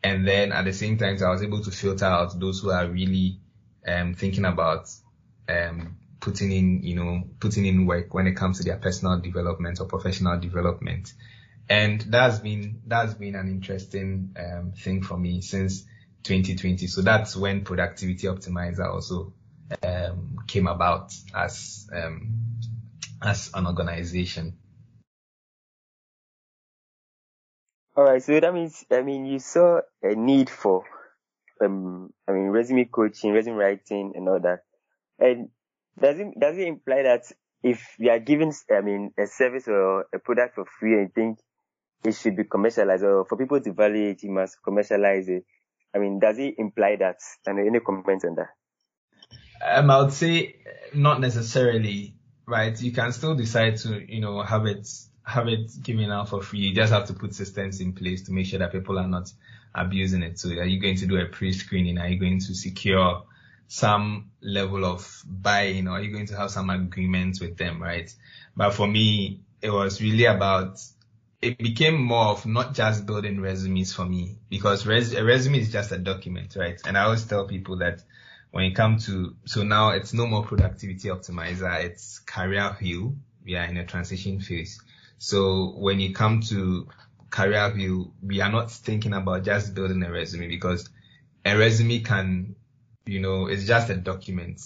And 0.04 0.28
then 0.28 0.52
at 0.52 0.66
the 0.66 0.74
same 0.74 0.98
time, 0.98 1.20
I 1.24 1.30
was 1.30 1.44
able 1.44 1.64
to 1.64 1.70
filter 1.70 2.06
out 2.06 2.40
those 2.40 2.62
who 2.62 2.72
are 2.72 2.88
really 2.88 3.38
um, 3.88 4.16
thinking 4.16 4.46
about 4.46 4.90
um, 5.48 5.98
putting 6.20 6.52
in, 6.52 6.82
you 6.82 6.96
know, 6.96 7.30
putting 7.40 7.68
in 7.68 7.86
work 7.86 8.12
when 8.12 8.26
it 8.26 8.34
comes 8.34 8.58
to 8.58 8.64
their 8.64 8.78
personal 8.78 9.20
development 9.20 9.80
or 9.80 9.86
professional 9.86 10.40
development. 10.40 11.14
And 11.70 12.02
that's 12.02 12.40
been, 12.40 12.82
that's 12.88 13.14
been 13.14 13.36
an 13.36 13.50
interesting 13.50 14.36
um, 14.36 14.72
thing 14.72 15.04
for 15.04 15.16
me 15.16 15.42
since 15.42 15.86
2020. 16.24 16.88
So 16.88 17.02
that's 17.02 17.36
when 17.36 17.64
Productivity 17.64 18.28
Optimizer 18.28 18.92
also 18.92 19.34
um, 19.84 20.38
came 20.48 20.68
about 20.68 21.14
as 21.36 21.90
um, 21.94 22.34
as 23.22 23.52
an 23.54 23.68
organization. 23.68 24.58
All 27.96 28.06
right, 28.06 28.24
so 28.24 28.40
that 28.40 28.54
means 28.54 28.86
I 28.92 29.02
mean 29.02 29.26
you 29.26 29.40
saw 29.40 29.82
a 30.02 30.16
need 30.16 30.50
for 30.50 30.86
um 31.64 32.12
I 32.28 32.32
mean 32.32 32.48
resume 32.48 32.86
coaching, 32.86 33.34
resume 33.34 33.56
writing, 33.56 34.14
and 34.16 34.28
all 34.28 34.40
that. 34.40 34.64
And 35.20 35.50
does 36.00 36.20
it 36.20 36.40
does 36.40 36.58
it 36.58 36.68
imply 36.68 37.04
that 37.04 37.32
if 37.64 37.96
you 38.00 38.10
are 38.10 38.20
giving, 38.20 38.54
I 38.72 38.82
mean, 38.82 39.14
a 39.18 39.28
service 39.28 39.68
or 39.68 40.06
a 40.14 40.20
product 40.20 40.56
for 40.56 40.66
free 40.80 40.96
and 40.96 41.14
think 41.14 41.40
it 42.04 42.14
should 42.14 42.36
be 42.36 42.44
commercialized 42.44 43.04
or 43.04 43.26
for 43.26 43.38
people 43.38 43.62
to 43.62 43.74
value 43.74 44.10
it, 44.10 44.24
you 44.24 44.32
must 44.32 44.58
commercialize 44.64 45.30
it. 45.30 45.46
I 45.94 46.00
mean, 46.00 46.20
does 46.20 46.38
it 46.40 46.56
imply 46.58 46.96
that? 47.00 47.20
And 47.46 47.60
any 47.60 47.80
comments 47.80 48.26
on 48.26 48.36
that? 48.36 48.50
Um, 49.64 49.90
I 49.92 50.02
would 50.02 50.14
say 50.14 50.56
not 50.94 51.20
necessarily, 51.20 52.16
right? 52.46 52.80
You 52.82 52.92
can 52.92 53.12
still 53.12 53.36
decide 53.36 53.78
to, 53.78 54.00
you 54.12 54.22
know, 54.22 54.42
have 54.42 54.66
it, 54.66 54.88
have 55.24 55.48
it 55.48 55.72
given 55.84 56.12
out 56.12 56.30
for 56.30 56.42
free. 56.42 56.60
You 56.60 56.74
just 56.74 56.92
have 56.92 57.08
to 57.08 57.14
put 57.14 57.36
systems 57.36 57.80
in 57.82 57.94
place 57.94 58.24
to 58.24 58.32
make 58.32 58.48
sure 58.48 58.60
that 58.60 58.72
people 58.72 58.98
are 58.98 59.08
not 59.08 59.32
abusing 59.76 60.24
it. 60.24 60.40
So 60.40 60.50
are 60.50 60.66
you 60.66 60.80
going 60.80 60.98
to 60.98 61.06
do 61.06 61.18
a 61.18 61.26
pre-screening? 61.26 61.98
Are 61.98 62.08
you 62.08 62.20
going 62.20 62.40
to 62.40 62.56
secure 62.56 63.24
some 63.68 64.32
level 64.42 64.84
of 64.84 65.24
buy-in 65.26 65.88
or 65.88 65.92
are 65.92 66.02
you 66.02 66.12
going 66.12 66.26
to 66.28 66.36
have 66.36 66.52
some 66.52 66.70
agreements 66.70 67.40
with 67.40 67.56
them, 67.58 67.82
right? 67.82 68.14
But 68.56 68.74
for 68.74 68.86
me, 68.86 69.42
it 69.62 69.70
was 69.70 70.02
really 70.02 70.26
about 70.26 70.82
it 71.42 71.58
became 71.58 72.00
more 72.02 72.28
of 72.28 72.46
not 72.46 72.74
just 72.76 73.06
building 73.06 73.42
resumes 73.42 73.94
for 73.94 74.06
me 74.06 74.38
because 74.50 74.86
res- 74.86 75.14
a 75.14 75.24
resume 75.24 75.60
is 75.60 75.72
just 75.72 75.92
a 75.92 75.98
document, 75.98 76.56
right? 76.56 76.80
And 76.86 76.98
I 76.98 77.04
always 77.06 77.26
tell 77.26 77.48
people 77.48 77.78
that 77.78 78.04
when 78.52 78.66
it 78.66 78.76
comes 78.76 79.08
to, 79.08 79.36
so 79.46 79.64
now 79.64 79.90
it's 79.90 80.14
no 80.14 80.28
more 80.28 80.44
productivity 80.44 81.10
optimizer, 81.10 81.84
it's 81.84 82.20
Career 82.20 82.76
Wheel. 82.80 83.16
We 83.44 83.56
are 83.56 83.66
in 83.66 83.78
a 83.78 83.86
transition 83.86 84.40
phase. 84.40 84.80
So 85.18 85.74
when 85.78 86.00
you 86.00 86.14
come 86.14 86.42
to 86.42 86.88
Career 87.32 87.74
Wheel, 87.74 88.14
we 88.22 88.42
are 88.42 88.52
not 88.52 88.70
thinking 88.70 89.14
about 89.14 89.44
just 89.44 89.74
building 89.74 90.04
a 90.04 90.12
resume 90.12 90.48
because 90.48 90.88
a 91.44 91.58
resume 91.58 92.00
can, 92.02 92.56
you 93.06 93.20
know, 93.20 93.48
it's 93.48 93.66
just 93.66 93.90
a 93.90 93.96
document. 93.96 94.62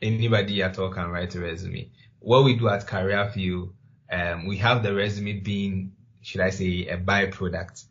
Anybody 0.00 0.62
at 0.62 0.78
all 0.78 0.90
can 0.90 1.10
write 1.10 1.34
a 1.34 1.40
resume. 1.40 1.90
What 2.20 2.44
we 2.44 2.56
do 2.56 2.68
at 2.68 2.86
Career 2.86 3.30
Wheel, 3.34 3.74
um, 4.10 4.46
we 4.46 4.56
have 4.58 4.82
the 4.82 4.94
resume 4.94 5.40
being 5.40 5.92
should 6.28 6.42
I 6.42 6.50
say, 6.50 6.86
a 6.88 6.98
byproduct. 6.98 7.86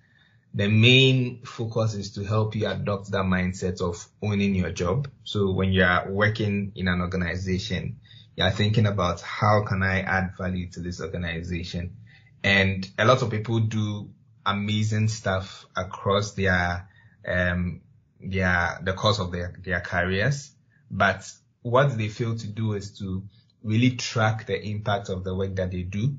The 0.54 0.70
main 0.70 1.44
focus 1.44 1.96
is 1.96 2.12
to 2.14 2.24
help 2.24 2.56
you 2.56 2.68
adopt 2.68 3.10
that 3.10 3.26
mindset 3.26 3.82
of 3.82 4.08
owning 4.22 4.54
your 4.54 4.70
job. 4.70 5.08
So 5.24 5.54
when 5.54 5.72
you 5.74 5.84
are 5.84 6.08
working 6.08 6.72
in 6.76 6.88
an 6.88 7.02
organization, 7.02 8.00
you 8.36 8.44
are 8.44 8.52
thinking 8.52 8.86
about 8.86 9.22
how 9.22 9.64
can 9.64 9.82
I 9.82 10.02
add 10.02 10.38
value 10.38 10.70
to 10.70 10.82
this 10.82 11.02
organization? 11.02 11.98
And 12.44 12.88
a 13.00 13.06
lot 13.06 13.24
of 13.24 13.32
people 13.32 13.60
do 13.60 14.12
amazing 14.46 15.08
stuff 15.08 15.66
across 15.76 16.34
their, 16.34 16.88
um, 17.28 17.82
their, 18.22 18.80
the 18.84 18.94
course 18.94 19.20
of 19.20 19.32
their, 19.32 19.56
their 19.66 19.82
careers. 19.82 20.52
But 20.92 21.28
what 21.64 21.98
they 21.98 22.10
fail 22.10 22.38
to 22.38 22.48
do 22.48 22.74
is 22.74 23.00
to 23.00 23.24
really 23.64 23.96
track 23.96 24.46
the 24.46 24.64
impact 24.64 25.10
of 25.10 25.24
the 25.24 25.34
work 25.34 25.56
that 25.56 25.72
they 25.72 25.82
do 25.82 26.18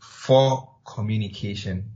for 0.00 0.75
communication. 0.86 1.90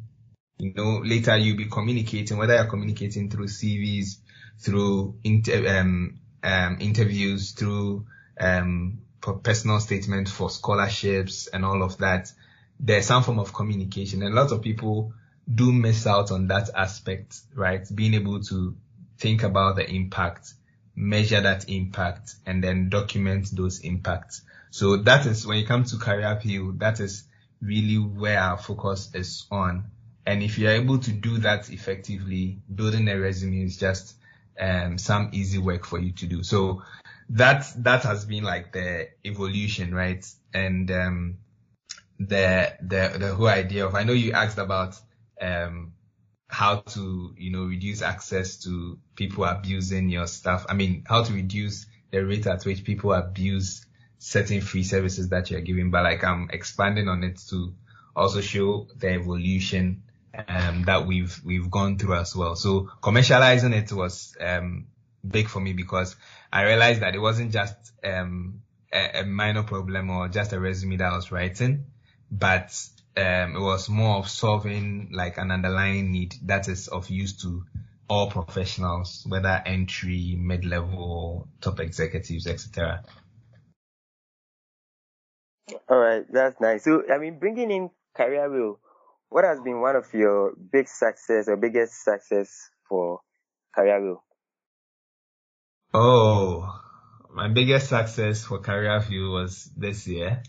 You 0.58 0.74
know, 0.74 0.98
later 0.98 1.36
you'll 1.36 1.56
be 1.56 1.66
communicating, 1.66 2.36
whether 2.36 2.54
you're 2.54 2.66
communicating 2.66 3.30
through 3.30 3.46
CVs, 3.46 4.18
through 4.58 5.16
inter, 5.24 5.78
um, 5.78 6.18
um, 6.42 6.78
interviews, 6.80 7.52
through 7.52 8.06
um, 8.38 8.98
personal 9.42 9.80
statements 9.80 10.30
for 10.30 10.50
scholarships 10.50 11.46
and 11.46 11.64
all 11.64 11.82
of 11.82 11.98
that. 11.98 12.32
There's 12.78 13.06
some 13.06 13.22
form 13.22 13.38
of 13.38 13.52
communication, 13.52 14.22
and 14.22 14.32
a 14.32 14.36
lot 14.36 14.52
of 14.52 14.62
people 14.62 15.12
do 15.52 15.72
miss 15.72 16.06
out 16.06 16.30
on 16.30 16.48
that 16.48 16.70
aspect, 16.74 17.40
right? 17.54 17.86
Being 17.94 18.14
able 18.14 18.42
to 18.44 18.76
think 19.18 19.42
about 19.42 19.76
the 19.76 19.88
impact, 19.88 20.54
measure 20.94 21.40
that 21.40 21.68
impact, 21.68 22.36
and 22.46 22.64
then 22.64 22.88
document 22.88 23.48
those 23.52 23.80
impacts. 23.80 24.42
So 24.70 24.96
that 24.96 25.26
is 25.26 25.46
when 25.46 25.58
you 25.58 25.66
come 25.66 25.84
to 25.84 25.98
Career 25.98 26.40
Wheel, 26.44 26.72
that 26.78 27.00
is 27.00 27.24
really 27.60 27.96
where 27.96 28.38
our 28.38 28.58
focus 28.58 29.10
is 29.14 29.46
on. 29.50 29.84
And 30.26 30.42
if 30.42 30.58
you're 30.58 30.72
able 30.72 30.98
to 30.98 31.12
do 31.12 31.38
that 31.38 31.70
effectively, 31.70 32.58
building 32.72 33.08
a 33.08 33.18
resume 33.18 33.62
is 33.62 33.76
just 33.76 34.14
um, 34.58 34.98
some 34.98 35.30
easy 35.32 35.58
work 35.58 35.86
for 35.86 35.98
you 35.98 36.12
to 36.12 36.26
do. 36.26 36.42
So 36.42 36.82
that 37.30 37.66
that 37.78 38.02
has 38.02 38.24
been 38.24 38.44
like 38.44 38.72
the 38.72 39.08
evolution, 39.24 39.94
right? 39.94 40.26
And 40.52 40.90
um, 40.90 41.38
the 42.18 42.74
the 42.82 43.16
the 43.18 43.34
whole 43.34 43.48
idea 43.48 43.86
of 43.86 43.94
I 43.94 44.04
know 44.04 44.12
you 44.12 44.32
asked 44.32 44.58
about 44.58 44.96
um, 45.40 45.94
how 46.48 46.76
to 46.76 47.34
you 47.36 47.50
know 47.50 47.64
reduce 47.64 48.02
access 48.02 48.62
to 48.64 48.98
people 49.14 49.44
abusing 49.44 50.10
your 50.10 50.26
stuff. 50.26 50.66
I 50.68 50.74
mean, 50.74 51.04
how 51.06 51.22
to 51.22 51.32
reduce 51.32 51.86
the 52.10 52.24
rate 52.24 52.46
at 52.46 52.64
which 52.64 52.84
people 52.84 53.12
abuse 53.12 53.86
certain 54.20 54.60
free 54.60 54.84
services 54.84 55.30
that 55.30 55.50
you're 55.50 55.62
giving, 55.62 55.90
but 55.90 56.04
like 56.04 56.22
I'm 56.22 56.50
expanding 56.52 57.08
on 57.08 57.24
it 57.24 57.38
to 57.48 57.74
also 58.14 58.42
show 58.42 58.86
the 58.96 59.08
evolution 59.08 60.02
um, 60.46 60.84
that 60.84 61.06
we've 61.06 61.40
we've 61.44 61.70
gone 61.70 61.98
through 61.98 62.16
as 62.16 62.36
well. 62.36 62.54
So 62.54 62.90
commercializing 63.02 63.74
it 63.74 63.90
was 63.92 64.36
um, 64.38 64.86
big 65.26 65.48
for 65.48 65.58
me 65.60 65.72
because 65.72 66.14
I 66.52 66.64
realized 66.64 67.00
that 67.00 67.14
it 67.14 67.18
wasn't 67.18 67.50
just 67.50 67.74
um, 68.04 68.60
a, 68.92 69.20
a, 69.20 69.24
minor 69.24 69.62
problem 69.62 70.10
or 70.10 70.28
just 70.28 70.52
a 70.52 70.60
resume 70.60 70.98
that 70.98 71.12
I 71.12 71.16
was 71.16 71.32
writing, 71.32 71.86
but 72.30 72.78
um, 73.16 73.56
it 73.56 73.60
was 73.60 73.88
more 73.88 74.18
of 74.18 74.28
solving 74.28 75.10
like 75.12 75.38
an 75.38 75.50
underlying 75.50 76.12
need 76.12 76.34
that 76.42 76.68
is 76.68 76.88
of 76.88 77.08
use 77.08 77.40
to 77.42 77.64
all 78.06 78.28
professionals, 78.28 79.24
whether 79.26 79.62
entry, 79.64 80.36
mid-level, 80.38 81.48
top 81.60 81.80
executives, 81.80 82.46
etc. 82.46 83.04
All 85.88 85.98
right, 85.98 86.24
that's 86.30 86.60
nice. 86.60 86.84
So, 86.84 87.02
I 87.12 87.18
mean, 87.18 87.38
bringing 87.38 87.70
in 87.70 87.90
Career 88.14 88.50
Wheel, 88.50 88.78
what 89.28 89.44
has 89.44 89.60
been 89.60 89.80
one 89.80 89.96
of 89.96 90.12
your 90.12 90.54
big 90.54 90.88
success 90.88 91.48
or 91.48 91.56
biggest 91.56 92.02
success 92.02 92.70
for 92.88 93.20
Career 93.74 94.02
Wheel? 94.02 94.24
Oh, 95.92 96.80
my 97.32 97.48
biggest 97.48 97.88
success 97.88 98.44
for 98.44 98.58
Career 98.58 99.00
Wheel 99.08 99.32
was 99.32 99.70
this 99.76 100.06
year. 100.06 100.42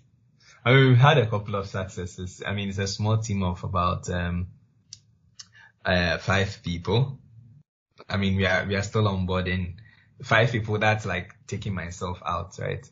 I 0.63 0.73
mean, 0.73 0.89
we've 0.89 0.97
had 0.97 1.17
a 1.17 1.27
couple 1.27 1.55
of 1.55 1.67
successes. 1.67 2.43
I 2.45 2.53
mean, 2.53 2.69
it's 2.69 2.77
a 2.77 2.87
small 2.87 3.17
team 3.17 3.43
of 3.43 3.63
about 3.63 4.09
um, 4.09 4.47
uh, 5.83 6.17
five 6.19 6.59
people. 6.63 7.19
I 8.07 8.17
mean, 8.17 8.35
we 8.35 8.45
are 8.45 8.65
we 8.65 8.75
are 8.75 8.83
still 8.83 9.03
onboarding 9.03 9.75
five 10.23 10.51
people. 10.51 10.77
That's 10.77 11.05
like 11.05 11.33
taking 11.47 11.73
myself 11.73 12.21
out, 12.25 12.57
right? 12.59 12.87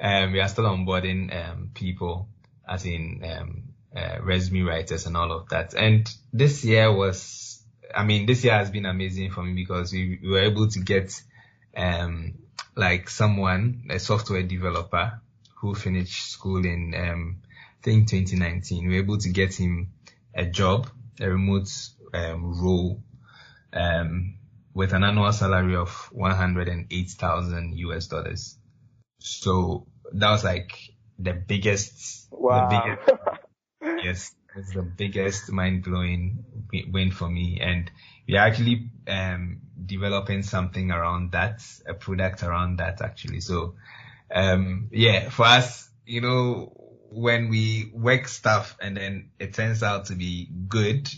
Um, 0.00 0.32
we 0.32 0.40
are 0.40 0.48
still 0.48 0.64
onboarding 0.64 1.34
um, 1.34 1.70
people, 1.74 2.28
as 2.68 2.84
in 2.84 3.22
um, 3.24 3.62
uh, 3.96 4.18
resume 4.22 4.62
writers 4.62 5.06
and 5.06 5.16
all 5.16 5.32
of 5.32 5.48
that. 5.48 5.74
And 5.74 6.08
this 6.32 6.64
year 6.64 6.92
was, 6.92 7.62
I 7.94 8.04
mean, 8.04 8.26
this 8.26 8.44
year 8.44 8.54
has 8.54 8.70
been 8.70 8.86
amazing 8.86 9.30
for 9.30 9.42
me 9.42 9.54
because 9.54 9.92
we, 9.92 10.18
we 10.22 10.28
were 10.28 10.42
able 10.42 10.68
to 10.68 10.80
get 10.80 11.20
um, 11.76 12.34
like 12.76 13.08
someone, 13.08 13.86
a 13.90 13.98
software 13.98 14.42
developer 14.42 15.20
who 15.56 15.74
finished 15.74 16.30
school 16.30 16.64
in, 16.64 16.94
um, 16.94 17.36
I 17.80 17.82
think 17.82 18.08
2019. 18.08 18.86
We 18.86 18.94
were 18.94 19.02
able 19.02 19.18
to 19.18 19.30
get 19.30 19.54
him 19.54 19.92
a 20.34 20.44
job, 20.44 20.90
a 21.20 21.30
remote 21.30 21.70
um, 22.12 22.60
role, 22.60 23.00
um, 23.72 24.34
with 24.74 24.92
an 24.92 25.04
annual 25.04 25.32
salary 25.32 25.76
of 25.76 25.90
108,000 26.12 27.78
US 27.78 28.06
dollars. 28.08 28.56
So 29.18 29.86
that 30.12 30.30
was 30.30 30.44
like 30.44 30.72
the 31.18 31.32
biggest, 31.32 32.28
wow. 32.30 32.68
the 32.68 32.98
biggest, 33.80 34.04
yes, 34.04 34.34
it's 34.56 34.74
the 34.74 34.82
biggest 34.82 35.50
mind 35.50 35.84
blowing 35.84 36.44
win 36.90 37.10
for 37.10 37.28
me. 37.28 37.60
And 37.60 37.90
we're 38.28 38.40
actually, 38.40 38.90
um, 39.08 39.60
developing 39.84 40.42
something 40.42 40.90
around 40.90 41.32
that, 41.32 41.62
a 41.86 41.94
product 41.94 42.42
around 42.42 42.78
that 42.78 43.02
actually. 43.02 43.40
So, 43.40 43.74
um, 44.34 44.88
yeah, 44.92 45.28
for 45.30 45.46
us, 45.46 45.88
you 46.04 46.20
know, 46.20 46.72
when 47.10 47.48
we 47.48 47.90
work 47.94 48.28
stuff 48.28 48.76
and 48.80 48.96
then 48.96 49.30
it 49.38 49.54
turns 49.54 49.82
out 49.82 50.06
to 50.06 50.14
be 50.14 50.50
good, 50.68 51.08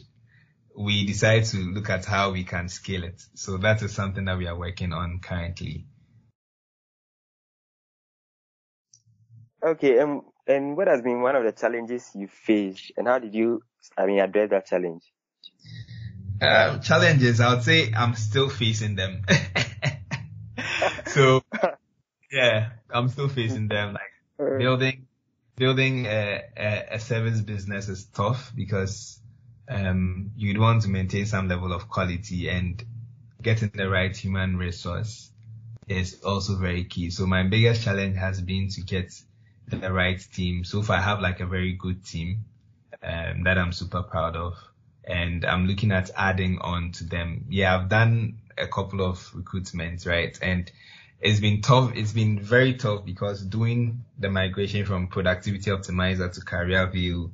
we 0.76 1.07
decide 1.07 1.44
to 1.44 1.57
look 1.57 1.90
at 1.90 2.05
how 2.05 2.30
we 2.30 2.44
can 2.44 2.68
scale 2.68 3.03
it. 3.03 3.20
So 3.34 3.57
that 3.59 3.82
is 3.82 3.92
something 3.92 4.26
that 4.26 4.38
we 4.38 4.46
are 4.46 4.57
working 4.57 4.92
on 4.92 5.18
currently. 5.20 5.86
Okay, 9.69 9.99
and 9.99 10.23
and 10.47 10.79
what 10.79 10.89
has 10.89 11.03
been 11.03 11.21
one 11.21 11.37
of 11.37 11.45
the 11.45 11.53
challenges 11.53 12.11
you 12.14 12.27
faced, 12.27 12.93
and 12.97 13.07
how 13.07 13.19
did 13.19 13.35
you, 13.35 13.62
I 13.99 14.07
mean, 14.07 14.19
address 14.19 14.49
that 14.49 14.66
challenge? 14.66 15.03
Uh, 16.41 16.79
challenges, 16.79 17.39
I 17.41 17.53
would 17.53 17.62
say 17.62 17.93
I'm 17.93 18.14
still 18.14 18.49
facing 18.49 18.95
them. 18.95 19.27
so, 21.07 21.43
yeah, 22.33 22.71
I'm 22.89 23.09
still 23.09 23.29
facing 23.29 23.69
them. 23.69 23.93
Like 23.93 24.59
building, 24.59 25.07
building 25.57 26.07
a, 26.07 26.45
a, 26.57 26.87
a 26.93 26.99
service 26.99 27.43
business 27.43 27.91
is 27.91 28.07
tough 28.07 28.51
because 28.55 29.21
um, 29.69 30.31
you'd 30.35 30.59
want 30.59 30.83
to 30.83 30.89
maintain 30.89 31.27
some 31.27 31.49
level 31.49 31.75
of 31.75 31.91
quality 31.91 32.49
and 32.49 32.83
getting 33.43 33.71
the 33.75 33.91
right 33.91 34.16
human 34.16 34.57
resource 34.57 35.31
is 35.89 36.23
also 36.23 36.57
very 36.57 36.85
key. 36.85 37.11
So 37.11 37.27
my 37.27 37.43
biggest 37.43 37.83
challenge 37.83 38.16
has 38.16 38.41
been 38.41 38.69
to 38.71 38.81
get 38.81 39.12
the 39.71 39.93
right 39.93 40.21
team. 40.33 40.64
So 40.64 40.83
far 40.83 40.97
I 40.97 41.01
have 41.01 41.21
like 41.21 41.41
a 41.41 41.47
very 41.47 41.73
good 41.73 42.05
team, 42.05 42.45
um, 43.03 43.45
that 43.45 43.59
I'm 43.59 43.73
super 43.73 44.03
proud 44.03 44.37
of. 44.37 44.57
And 45.05 45.45
I'm 45.45 45.66
looking 45.66 45.93
at 45.93 46.11
adding 46.16 46.59
on 46.61 46.93
to 46.93 47.05
them. 47.05 47.47
Yeah, 47.49 47.77
I've 47.77 47.89
done 47.89 48.39
a 48.59 48.66
couple 48.66 49.01
of 49.01 49.19
recruitments, 49.33 50.07
right? 50.07 50.39
And 50.43 50.71
it's 51.21 51.41
been 51.41 51.62
tough. 51.62 51.93
It's 51.95 52.12
been 52.12 52.39
very 52.39 52.75
tough 52.75 53.05
because 53.05 53.43
doing 53.43 54.05
the 54.19 54.31
migration 54.31 54.85
from 54.85 55.09
productivity 55.09 55.71
optimizer 55.71 56.33
to 56.33 56.41
Career 56.43 56.91
Wheel 56.93 57.33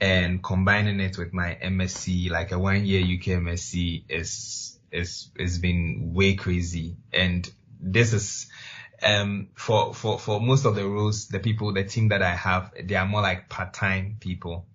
and 0.00 0.42
combining 0.42 1.00
it 1.00 1.16
with 1.16 1.32
my 1.32 1.56
MSc, 1.62 2.30
like 2.30 2.52
a 2.52 2.58
one 2.58 2.84
year 2.84 3.00
UK 3.00 3.40
MSc 3.42 4.04
is, 4.08 4.78
is, 4.92 5.28
is 5.36 5.58
been 5.58 6.12
way 6.14 6.34
crazy. 6.34 6.96
And 7.12 7.50
this 7.80 8.12
is, 8.12 8.46
um, 9.02 9.48
for, 9.54 9.94
for, 9.94 10.18
for 10.18 10.40
most 10.40 10.64
of 10.64 10.74
the 10.74 10.86
roles, 10.86 11.28
the 11.28 11.38
people, 11.38 11.72
the 11.72 11.84
team 11.84 12.08
that 12.08 12.22
I 12.22 12.34
have, 12.34 12.72
they 12.82 12.94
are 12.94 13.06
more 13.06 13.22
like 13.22 13.48
part-time 13.48 14.16
people. 14.20 14.66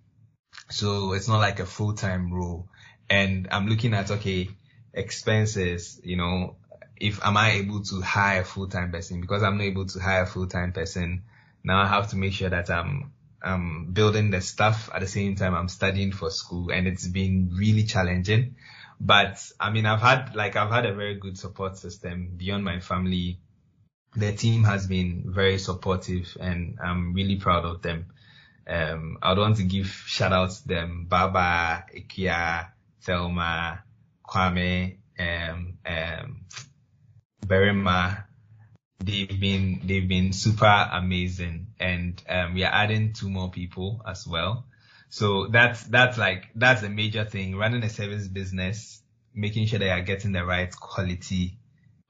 So 0.69 1.13
it's 1.13 1.27
not 1.27 1.39
like 1.39 1.59
a 1.59 1.65
full-time 1.65 2.31
role. 2.33 2.67
And 3.09 3.47
I'm 3.51 3.67
looking 3.67 3.93
at, 3.93 4.09
okay, 4.11 4.49
expenses, 4.93 5.99
you 6.03 6.17
know, 6.17 6.55
if 6.97 7.23
am 7.25 7.35
I 7.35 7.53
able 7.53 7.81
to 7.83 8.01
hire 8.01 8.41
a 8.41 8.45
full-time 8.45 8.91
person? 8.91 9.21
Because 9.21 9.43
I'm 9.43 9.57
not 9.57 9.63
able 9.63 9.85
to 9.87 9.99
hire 9.99 10.23
a 10.23 10.27
full-time 10.27 10.71
person. 10.71 11.23
Now 11.63 11.81
I 11.81 11.87
have 11.87 12.09
to 12.11 12.15
make 12.15 12.33
sure 12.33 12.49
that 12.49 12.69
I'm, 12.69 13.11
I'm 13.41 13.91
building 13.91 14.29
the 14.29 14.39
stuff 14.41 14.89
at 14.93 15.01
the 15.01 15.07
same 15.07 15.35
time 15.35 15.55
I'm 15.55 15.67
studying 15.67 16.11
for 16.11 16.29
school 16.29 16.69
and 16.71 16.87
it's 16.87 17.07
been 17.07 17.51
really 17.53 17.83
challenging. 17.83 18.55
But 18.99 19.43
I 19.59 19.71
mean, 19.71 19.87
I've 19.87 20.01
had, 20.01 20.35
like, 20.35 20.55
I've 20.55 20.69
had 20.71 20.85
a 20.85 20.93
very 20.93 21.15
good 21.15 21.37
support 21.37 21.77
system 21.77 22.33
beyond 22.37 22.63
my 22.63 22.79
family. 22.79 23.39
The 24.15 24.33
team 24.33 24.63
has 24.65 24.87
been 24.87 25.23
very 25.25 25.57
supportive 25.57 26.37
and 26.39 26.77
I'm 26.83 27.13
really 27.13 27.37
proud 27.37 27.65
of 27.65 27.81
them. 27.81 28.07
Um, 28.67 29.17
I'd 29.21 29.37
want 29.37 29.57
to 29.57 29.63
give 29.63 29.87
shout 29.87 30.33
outs 30.33 30.61
to 30.61 30.67
them, 30.67 31.05
Baba, 31.09 31.85
Ikia, 31.95 32.69
Thelma, 33.01 33.83
Kwame, 34.27 34.97
um, 35.19 35.77
um, 35.85 36.45
Berima, 37.45 38.25
they've 39.03 39.39
been 39.39 39.81
they've 39.83 40.07
been 40.07 40.33
super 40.33 40.89
amazing, 40.91 41.67
and 41.79 42.21
um, 42.29 42.53
we 42.53 42.63
are 42.63 42.71
adding 42.73 43.13
two 43.13 43.29
more 43.29 43.49
people 43.49 44.01
as 44.07 44.27
well. 44.27 44.65
So 45.09 45.47
that's 45.47 45.83
that's 45.83 46.17
like 46.17 46.49
that's 46.55 46.83
a 46.83 46.89
major 46.89 47.25
thing. 47.25 47.55
Running 47.55 47.83
a 47.83 47.89
service 47.89 48.27
business, 48.27 49.01
making 49.33 49.67
sure 49.67 49.79
that 49.79 49.85
you're 49.85 50.01
getting 50.01 50.31
the 50.31 50.45
right 50.45 50.73
quality 50.73 51.57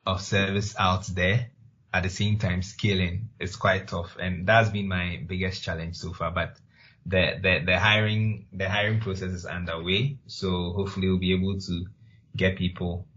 of 0.06 0.22
service 0.22 0.76
out 0.78 1.06
there 1.08 1.52
at 1.94 2.04
the 2.04 2.10
same 2.10 2.38
time 2.38 2.62
scaling 2.62 3.30
is 3.40 3.56
quite 3.56 3.88
tough, 3.88 4.18
and 4.20 4.48
that's 4.48 4.70
been 4.70 4.88
my 4.88 5.22
biggest 5.26 5.64
challenge 5.64 5.98
so 5.98 6.14
far. 6.14 6.32
But 6.32 6.58
the 7.06 7.40
the, 7.42 7.64
the 7.66 7.80
hiring 7.80 8.48
the 8.54 8.70
hiring 8.70 9.00
process 9.00 9.32
is 9.32 9.46
underway, 9.46 10.18
so 10.28 10.74
hopefully 10.74 11.08
we'll 11.08 11.20
be 11.20 11.34
able 11.34 11.60
to 11.60 11.86
get 12.36 12.58
people 12.58 13.08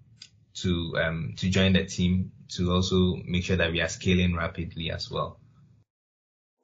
to 0.55 0.95
um, 1.03 1.35
to 1.37 1.49
join 1.51 1.72
the 1.72 1.85
team 1.85 2.33
to 2.49 2.72
also 2.72 3.16
make 3.25 3.45
sure 3.45 3.57
that 3.57 3.72
we 3.72 3.81
are 3.81 3.89
scaling 3.89 4.35
rapidly 4.35 4.91
as 4.91 5.11
well. 5.11 5.39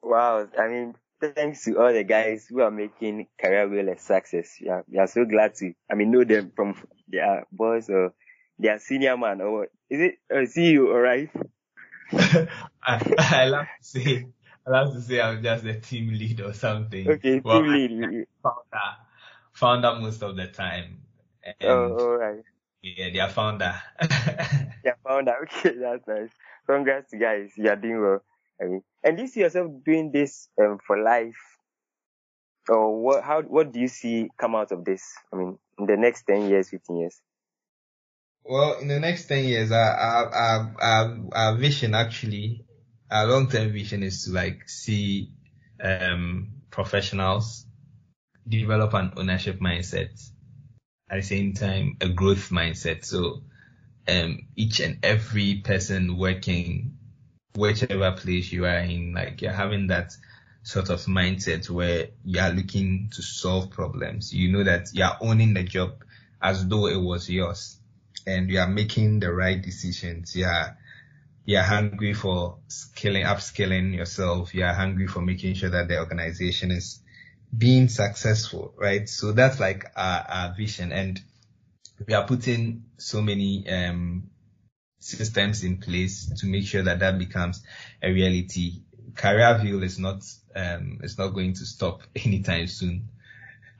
Wow, 0.03 0.47
I 0.57 0.67
mean, 0.67 0.95
thanks 1.21 1.63
to 1.65 1.79
all 1.79 1.93
the 1.93 2.03
guys 2.03 2.47
who 2.49 2.61
are 2.61 2.71
making 2.71 3.27
Career 3.39 3.67
Wheel 3.69 3.89
a 3.89 3.97
success. 3.97 4.57
Yeah, 4.59 4.81
we 4.87 4.97
are 4.97 5.07
so 5.07 5.25
glad 5.25 5.55
to, 5.55 5.73
I 5.89 5.95
mean, 5.95 6.11
know 6.11 6.23
them 6.23 6.51
from 6.55 6.75
their 7.07 7.45
boss 7.51 7.89
or 7.89 8.13
their 8.57 8.79
senior 8.79 9.17
man 9.17 9.41
or. 9.41 9.67
Is 9.89 9.99
it 9.99 10.15
a 10.29 10.35
CEO, 10.47 10.87
alright? 10.87 11.29
I, 12.13 13.15
I 13.17 13.45
love 13.45 13.67
to 13.79 13.83
say, 13.87 14.25
I 14.65 14.69
love 14.69 14.93
to 14.93 15.01
say 15.01 15.21
I'm 15.21 15.41
just 15.41 15.63
the 15.63 15.75
team 15.75 16.09
lead 16.09 16.41
or 16.41 16.53
something. 16.53 17.09
Okay, 17.09 17.41
well, 17.43 17.61
team 17.61 17.71
lead. 17.71 18.27
Founder, 18.43 18.87
founder 19.53 19.95
most 19.99 20.21
of 20.23 20.35
the 20.35 20.47
time. 20.47 21.01
And 21.43 21.55
oh, 21.69 21.97
alright. 21.99 22.43
Yeah, 22.81 23.09
their 23.13 23.29
founder. 23.29 23.75
their 24.83 24.97
founder. 25.03 25.35
Okay, 25.43 25.75
that's 25.79 26.07
nice. 26.07 26.29
Congrats, 26.67 27.13
guys. 27.13 27.51
You 27.55 27.69
are 27.69 27.75
doing 27.75 28.01
well. 28.01 28.23
I 28.61 28.65
mean, 28.65 28.83
and 29.03 29.17
do 29.17 29.23
you 29.23 29.27
see 29.27 29.39
yourself 29.41 29.71
doing 29.83 30.11
this 30.11 30.49
um, 30.59 30.79
for 30.85 31.01
life, 31.01 31.37
or 32.69 33.01
what? 33.01 33.23
How? 33.23 33.41
What 33.41 33.71
do 33.71 33.79
you 33.79 33.87
see 33.87 34.29
come 34.37 34.55
out 34.55 34.71
of 34.71 34.85
this? 34.85 35.03
I 35.33 35.37
mean, 35.37 35.57
in 35.79 35.85
the 35.85 35.97
next 35.97 36.23
ten 36.23 36.49
years, 36.49 36.69
fifteen 36.69 36.97
years. 36.97 37.19
Well, 38.43 38.79
in 38.79 38.87
the 38.87 38.99
next 38.99 39.25
ten 39.27 39.45
years, 39.45 39.71
our 39.71 39.77
our 39.95 40.75
our, 40.81 41.19
our 41.31 41.55
vision 41.57 41.93
actually, 41.95 42.65
our 43.09 43.27
long 43.27 43.49
term 43.49 43.71
vision 43.71 44.03
is 44.03 44.25
to 44.25 44.31
like 44.31 44.67
see 44.69 45.31
um 45.83 46.49
professionals 46.69 47.65
develop 48.47 48.93
an 48.93 49.13
ownership 49.17 49.59
mindset 49.59 50.11
at 51.09 51.17
the 51.17 51.21
same 51.23 51.53
time 51.53 51.97
a 52.01 52.09
growth 52.09 52.49
mindset. 52.49 53.05
So 53.05 53.43
um, 54.07 54.47
each 54.55 54.79
and 54.79 54.99
every 55.03 55.61
person 55.63 56.17
working 56.17 56.97
whichever 57.55 58.11
place 58.13 58.51
you 58.51 58.65
are 58.65 58.79
in, 58.79 59.13
like 59.13 59.41
you're 59.41 59.51
having 59.51 59.87
that 59.87 60.13
sort 60.63 60.89
of 60.89 61.01
mindset 61.05 61.69
where 61.69 62.09
you 62.23 62.39
are 62.39 62.51
looking 62.51 63.09
to 63.13 63.21
solve 63.21 63.71
problems. 63.71 64.33
You 64.33 64.51
know 64.51 64.63
that 64.63 64.89
you 64.93 65.03
are 65.03 65.17
owning 65.21 65.53
the 65.53 65.63
job 65.63 66.03
as 66.41 66.67
though 66.67 66.87
it 66.87 66.99
was 66.99 67.29
yours 67.29 67.80
and 68.25 68.49
you 68.49 68.59
are 68.59 68.67
making 68.67 69.19
the 69.19 69.31
right 69.31 69.61
decisions. 69.61 70.35
You 70.35 70.45
are, 70.45 70.77
you 71.45 71.57
are 71.57 71.63
hungry 71.63 72.13
for 72.13 72.57
scaling, 72.67 73.25
upskilling 73.25 73.95
yourself. 73.95 74.53
You 74.53 74.63
are 74.65 74.73
hungry 74.73 75.07
for 75.07 75.21
making 75.21 75.55
sure 75.55 75.69
that 75.69 75.87
the 75.87 75.99
organization 75.99 76.71
is 76.71 77.01
being 77.55 77.89
successful, 77.89 78.73
right? 78.77 79.07
So 79.09 79.31
that's 79.31 79.59
like 79.59 79.85
our, 79.95 80.25
our 80.27 80.53
vision 80.55 80.91
and 80.91 81.21
we 82.07 82.13
are 82.13 82.25
putting 82.25 82.85
so 82.97 83.21
many, 83.21 83.69
um, 83.69 84.29
systems 84.99 85.63
in 85.63 85.77
place 85.77 86.31
to 86.39 86.45
make 86.45 86.65
sure 86.65 86.83
that 86.83 86.99
that 86.99 87.17
becomes 87.17 87.63
a 88.01 88.11
reality. 88.11 88.81
Career 89.15 89.59
Wheel 89.61 89.83
is 89.83 89.99
not, 89.99 90.23
um, 90.55 90.99
it's 91.03 91.17
not 91.17 91.29
going 91.29 91.53
to 91.53 91.65
stop 91.65 92.01
anytime 92.15 92.67
soon. 92.67 93.09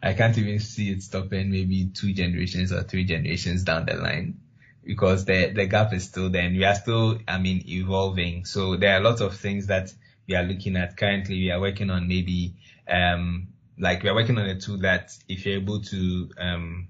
I 0.03 0.13
can't 0.13 0.37
even 0.37 0.59
see 0.59 0.91
it 0.91 1.03
stopping 1.03 1.51
maybe 1.51 1.91
two 1.93 2.13
generations 2.13 2.71
or 2.71 2.83
three 2.83 3.03
generations 3.03 3.63
down 3.63 3.85
the 3.85 3.95
line 3.95 4.39
because 4.83 5.25
the, 5.25 5.51
the 5.53 5.67
gap 5.67 5.93
is 5.93 6.05
still 6.05 6.29
there 6.29 6.43
and 6.43 6.57
we 6.57 6.63
are 6.63 6.73
still, 6.73 7.19
I 7.27 7.37
mean, 7.37 7.63
evolving. 7.67 8.45
So 8.45 8.77
there 8.77 8.95
are 8.95 8.99
a 8.99 9.03
lot 9.03 9.21
of 9.21 9.37
things 9.37 9.67
that 9.67 9.93
we 10.27 10.35
are 10.35 10.43
looking 10.43 10.75
at 10.75 10.97
currently. 10.97 11.35
We 11.35 11.51
are 11.51 11.59
working 11.59 11.91
on 11.91 12.07
maybe, 12.07 12.55
um, 12.87 13.49
like 13.77 14.03
we're 14.03 14.15
working 14.15 14.39
on 14.39 14.45
a 14.45 14.59
tool 14.59 14.79
that 14.79 15.11
if 15.27 15.45
you're 15.45 15.59
able 15.59 15.81
to 15.81 16.31
um, 16.39 16.87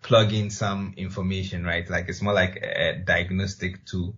plug 0.00 0.32
in 0.32 0.48
some 0.48 0.94
information, 0.96 1.64
right? 1.64 1.88
Like 1.88 2.08
it's 2.08 2.22
more 2.22 2.34
like 2.34 2.56
a 2.56 3.02
diagnostic 3.04 3.84
tool. 3.84 4.16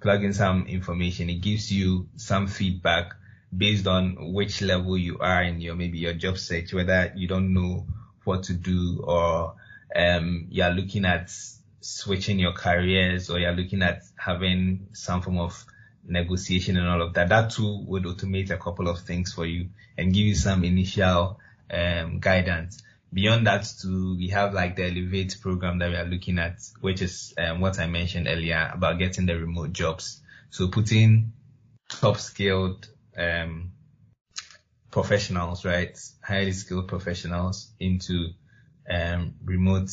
Plug 0.00 0.24
in 0.24 0.32
some 0.32 0.66
information. 0.66 1.28
It 1.28 1.42
gives 1.42 1.70
you 1.70 2.08
some 2.16 2.46
feedback 2.46 3.12
based 3.56 3.86
on 3.86 4.32
which 4.32 4.62
level 4.62 4.96
you 4.96 5.18
are 5.18 5.42
in 5.42 5.60
your 5.60 5.74
maybe 5.74 5.98
your 5.98 6.14
job 6.14 6.38
search, 6.38 6.72
whether 6.72 7.12
you 7.16 7.26
don't 7.26 7.52
know 7.52 7.86
what 8.24 8.44
to 8.44 8.52
do 8.52 9.02
or 9.04 9.54
um, 9.94 10.46
you're 10.50 10.70
looking 10.70 11.04
at 11.04 11.32
switching 11.80 12.38
your 12.38 12.52
careers 12.52 13.30
or 13.30 13.38
you're 13.38 13.52
looking 13.52 13.82
at 13.82 14.02
having 14.16 14.86
some 14.92 15.22
form 15.22 15.38
of 15.38 15.64
negotiation 16.06 16.76
and 16.76 16.88
all 16.88 17.02
of 17.02 17.14
that. 17.14 17.28
That 17.28 17.50
tool 17.50 17.84
would 17.86 18.04
automate 18.04 18.50
a 18.50 18.56
couple 18.56 18.88
of 18.88 19.00
things 19.00 19.32
for 19.32 19.46
you 19.46 19.70
and 19.96 20.12
give 20.12 20.24
you 20.24 20.34
some 20.34 20.64
initial 20.64 21.40
um, 21.70 22.18
guidance. 22.20 22.82
Beyond 23.12 23.46
that 23.48 23.66
too, 23.80 24.16
we 24.16 24.28
have 24.28 24.54
like 24.54 24.76
the 24.76 24.84
Elevate 24.84 25.36
program 25.40 25.78
that 25.80 25.90
we 25.90 25.96
are 25.96 26.04
looking 26.04 26.38
at, 26.38 26.60
which 26.80 27.02
is 27.02 27.34
um, 27.38 27.60
what 27.60 27.80
I 27.80 27.86
mentioned 27.86 28.28
earlier 28.28 28.70
about 28.72 28.98
getting 28.98 29.26
the 29.26 29.36
remote 29.36 29.72
jobs. 29.72 30.20
So 30.50 30.68
putting 30.68 31.32
top 31.88 32.18
skilled 32.18 32.88
um, 33.16 33.72
professionals, 34.90 35.64
right, 35.64 35.98
highly 36.22 36.52
skilled 36.52 36.88
professionals 36.88 37.72
into 37.78 38.28
um, 38.88 39.34
remote 39.44 39.90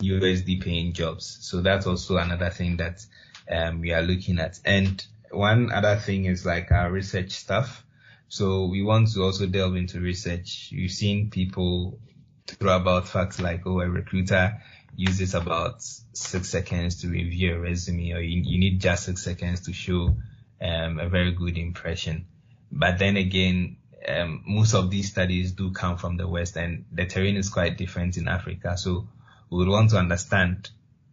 USD 0.00 0.62
paying 0.62 0.92
jobs. 0.92 1.38
So 1.42 1.60
that's 1.60 1.86
also 1.86 2.16
another 2.16 2.50
thing 2.50 2.76
that 2.76 3.04
um, 3.50 3.80
we 3.80 3.92
are 3.92 4.02
looking 4.02 4.38
at. 4.38 4.58
And 4.64 5.04
one 5.30 5.72
other 5.72 5.96
thing 5.96 6.26
is 6.26 6.46
like 6.46 6.70
our 6.70 6.90
research 6.90 7.32
stuff. 7.32 7.84
So 8.28 8.66
we 8.66 8.82
want 8.82 9.12
to 9.12 9.22
also 9.22 9.46
delve 9.46 9.76
into 9.76 10.00
research. 10.00 10.68
You've 10.70 10.92
seen 10.92 11.30
people 11.30 11.98
throw 12.46 12.76
about 12.76 13.08
facts 13.08 13.40
like, 13.40 13.62
oh, 13.66 13.80
a 13.80 13.88
recruiter 13.88 14.60
uses 14.96 15.34
about 15.34 15.82
six 15.82 16.48
seconds 16.48 17.02
to 17.02 17.08
review 17.08 17.54
a 17.54 17.58
resume 17.58 18.12
or 18.12 18.20
you, 18.20 18.42
you 18.44 18.58
need 18.58 18.80
just 18.80 19.04
six 19.04 19.22
seconds 19.22 19.60
to 19.62 19.72
show 19.72 20.16
um, 20.60 20.98
a 20.98 21.08
very 21.08 21.32
good 21.32 21.56
impression. 21.56 22.26
But 22.70 22.98
then 22.98 23.16
again, 23.16 23.78
um, 24.06 24.42
most 24.46 24.74
of 24.74 24.90
these 24.90 25.10
studies 25.10 25.52
do 25.52 25.72
come 25.72 25.96
from 25.96 26.16
the 26.16 26.28
West 26.28 26.56
and 26.56 26.84
the 26.92 27.06
terrain 27.06 27.36
is 27.36 27.48
quite 27.48 27.76
different 27.76 28.16
in 28.16 28.28
Africa. 28.28 28.76
So 28.76 29.08
we 29.50 29.58
would 29.58 29.68
want 29.68 29.90
to 29.90 29.98
understand 29.98 30.70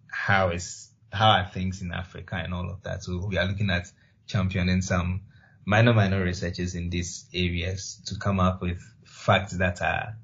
how 0.09 0.49
is, 0.49 0.89
how 1.11 1.29
are 1.29 1.45
things 1.45 1.81
in 1.81 1.91
Africa 1.91 2.35
and 2.35 2.53
all 2.53 2.69
of 2.69 2.83
that. 2.83 3.03
So 3.03 3.25
we 3.27 3.37
are 3.37 3.45
looking 3.45 3.69
at 3.69 3.91
championing 4.27 4.81
some 4.81 5.21
minor, 5.65 5.93
minor 5.93 6.23
researches 6.23 6.75
in 6.75 6.89
these 6.89 7.27
areas 7.33 8.01
to 8.07 8.17
come 8.17 8.39
up 8.39 8.61
with 8.61 8.81
facts 9.03 9.53
that 9.57 9.81
are 9.81 10.17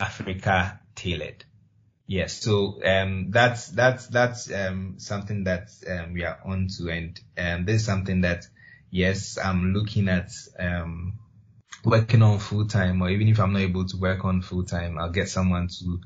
Africa 0.00 0.80
tailored. 0.94 1.44
Yes, 2.06 2.42
so 2.42 2.82
um, 2.84 3.30
that's 3.30 3.68
that's 3.68 4.08
that's 4.08 4.52
um, 4.52 4.96
something 4.98 5.44
that 5.44 5.70
um, 5.88 6.12
we 6.12 6.24
are 6.24 6.38
on 6.44 6.68
to, 6.76 6.90
and 6.90 7.18
um, 7.38 7.64
this 7.64 7.76
is 7.76 7.86
something 7.86 8.22
that 8.22 8.46
yes, 8.92 9.38
I'm 9.42 9.72
looking 9.72 10.08
at 10.08 10.30
um, 10.60 11.14
working 11.84 12.22
on 12.22 12.38
full 12.38 12.66
time, 12.66 13.02
or 13.02 13.10
even 13.10 13.26
if 13.26 13.40
I'm 13.40 13.52
not 13.52 13.62
able 13.62 13.86
to 13.86 13.96
work 13.96 14.24
on 14.24 14.42
full 14.42 14.62
time, 14.62 14.98
I'll 14.98 15.10
get 15.10 15.28
someone 15.28 15.68
to 15.68 16.00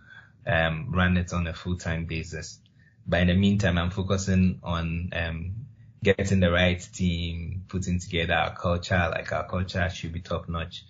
um, 0.46 0.90
run 0.90 1.18
it 1.18 1.34
on 1.34 1.46
a 1.46 1.52
full 1.52 1.76
time 1.76 2.06
basis. 2.06 2.60
But 3.06 3.22
in 3.22 3.26
the 3.28 3.34
meantime, 3.34 3.76
I'm 3.76 3.90
focusing 3.90 4.60
on 4.62 5.10
um, 5.12 5.54
getting 6.02 6.40
the 6.40 6.50
right 6.50 6.80
team, 6.94 7.64
putting 7.68 8.00
together 8.00 8.34
our 8.34 8.56
culture, 8.56 9.10
like 9.10 9.30
our 9.32 9.46
culture 9.46 9.88
should 9.90 10.12
be 10.12 10.20
top 10.20 10.48
notch, 10.48 10.84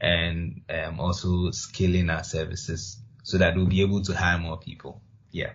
and 0.00 0.62
um, 0.68 0.98
also 0.98 1.50
scaling 1.52 2.10
our 2.10 2.24
services 2.24 2.98
so 3.22 3.38
that 3.38 3.54
we'll 3.54 3.66
be 3.66 3.82
able 3.82 4.02
to 4.02 4.14
hire 4.14 4.38
more 4.38 4.58
people. 4.58 5.00
Yeah. 5.30 5.52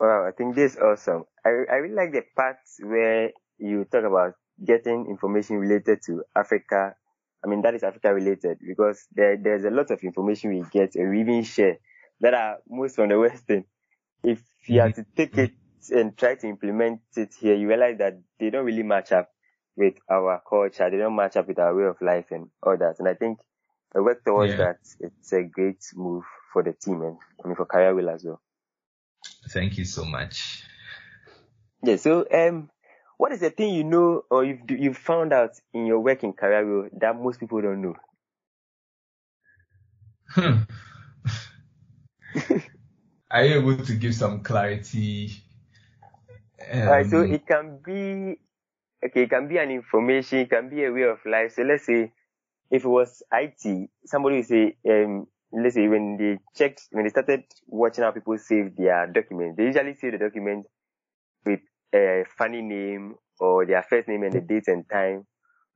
Wow, 0.00 0.26
I 0.28 0.30
think 0.30 0.54
this 0.54 0.74
is 0.74 0.78
awesome. 0.78 1.24
I, 1.48 1.72
I 1.72 1.76
really 1.76 1.94
like 1.94 2.12
the 2.12 2.22
part 2.36 2.58
where 2.80 3.30
you 3.58 3.84
talk 3.84 4.04
about 4.04 4.34
getting 4.64 5.06
information 5.08 5.56
related 5.56 6.00
to 6.06 6.22
Africa. 6.36 6.94
I 7.44 7.48
mean, 7.48 7.62
that 7.62 7.74
is 7.74 7.82
Africa 7.82 8.12
related 8.12 8.58
because 8.66 9.06
there, 9.14 9.36
there's 9.36 9.64
a 9.64 9.70
lot 9.70 9.90
of 9.90 10.02
information 10.02 10.50
we 10.50 10.64
get 10.70 10.94
and 10.94 11.10
we 11.10 11.20
even 11.20 11.42
share 11.44 11.78
that 12.20 12.34
are 12.34 12.58
most 12.68 12.96
from 12.96 13.08
the 13.08 13.18
Western. 13.26 13.64
If 14.22 14.42
you 14.66 14.80
have 14.80 14.94
to 14.94 15.06
take 15.16 15.38
it 15.38 15.52
and 15.90 16.16
try 16.16 16.34
to 16.34 16.48
implement 16.48 17.00
it 17.16 17.34
here, 17.40 17.54
you 17.54 17.68
realize 17.68 17.98
that 17.98 18.20
they 18.38 18.50
don't 18.50 18.66
really 18.66 18.82
match 18.82 19.12
up 19.12 19.30
with 19.76 19.94
our 20.10 20.42
culture. 20.48 20.90
They 20.90 20.98
don't 20.98 21.14
match 21.14 21.36
up 21.36 21.46
with 21.46 21.58
our 21.60 21.74
way 21.74 21.84
of 21.84 21.96
life 22.02 22.26
and 22.32 22.48
all 22.62 22.76
that. 22.76 22.96
And 22.98 23.08
I 23.08 23.14
think 23.14 23.38
I 23.94 24.00
work 24.00 24.24
towards 24.24 24.52
yeah. 24.52 24.58
that. 24.58 24.78
It's 25.00 25.32
a 25.32 25.44
great 25.44 25.82
move 25.94 26.24
for 26.52 26.62
the 26.62 26.72
team 26.72 27.02
and 27.02 27.16
I 27.42 27.46
mean 27.46 27.56
for 27.56 27.64
Career 27.64 27.94
Wheel 27.94 28.10
as 28.10 28.24
well. 28.24 28.42
Thank 29.50 29.78
you 29.78 29.84
so 29.84 30.04
much. 30.04 30.64
Yeah. 31.82 31.96
So, 31.96 32.26
um, 32.32 32.70
what 33.16 33.32
is 33.32 33.40
the 33.40 33.50
thing 33.50 33.74
you 33.74 33.84
know 33.84 34.22
or 34.30 34.44
you've 34.44 34.70
you've 34.70 34.96
found 34.96 35.32
out 35.32 35.52
in 35.72 35.86
your 35.86 36.00
work 36.00 36.24
in 36.24 36.32
Career 36.32 36.64
Wheel 36.66 36.88
that 37.00 37.20
most 37.20 37.40
people 37.40 37.60
don't 37.60 37.82
know? 37.82 37.94
Hmm. 40.30 40.58
Are 43.30 43.44
you 43.44 43.58
able 43.58 43.84
to 43.84 43.94
give 43.94 44.14
some 44.14 44.42
clarity? 44.42 45.42
Um, 46.70 47.08
so 47.08 47.20
it 47.20 47.46
can 47.46 47.78
be 47.84 48.38
okay, 49.04 49.22
it 49.22 49.30
can 49.30 49.48
be 49.48 49.58
an 49.58 49.70
information, 49.70 50.38
it 50.40 50.50
can 50.50 50.68
be 50.68 50.84
a 50.84 50.92
way 50.92 51.02
of 51.02 51.18
life. 51.26 51.54
So 51.54 51.62
let's 51.62 51.86
say 51.86 52.12
if 52.70 52.84
it 52.84 52.88
was 52.88 53.22
IT, 53.32 53.90
somebody 54.04 54.36
would 54.36 54.46
say, 54.46 54.76
um, 54.88 55.26
let's 55.52 55.74
say 55.74 55.88
when 55.88 56.16
they 56.16 56.38
checked, 56.56 56.88
when 56.90 57.04
they 57.04 57.10
started 57.10 57.44
watching 57.66 58.04
how 58.04 58.10
people 58.10 58.36
save 58.38 58.76
their 58.76 59.06
documents, 59.06 59.56
they 59.56 59.64
usually 59.64 59.94
save 59.94 60.12
the 60.12 60.18
document 60.18 60.66
a 61.94 62.24
funny 62.36 62.62
name 62.62 63.14
or 63.40 63.66
their 63.66 63.82
first 63.82 64.08
name 64.08 64.22
and 64.22 64.32
the 64.32 64.40
date 64.40 64.68
and 64.68 64.88
time 64.88 65.26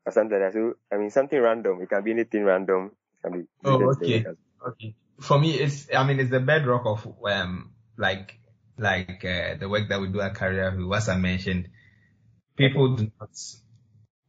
or 0.05 0.13
something 0.13 0.39
like 0.39 0.53
that. 0.53 0.59
So, 0.59 0.75
I 0.93 0.99
mean, 0.99 1.11
something 1.11 1.41
random. 1.41 1.81
It 1.81 1.89
can 1.89 2.03
be 2.03 2.11
anything 2.13 2.45
random. 2.45 2.93
Be 3.25 3.45
oh, 3.65 3.91
okay. 3.93 4.25
Okay. 4.67 4.95
For 5.21 5.39
me, 5.39 5.53
it's, 5.55 5.89
I 5.95 6.05
mean, 6.07 6.19
it's 6.19 6.31
the 6.31 6.41
bedrock 6.41 6.83
of, 6.87 7.07
um, 7.25 7.73
like, 7.97 8.39
like, 8.79 9.25
uh, 9.25 9.57
the 9.59 9.69
work 9.69 9.89
that 9.89 10.01
we 10.01 10.09
do 10.09 10.21
at 10.21 10.35
Career 10.35 10.75
Wheel, 10.77 10.95
As 10.95 11.09
I 11.09 11.17
mentioned, 11.17 11.69
people 12.57 12.97
do 12.97 13.11
not 13.21 13.31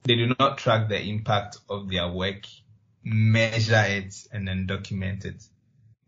they 0.03 0.15
do 0.15 0.33
not 0.37 0.57
track 0.57 0.89
the 0.89 1.01
impact 1.01 1.57
of 1.69 1.89
their 1.89 2.09
work, 2.09 2.45
measure 3.03 3.83
it, 3.87 4.13
and 4.31 4.47
then 4.47 4.65
document 4.67 5.25
it. 5.25 5.41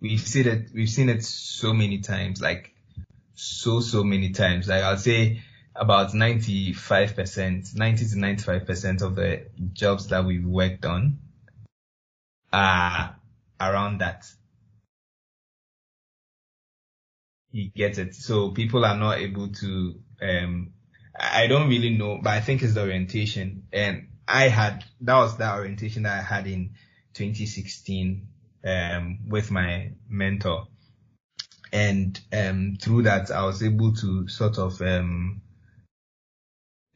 We've 0.01 0.19
seen 0.19 0.47
it, 0.47 0.69
we've 0.73 0.89
seen 0.89 1.09
it 1.09 1.23
so 1.23 1.73
many 1.73 1.99
times, 1.99 2.41
like 2.41 2.73
so, 3.35 3.79
so 3.79 4.03
many 4.03 4.31
times. 4.31 4.67
Like 4.67 4.83
I'll 4.83 4.97
say 4.97 5.41
about 5.75 6.11
95%, 6.11 7.75
90 7.75 8.05
to 8.07 8.15
95% 8.15 9.01
of 9.01 9.15
the 9.15 9.47
jobs 9.73 10.07
that 10.07 10.25
we've 10.25 10.45
worked 10.45 10.85
on 10.85 11.19
are 12.53 13.15
around 13.59 13.99
that. 13.99 14.25
You 17.51 17.69
get 17.69 17.97
it. 17.97 18.15
So 18.15 18.51
people 18.51 18.85
are 18.85 18.97
not 18.97 19.19
able 19.19 19.49
to 19.49 19.95
um, 20.21 20.73
I 21.19 21.47
don't 21.47 21.69
really 21.69 21.97
know, 21.97 22.19
but 22.21 22.33
I 22.33 22.41
think 22.41 22.61
it's 22.61 22.73
the 22.73 22.81
orientation. 22.81 23.67
And 23.71 24.09
I 24.27 24.49
had, 24.49 24.83
that 25.01 25.15
was 25.15 25.37
that 25.37 25.55
orientation 25.55 26.03
that 26.03 26.19
I 26.19 26.21
had 26.21 26.47
in 26.47 26.71
2016, 27.13 28.27
um, 28.65 29.19
with 29.27 29.51
my 29.51 29.91
mentor. 30.09 30.67
And, 31.71 32.19
um, 32.33 32.77
through 32.81 33.03
that, 33.03 33.31
I 33.31 33.45
was 33.45 33.63
able 33.63 33.93
to 33.93 34.27
sort 34.27 34.57
of, 34.57 34.81
um, 34.81 35.41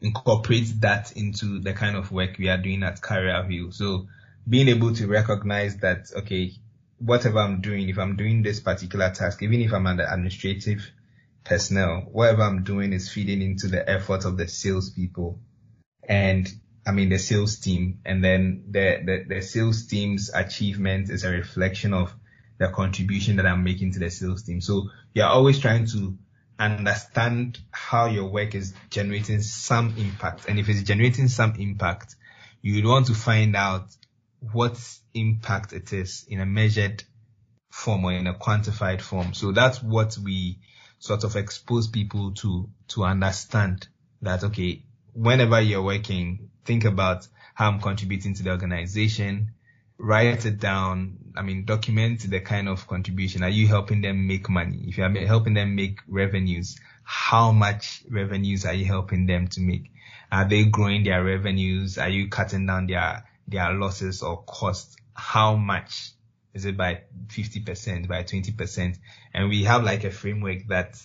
incorporate 0.01 0.81
that 0.81 1.11
into 1.13 1.59
the 1.59 1.73
kind 1.73 1.95
of 1.95 2.11
work 2.11 2.37
we 2.37 2.49
are 2.49 2.57
doing 2.57 2.83
at 2.83 3.01
Career 3.01 3.45
Wheel. 3.47 3.71
So 3.71 4.07
being 4.47 4.69
able 4.69 4.93
to 4.95 5.07
recognize 5.07 5.77
that, 5.77 6.07
okay, 6.15 6.53
whatever 6.97 7.39
I'm 7.39 7.61
doing, 7.61 7.89
if 7.89 7.97
I'm 7.97 8.15
doing 8.15 8.41
this 8.41 8.59
particular 8.59 9.11
task, 9.11 9.43
even 9.43 9.61
if 9.61 9.73
I'm 9.73 9.87
an 9.87 9.99
administrative 9.99 10.89
personnel. 11.43 12.07
Whatever 12.11 12.43
I'm 12.43 12.63
doing 12.63 12.93
is 12.93 13.09
feeding 13.09 13.41
into 13.41 13.67
the 13.67 13.87
effort 13.89 14.25
of 14.25 14.37
the 14.37 14.47
salespeople 14.47 15.39
and 16.07 16.47
I 16.85 16.91
mean 16.91 17.09
the 17.09 17.19
sales 17.19 17.57
team. 17.59 17.99
And 18.05 18.23
then 18.23 18.65
the, 18.69 19.01
the, 19.03 19.35
the 19.35 19.41
sales 19.41 19.87
team's 19.87 20.31
achievement 20.33 21.09
is 21.09 21.23
a 21.23 21.31
reflection 21.31 21.93
of 21.93 22.13
the 22.59 22.69
contribution 22.69 23.37
that 23.37 23.45
I'm 23.45 23.63
making 23.63 23.93
to 23.93 23.99
the 23.99 24.09
sales 24.09 24.43
team. 24.43 24.61
So 24.61 24.89
you're 25.13 25.25
always 25.25 25.59
trying 25.59 25.87
to 25.87 26.17
understand 26.59 27.57
how 27.71 28.07
your 28.07 28.29
work 28.29 28.53
is 28.53 28.73
generating 28.89 29.41
some 29.41 29.95
impact. 29.97 30.45
And 30.47 30.59
if 30.59 30.67
it's 30.69 30.83
generating 30.83 31.29
some 31.29 31.55
impact, 31.55 32.15
you 32.61 32.75
would 32.75 32.85
want 32.85 33.07
to 33.07 33.13
find 33.13 33.55
out 33.55 33.87
what 34.51 34.79
impact 35.13 35.73
it 35.73 35.93
is 35.93 36.25
in 36.27 36.39
a 36.41 36.45
measured 36.45 37.03
form 37.71 38.05
or 38.05 38.13
in 38.13 38.27
a 38.27 38.33
quantified 38.33 39.01
form. 39.01 39.33
So 39.33 39.51
that's 39.51 39.81
what 39.81 40.17
we 40.17 40.59
sort 40.99 41.23
of 41.23 41.35
expose 41.35 41.87
people 41.87 42.33
to, 42.33 42.69
to 42.89 43.05
understand 43.05 43.87
that, 44.21 44.43
okay, 44.43 44.83
whenever 45.13 45.61
you're 45.61 45.81
working, 45.81 46.49
think 46.65 46.83
about 46.83 47.27
how 47.53 47.69
I'm 47.69 47.79
contributing 47.79 48.33
to 48.35 48.43
the 48.43 48.51
organization, 48.51 49.53
write 49.99 50.45
it 50.45 50.59
down. 50.59 51.17
I 51.35 51.43
mean, 51.43 51.65
document 51.65 52.29
the 52.29 52.39
kind 52.39 52.67
of 52.67 52.87
contribution. 52.87 53.43
Are 53.43 53.49
you 53.49 53.67
helping 53.67 54.01
them 54.01 54.27
make 54.27 54.49
money? 54.49 54.85
If 54.87 54.97
you're 54.97 55.09
helping 55.27 55.53
them 55.53 55.75
make 55.75 55.99
revenues, 56.07 56.79
how 57.03 57.51
much 57.51 58.03
revenues 58.09 58.65
are 58.65 58.73
you 58.73 58.85
helping 58.85 59.25
them 59.27 59.47
to 59.49 59.61
make? 59.61 59.91
Are 60.31 60.45
they 60.45 60.65
growing 60.65 61.03
their 61.03 61.23
revenues? 61.23 61.97
Are 61.97 62.09
you 62.09 62.29
cutting 62.29 62.65
down 62.65 62.87
their, 62.87 63.25
their 63.47 63.73
losses 63.73 64.23
or 64.23 64.43
costs? 64.43 64.95
How 65.13 65.55
much? 65.55 66.13
is 66.53 66.65
it 66.65 66.77
by 66.77 67.01
50%, 67.27 68.07
by 68.07 68.23
20%? 68.23 68.97
And 69.33 69.49
we 69.49 69.63
have 69.63 69.83
like 69.83 70.03
a 70.03 70.11
framework 70.11 70.67
that 70.67 71.01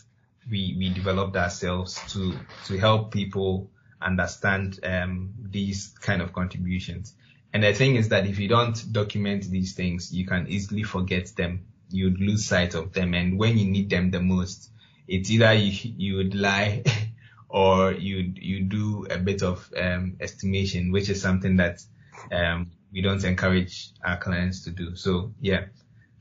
we, 0.51 0.75
we 0.79 0.91
developed 0.91 1.37
ourselves 1.37 2.01
to, 2.13 2.35
to 2.67 2.79
help 2.79 3.13
people 3.13 3.71
understand, 4.01 4.81
um, 4.83 5.35
these 5.41 5.95
kind 6.01 6.23
of 6.23 6.33
contributions. 6.33 7.15
And 7.55 7.63
the 7.63 7.73
thing 7.73 7.97
is 7.97 8.11
that 8.11 8.27
if 8.27 8.39
you 8.39 8.49
don't 8.49 8.93
document 8.93 9.45
these 9.45 9.75
things, 9.75 10.13
you 10.13 10.27
can 10.27 10.49
easily 10.49 10.83
forget 10.83 11.29
them. 11.37 11.65
You'd 11.89 12.21
lose 12.21 12.45
sight 12.45 12.75
of 12.75 12.93
them. 12.93 13.15
And 13.15 13.39
when 13.39 13.57
you 13.57 13.71
need 13.71 13.89
them 13.89 14.11
the 14.11 14.21
most, 14.21 14.71
it's 15.09 15.31
either 15.31 15.55
you, 15.55 15.93
you 15.97 16.17
would 16.17 16.35
lie 16.35 16.83
or 17.49 17.93
you, 17.93 18.33
you 18.35 18.65
do 18.65 19.07
a 19.09 19.19
bit 19.19 19.43
of, 19.43 19.73
um, 19.81 20.17
estimation, 20.21 20.93
which 20.93 21.09
is 21.09 21.23
something 21.23 21.57
that, 21.57 21.83
um, 22.31 22.73
we 22.95 23.03
don't 23.03 23.25
encourage 23.25 23.91
our 24.05 24.17
clients 24.17 24.65
to 24.65 24.71
do. 24.71 24.95
So 24.95 25.35
yeah, 25.41 25.67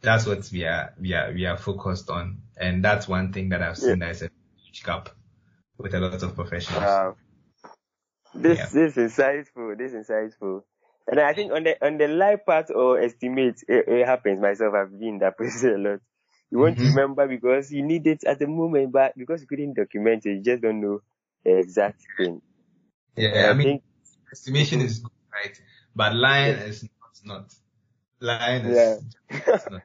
that's 0.01 0.25
what 0.25 0.49
we 0.51 0.65
are 0.65 0.93
we 0.99 1.13
are 1.13 1.31
we 1.31 1.45
are 1.45 1.57
focused 1.57 2.09
on, 2.09 2.41
and 2.57 2.83
that's 2.83 3.07
one 3.07 3.31
thing 3.31 3.49
that 3.49 3.61
I've 3.61 3.77
seen 3.77 3.99
yeah. 3.99 4.07
that 4.07 4.11
is 4.11 4.21
a 4.23 4.29
huge 4.57 4.83
gap 4.83 5.09
with 5.77 5.93
a 5.93 5.99
lot 5.99 6.21
of 6.21 6.35
professionals. 6.35 6.83
Wow. 6.83 7.15
This 8.33 8.57
yeah. 8.57 8.65
this 8.73 8.97
is 8.97 9.13
insightful. 9.13 9.77
This 9.77 9.93
is 9.93 10.07
insightful. 10.07 10.63
And 11.07 11.19
I 11.19 11.33
think 11.33 11.51
on 11.51 11.63
the 11.63 11.85
on 11.85 11.97
the 11.97 12.07
live 12.07 12.45
part 12.45 12.69
or 12.73 12.99
estimate, 12.99 13.61
it, 13.67 13.87
it 13.87 14.05
happens. 14.05 14.39
Myself, 14.39 14.73
I've 14.73 14.91
been 14.91 15.09
in 15.09 15.19
that 15.19 15.37
process 15.37 15.63
a 15.63 15.77
lot. 15.77 15.99
You 16.49 16.59
want 16.59 16.75
mm-hmm. 16.75 16.83
to 16.83 16.89
remember 16.89 17.27
because 17.27 17.71
you 17.71 17.83
need 17.83 18.05
it 18.07 18.23
at 18.25 18.39
the 18.39 18.47
moment, 18.47 18.91
but 18.91 19.17
because 19.17 19.41
you 19.41 19.47
couldn't 19.47 19.73
document 19.73 20.25
it, 20.25 20.35
you 20.35 20.41
just 20.41 20.61
don't 20.61 20.81
know 20.81 21.01
the 21.43 21.57
exact 21.57 22.01
thing. 22.15 22.41
Yeah, 23.17 23.47
I, 23.47 23.49
I 23.49 23.53
mean, 23.53 23.67
think, 23.67 23.83
estimation 24.31 24.81
is 24.81 24.99
good, 24.99 25.11
right? 25.33 25.59
But 25.95 26.15
lion 26.15 26.59
yeah. 26.59 26.65
is 26.65 26.83
not, 27.25 27.25
not. 27.25 27.53
Lion 28.19 28.65
is 28.67 29.01
yeah. 29.31 29.57
not. 29.71 29.81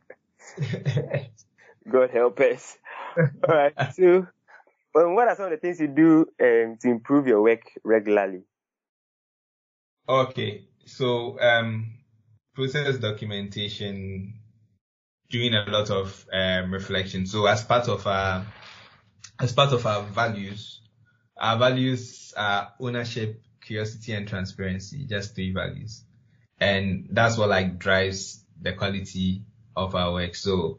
God 1.91 2.11
help 2.11 2.39
us. 2.41 2.77
All 3.49 3.55
right. 3.55 3.75
So, 3.95 4.27
um, 4.95 5.15
what 5.15 5.29
are 5.29 5.37
some 5.37 5.47
of 5.47 5.51
the 5.53 5.57
things 5.57 5.81
you 5.81 5.89
do 5.89 6.27
um, 6.41 6.77
to 6.81 6.89
improve 6.89 7.27
your 7.27 7.43
work 7.43 7.63
regularly? 7.83 8.43
Okay, 10.09 10.68
so 10.89 11.41
um, 11.41 11.93
process 12.55 12.99
documentation, 12.99 14.35
doing 15.31 15.55
a 15.55 15.65
lot 15.71 15.91
of 15.91 16.27
um, 16.33 16.73
reflection. 16.73 17.27
So 17.27 17.47
as 17.47 17.63
part 17.65 17.89
of 17.89 18.07
our 18.07 18.47
as 19.41 19.53
part 19.53 19.73
of 19.73 19.87
our 19.87 20.03
values, 20.03 20.81
our 21.37 21.59
values 21.59 22.35
are 22.37 22.73
ownership, 22.81 23.41
curiosity, 23.61 24.13
and 24.13 24.27
transparency. 24.27 25.05
Just 25.07 25.35
three 25.35 25.53
values, 25.53 26.03
and 26.61 27.09
that's 27.11 27.37
what 27.37 27.49
like 27.51 27.79
drives 27.79 28.45
the 28.61 28.73
quality 28.73 29.43
of 29.77 29.95
our 29.95 30.13
work. 30.13 30.35
So 30.35 30.79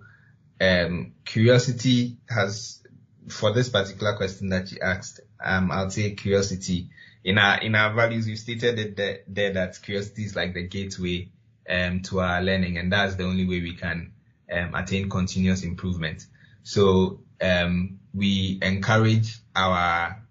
um, 0.59 1.13
curiosity 1.23 2.17
has 2.29 2.81
for 3.29 3.53
this 3.53 3.69
particular 3.69 4.15
question 4.15 4.49
that 4.49 4.71
you 4.71 4.79
asked, 4.81 5.21
um, 5.43 5.71
I'll 5.71 5.89
say 5.89 6.11
curiosity. 6.11 6.89
In 7.23 7.37
our 7.37 7.59
in 7.59 7.75
our 7.75 7.93
values, 7.93 8.27
we 8.27 8.35
stated 8.35 8.95
there, 8.95 9.19
there 9.27 9.53
that 9.53 9.81
curiosity 9.81 10.23
is 10.23 10.35
like 10.35 10.53
the 10.53 10.67
gateway 10.67 11.31
um, 11.69 12.01
to 12.03 12.21
our 12.21 12.41
learning, 12.41 12.77
and 12.77 12.91
that's 12.91 13.15
the 13.15 13.25
only 13.25 13.45
way 13.45 13.59
we 13.61 13.75
can 13.75 14.13
um, 14.51 14.73
attain 14.73 15.09
continuous 15.09 15.63
improvement. 15.63 16.25
So 16.63 17.21
um, 17.41 17.99
we 18.13 18.59
encourage 18.61 19.37
our 19.55 20.21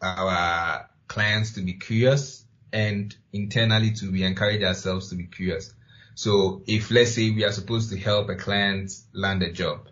our 0.00 0.88
clients 1.08 1.52
to 1.54 1.62
be 1.62 1.74
curious, 1.74 2.44
and 2.72 3.14
internally 3.32 3.92
to 3.92 4.10
we 4.10 4.22
encourage 4.22 4.62
ourselves 4.62 5.10
to 5.10 5.16
be 5.16 5.24
curious. 5.24 5.74
So 6.14 6.62
if 6.66 6.90
let's 6.90 7.12
say 7.12 7.30
we 7.30 7.44
are 7.44 7.52
supposed 7.52 7.90
to 7.90 7.98
help 7.98 8.28
a 8.28 8.36
client 8.36 8.92
land 9.12 9.42
a 9.42 9.50
job, 9.50 9.88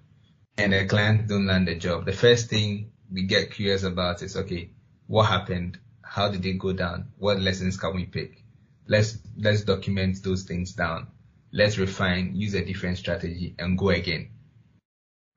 and 0.57 0.73
a 0.73 0.87
client 0.87 1.27
don't 1.29 1.47
land 1.47 1.69
a 1.69 1.75
job, 1.75 2.05
the 2.05 2.13
first 2.13 2.49
thing 2.49 2.93
we 3.11 3.23
get 3.25 3.51
curious 3.51 3.83
about 3.83 4.23
is, 4.23 4.37
okay, 4.37 4.71
what 5.07 5.25
happened? 5.25 5.79
How 6.09 6.31
did 6.31 6.45
it 6.47 6.59
go 6.59 6.73
down? 6.73 7.09
What 7.19 7.41
lessons 7.41 7.77
can 7.77 7.95
we 7.95 8.07
pick? 8.07 8.43
Let's, 8.87 9.19
let's 9.37 9.63
document 9.63 10.23
those 10.23 10.45
things 10.45 10.73
down. 10.73 11.09
Let's 11.53 11.79
refine, 11.79 12.35
use 12.35 12.55
a 12.55 12.65
different 12.65 12.99
strategy 12.99 13.55
and 13.59 13.77
go 13.77 13.91
again. 13.91 14.31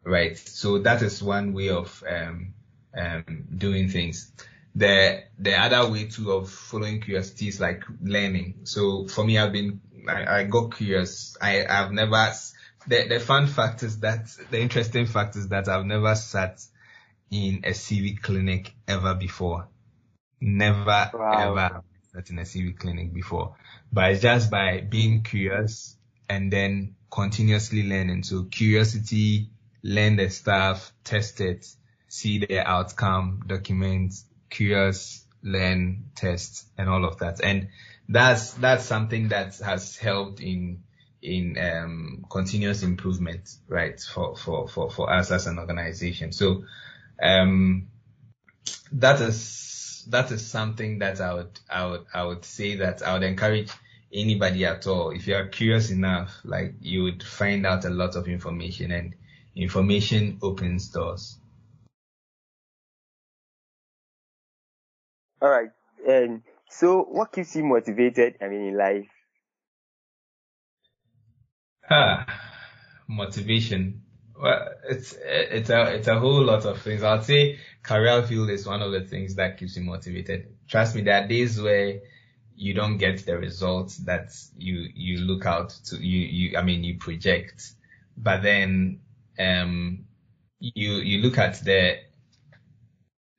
Right. 0.03 0.37
So 0.37 0.79
that 0.79 1.01
is 1.01 1.21
one 1.21 1.53
way 1.53 1.69
of, 1.69 2.03
um, 2.09 2.53
um, 2.97 3.45
doing 3.57 3.89
things. 3.89 4.31
The, 4.73 5.23
the 5.37 5.59
other 5.59 5.91
way 5.91 6.05
too 6.05 6.31
of 6.31 6.49
following 6.49 7.01
curiosity 7.01 7.49
is 7.49 7.59
like 7.59 7.83
learning. 8.01 8.61
So 8.63 9.07
for 9.07 9.25
me, 9.25 9.37
I've 9.37 9.51
been, 9.51 9.81
I, 10.07 10.39
I 10.39 10.43
got 10.45 10.75
curious. 10.75 11.37
I, 11.41 11.65
I've 11.65 11.91
never 11.91 12.33
the, 12.87 13.07
the 13.07 13.19
fun 13.19 13.47
fact 13.47 13.83
is 13.83 13.99
that 13.99 14.27
the 14.49 14.59
interesting 14.59 15.05
fact 15.05 15.35
is 15.35 15.49
that 15.49 15.67
I've 15.67 15.85
never 15.85 16.15
sat 16.15 16.61
in 17.29 17.61
a 17.63 17.71
CV 17.71 18.21
clinic 18.21 18.73
ever 18.87 19.13
before. 19.13 19.67
Never 20.41 21.11
wow. 21.13 21.53
ever 21.53 21.83
sat 22.13 22.29
in 22.29 22.39
a 22.39 22.41
CV 22.41 22.77
clinic 22.77 23.13
before. 23.13 23.55
But 23.91 24.11
it's 24.11 24.21
just 24.21 24.49
by 24.49 24.81
being 24.81 25.23
curious 25.23 25.95
and 26.27 26.51
then 26.51 26.95
continuously 27.11 27.83
learning. 27.87 28.23
So 28.23 28.45
curiosity, 28.45 29.49
learn 29.83 30.15
the 30.15 30.29
stuff, 30.29 30.91
test 31.03 31.41
it, 31.41 31.67
see 32.07 32.39
the 32.39 32.59
outcome, 32.59 33.43
document, 33.45 34.13
curious, 34.49 35.25
learn, 35.43 36.05
test, 36.15 36.67
and 36.77 36.89
all 36.89 37.05
of 37.05 37.19
that. 37.19 37.43
And 37.43 37.69
that's, 38.09 38.53
that's 38.53 38.85
something 38.85 39.29
that 39.29 39.57
has 39.59 39.97
helped 39.97 40.39
in 40.39 40.83
in 41.21 41.55
um, 41.57 42.25
continuous 42.29 42.83
improvement, 42.83 43.55
right, 43.67 43.99
for, 43.99 44.35
for, 44.35 44.67
for, 44.67 44.89
for 44.89 45.13
us 45.13 45.31
as 45.31 45.45
an 45.47 45.59
organization. 45.59 46.31
So 46.31 46.63
um, 47.21 47.89
that 48.93 49.21
is 49.21 49.70
that 50.05 50.31
is 50.31 50.45
something 50.45 50.99
that 50.99 51.21
I 51.21 51.33
would 51.33 51.59
I 51.69 51.85
would 51.85 52.05
I 52.13 52.23
would 52.23 52.45
say 52.45 52.75
that 52.77 53.01
I 53.01 53.13
would 53.13 53.23
encourage 53.23 53.71
anybody 54.13 54.65
at 54.65 54.87
all. 54.87 55.11
If 55.11 55.27
you 55.27 55.35
are 55.35 55.47
curious 55.47 55.91
enough, 55.91 56.31
like 56.43 56.75
you 56.81 57.03
would 57.03 57.23
find 57.23 57.65
out 57.65 57.85
a 57.85 57.89
lot 57.89 58.15
of 58.15 58.27
information 58.27 58.91
and 58.91 59.15
information 59.55 60.39
opens 60.41 60.89
doors. 60.89 61.37
All 65.41 65.49
right. 65.49 65.71
And 66.07 66.43
so 66.69 67.03
what 67.03 67.31
keeps 67.31 67.55
you 67.55 67.63
motivated, 67.63 68.35
I 68.41 68.47
mean, 68.47 68.67
in 68.67 68.77
life? 68.77 69.07
Ah, 71.89 72.25
motivation. 73.07 74.03
Well, 74.41 74.69
it's 74.89 75.15
it's 75.23 75.69
a 75.69 75.95
it's 75.95 76.07
a 76.07 76.19
whole 76.19 76.43
lot 76.43 76.65
of 76.65 76.81
things. 76.81 77.03
I'd 77.03 77.23
say 77.23 77.59
Career 77.83 78.21
Wheel 78.23 78.49
is 78.49 78.65
one 78.65 78.81
of 78.81 78.91
the 78.91 79.01
things 79.01 79.35
that 79.35 79.57
keeps 79.59 79.77
you 79.77 79.83
motivated. 79.83 80.55
Trust 80.67 80.95
me, 80.95 81.03
there 81.03 81.23
are 81.23 81.27
days 81.27 81.61
where 81.61 81.99
you 82.55 82.73
don't 82.73 82.97
get 82.97 83.23
the 83.25 83.37
results 83.37 83.97
that 83.99 84.31
you 84.57 84.89
you 84.95 85.19
look 85.19 85.45
out 85.45 85.69
to 85.85 85.97
you 85.97 86.19
you 86.21 86.57
I 86.57 86.63
mean 86.63 86.83
you 86.83 86.97
project, 86.97 87.71
but 88.17 88.41
then 88.41 89.01
um 89.37 90.05
you 90.59 90.93
you 90.93 91.21
look 91.21 91.37
at 91.37 91.63
the 91.63 91.97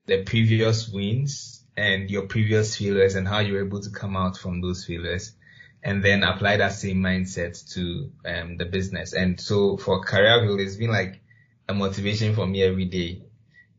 the 0.06 0.22
previous 0.22 0.88
wins 0.88 1.64
and 1.76 2.10
your 2.10 2.26
previous 2.26 2.76
failures 2.76 3.16
and 3.16 3.26
how 3.26 3.40
you're 3.40 3.64
able 3.64 3.80
to 3.80 3.90
come 3.90 4.16
out 4.16 4.36
from 4.36 4.60
those 4.60 4.84
failures 4.84 5.34
and 5.82 6.02
then 6.04 6.22
apply 6.22 6.58
that 6.58 6.72
same 6.72 6.98
mindset 6.98 7.72
to 7.74 8.12
um, 8.24 8.56
the 8.56 8.64
business. 8.64 9.12
And 9.12 9.40
so 9.40 9.76
for 9.76 10.00
Career 10.00 10.42
Wheel, 10.42 10.60
it's 10.60 10.76
been 10.76 10.92
like 10.92 11.20
a 11.68 11.74
motivation 11.74 12.34
for 12.34 12.46
me 12.46 12.62
every 12.62 12.84
day. 12.84 13.22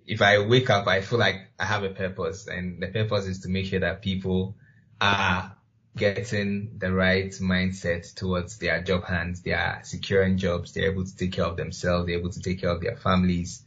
If 0.06 0.22
I 0.22 0.40
wake 0.40 0.70
up, 0.70 0.88
I 0.88 1.02
feel 1.02 1.20
like 1.20 1.48
I 1.58 1.66
have 1.66 1.84
a 1.84 1.90
purpose 1.90 2.48
and 2.48 2.82
the 2.82 2.88
purpose 2.88 3.26
is 3.26 3.40
to 3.42 3.50
make 3.50 3.68
sure 3.68 3.80
that 3.80 4.02
people 4.02 4.56
are 5.00 5.56
getting 5.96 6.78
the 6.78 6.92
right 6.92 7.30
mindset 7.30 8.14
towards 8.16 8.58
their 8.58 8.84
job 8.84 9.06
hands. 9.06 9.42
They 9.42 9.54
are 9.54 9.82
securing 9.84 10.38
jobs. 10.38 10.74
They're 10.74 10.92
able 10.92 11.06
to 11.06 11.16
take 11.16 11.32
care 11.32 11.46
of 11.46 11.56
themselves. 11.56 12.08
They're 12.08 12.20
able 12.20 12.32
to 12.32 12.42
take 12.42 12.60
care 12.60 12.72
of 12.72 12.82
their 12.82 12.98
families, 12.98 13.64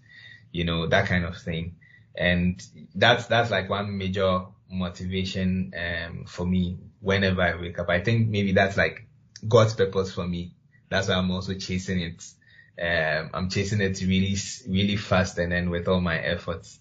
you 0.52 0.64
know, 0.64 0.86
that 0.88 1.06
kind 1.06 1.24
of 1.24 1.38
thing. 1.38 1.76
And 2.14 2.62
that's, 2.94 3.26
that's 3.26 3.50
like 3.50 3.70
one 3.70 3.96
major 3.96 4.46
motivation, 4.70 5.72
um, 5.78 6.24
for 6.26 6.44
me 6.44 6.78
whenever 7.06 7.40
I 7.40 7.54
wake 7.54 7.78
up. 7.78 7.88
I 7.88 8.00
think 8.00 8.28
maybe 8.28 8.52
that's 8.52 8.76
like 8.76 9.06
God's 9.46 9.74
purpose 9.74 10.12
for 10.12 10.26
me. 10.26 10.54
That's 10.90 11.06
why 11.08 11.14
I'm 11.14 11.30
also 11.30 11.54
chasing 11.54 12.00
it. 12.00 12.24
Um, 12.82 13.30
I'm 13.32 13.48
chasing 13.48 13.80
it 13.80 14.00
really, 14.00 14.36
really 14.68 14.96
fast 14.96 15.38
and 15.38 15.52
then 15.52 15.70
with 15.70 15.86
all 15.86 16.00
my 16.00 16.18
efforts. 16.18 16.80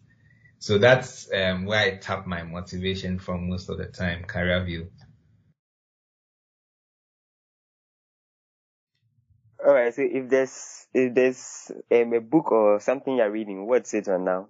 So 0.57 0.79
that's 0.79 1.31
um, 1.31 1.65
where 1.65 1.79
I 1.79 1.97
tap 1.97 2.25
my 2.25 2.41
motivation 2.41 3.19
from 3.19 3.49
most 3.49 3.69
of 3.69 3.77
the 3.77 3.85
time, 3.85 4.23
Career 4.23 4.65
Wheel. 4.65 4.87
All 9.63 9.73
right. 9.73 9.93
So 9.93 10.01
if 10.01 10.27
there's 10.27 10.87
if 10.91 11.13
there's 11.13 11.71
um, 11.91 12.13
a 12.13 12.19
book 12.19 12.51
or 12.51 12.79
something 12.79 13.17
you're 13.17 13.31
reading, 13.31 13.67
what's 13.67 13.93
it 13.93 14.07
on 14.07 14.25
now? 14.25 14.47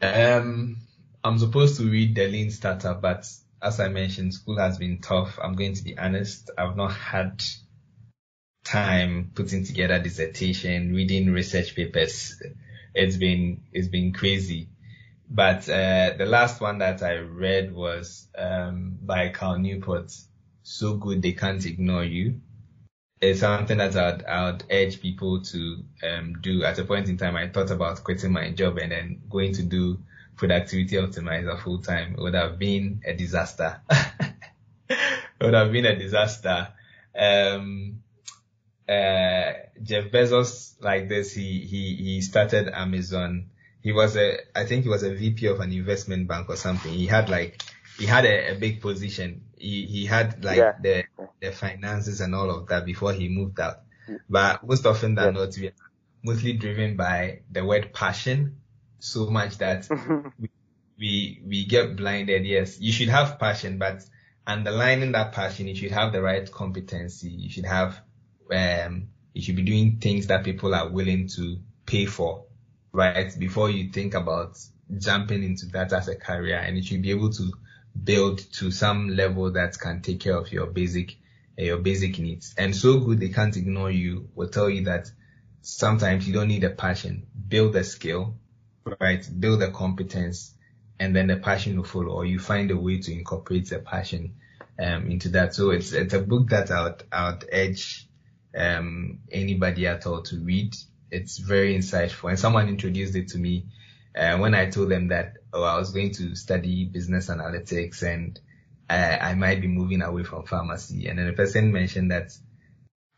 Um, 0.00 0.76
I'm 1.24 1.38
supposed 1.38 1.78
to 1.78 1.90
read 1.90 2.14
the 2.14 2.28
Lean 2.28 2.52
Startup, 2.52 3.00
but 3.02 3.26
as 3.62 3.80
I 3.80 3.88
mentioned, 3.88 4.34
school 4.34 4.58
has 4.58 4.78
been 4.78 5.00
tough. 5.00 5.38
I'm 5.42 5.54
going 5.54 5.74
to 5.74 5.84
be 5.84 5.96
honest. 5.96 6.50
I've 6.56 6.76
not 6.76 6.92
had 6.92 7.42
time 8.64 9.30
putting 9.34 9.64
together 9.64 9.98
dissertation, 9.98 10.94
reading 10.94 11.32
research 11.32 11.74
papers. 11.74 12.40
It's 12.94 13.16
been, 13.16 13.62
it's 13.72 13.88
been 13.88 14.12
crazy. 14.12 14.68
But, 15.28 15.68
uh, 15.68 16.14
the 16.16 16.26
last 16.26 16.60
one 16.60 16.78
that 16.78 17.02
I 17.02 17.16
read 17.16 17.74
was, 17.74 18.28
um, 18.36 18.98
by 19.02 19.30
Cal 19.30 19.58
Newport. 19.58 20.12
So 20.62 20.94
good 20.94 21.22
they 21.22 21.32
can't 21.32 21.64
ignore 21.64 22.04
you. 22.04 22.40
It's 23.20 23.40
something 23.40 23.78
that 23.78 23.96
I'd, 23.96 24.24
I'd 24.24 24.64
urge 24.70 25.00
people 25.00 25.42
to, 25.42 25.84
um, 26.02 26.34
do. 26.40 26.64
At 26.64 26.78
a 26.78 26.84
point 26.84 27.08
in 27.08 27.16
time, 27.16 27.36
I 27.36 27.48
thought 27.48 27.70
about 27.70 28.04
quitting 28.04 28.32
my 28.32 28.50
job 28.50 28.78
and 28.78 28.92
then 28.92 29.22
going 29.30 29.54
to 29.54 29.62
do 29.62 29.98
productivity 30.36 30.96
optimizer 30.96 31.58
full 31.60 31.80
time, 31.80 32.14
it 32.14 32.20
would 32.20 32.34
have 32.34 32.58
been 32.58 33.02
a 33.04 33.14
disaster. 33.14 33.80
it 34.88 34.98
would 35.40 35.54
have 35.54 35.72
been 35.72 35.86
a 35.86 35.96
disaster. 35.96 36.68
Um, 37.18 38.02
uh, 38.88 39.52
Jeff 39.82 40.10
Bezos, 40.12 40.74
like 40.80 41.08
this, 41.08 41.32
he, 41.32 41.60
he, 41.60 41.96
he 41.96 42.20
started 42.20 42.68
Amazon. 42.68 43.50
He 43.80 43.92
was 43.92 44.16
a, 44.16 44.38
I 44.54 44.64
think 44.64 44.84
he 44.84 44.88
was 44.88 45.02
a 45.02 45.14
VP 45.14 45.46
of 45.46 45.60
an 45.60 45.72
investment 45.72 46.28
bank 46.28 46.48
or 46.48 46.56
something. 46.56 46.92
He 46.92 47.06
had 47.06 47.28
like, 47.28 47.62
he 47.98 48.06
had 48.06 48.24
a, 48.24 48.52
a 48.52 48.54
big 48.54 48.80
position. 48.80 49.46
He, 49.56 49.86
he 49.86 50.06
had 50.06 50.44
like 50.44 50.58
yeah. 50.58 50.72
the, 50.80 51.04
the 51.40 51.52
finances 51.52 52.20
and 52.20 52.34
all 52.34 52.50
of 52.50 52.68
that 52.68 52.84
before 52.84 53.12
he 53.12 53.28
moved 53.28 53.58
out. 53.58 53.80
But 54.28 54.66
most 54.66 54.86
often 54.86 55.14
than 55.14 55.34
yeah. 55.34 55.40
not, 55.40 55.56
we 55.56 55.68
are 55.68 55.72
mostly 56.22 56.52
driven 56.52 56.96
by 56.96 57.40
the 57.50 57.64
word 57.64 57.92
passion 57.92 58.60
so 59.06 59.26
much 59.26 59.58
that 59.58 59.88
we, 60.38 60.50
we, 60.98 61.42
we 61.46 61.64
get 61.64 61.96
blinded. 61.96 62.44
Yes, 62.44 62.80
you 62.80 62.92
should 62.92 63.08
have 63.08 63.38
passion, 63.38 63.78
but 63.78 64.04
underlining 64.46 65.12
that 65.12 65.32
passion, 65.32 65.66
you 65.66 65.74
should 65.74 65.92
have 65.92 66.12
the 66.12 66.22
right 66.22 66.50
competency. 66.50 67.28
You 67.30 67.50
should 67.50 67.66
have, 67.66 68.00
um, 68.50 69.08
you 69.34 69.42
should 69.42 69.56
be 69.56 69.62
doing 69.62 69.98
things 69.98 70.28
that 70.28 70.44
people 70.44 70.74
are 70.74 70.88
willing 70.88 71.28
to 71.36 71.58
pay 71.84 72.06
for, 72.06 72.44
right? 72.92 73.32
Before 73.38 73.70
you 73.70 73.90
think 73.90 74.14
about 74.14 74.58
jumping 74.96 75.42
into 75.42 75.66
that 75.66 75.92
as 75.92 76.08
a 76.08 76.16
career 76.16 76.58
and 76.58 76.76
you 76.76 76.82
should 76.82 77.02
be 77.02 77.10
able 77.10 77.30
to 77.30 77.52
build 78.04 78.38
to 78.52 78.70
some 78.70 79.08
level 79.08 79.52
that 79.52 79.78
can 79.78 80.02
take 80.02 80.20
care 80.20 80.36
of 80.36 80.52
your 80.52 80.66
basic, 80.66 81.16
uh, 81.58 81.62
your 81.62 81.78
basic 81.78 82.18
needs. 82.18 82.54
And 82.56 82.74
so 82.74 83.00
good 83.00 83.20
they 83.20 83.30
can't 83.30 83.56
ignore 83.56 83.90
you 83.90 84.28
will 84.34 84.48
tell 84.48 84.70
you 84.70 84.84
that 84.84 85.10
sometimes 85.62 86.26
you 86.26 86.34
don't 86.34 86.48
need 86.48 86.64
a 86.64 86.70
passion. 86.70 87.26
Build 87.48 87.74
a 87.76 87.84
skill, 87.84 88.36
right? 89.00 89.28
Build 89.38 89.60
the 89.60 89.70
competence 89.70 90.54
and 90.98 91.14
then 91.14 91.26
the 91.26 91.36
passion 91.36 91.76
will 91.76 91.84
follow 91.84 92.12
or 92.12 92.24
you 92.24 92.38
find 92.38 92.70
a 92.70 92.76
way 92.76 92.98
to 93.00 93.12
incorporate 93.12 93.68
the 93.68 93.78
passion 93.78 94.36
um, 94.78 95.10
into 95.10 95.28
that. 95.30 95.54
So 95.54 95.70
it's 95.70 95.92
it's 95.92 96.14
a 96.14 96.20
book 96.20 96.48
that 96.50 96.70
I 96.70 96.84
would, 96.84 97.02
would 97.12 97.48
urge 97.52 98.06
um, 98.56 99.20
anybody 99.30 99.86
at 99.86 100.06
all 100.06 100.22
to 100.22 100.36
read. 100.38 100.74
It's 101.10 101.38
very 101.38 101.76
insightful. 101.76 102.30
And 102.30 102.38
someone 102.38 102.68
introduced 102.68 103.14
it 103.14 103.28
to 103.28 103.38
me 103.38 103.66
uh, 104.16 104.38
when 104.38 104.54
I 104.54 104.70
told 104.70 104.90
them 104.90 105.08
that 105.08 105.34
oh 105.52 105.62
I 105.62 105.78
was 105.78 105.92
going 105.92 106.12
to 106.14 106.34
study 106.34 106.84
business 106.84 107.28
analytics 107.28 108.02
and 108.02 108.38
I, 108.88 109.18
I 109.18 109.34
might 109.34 109.60
be 109.60 109.68
moving 109.68 110.02
away 110.02 110.22
from 110.22 110.44
pharmacy. 110.44 111.08
And 111.08 111.18
then 111.18 111.26
the 111.26 111.32
person 111.32 111.72
mentioned 111.72 112.10
that 112.10 112.32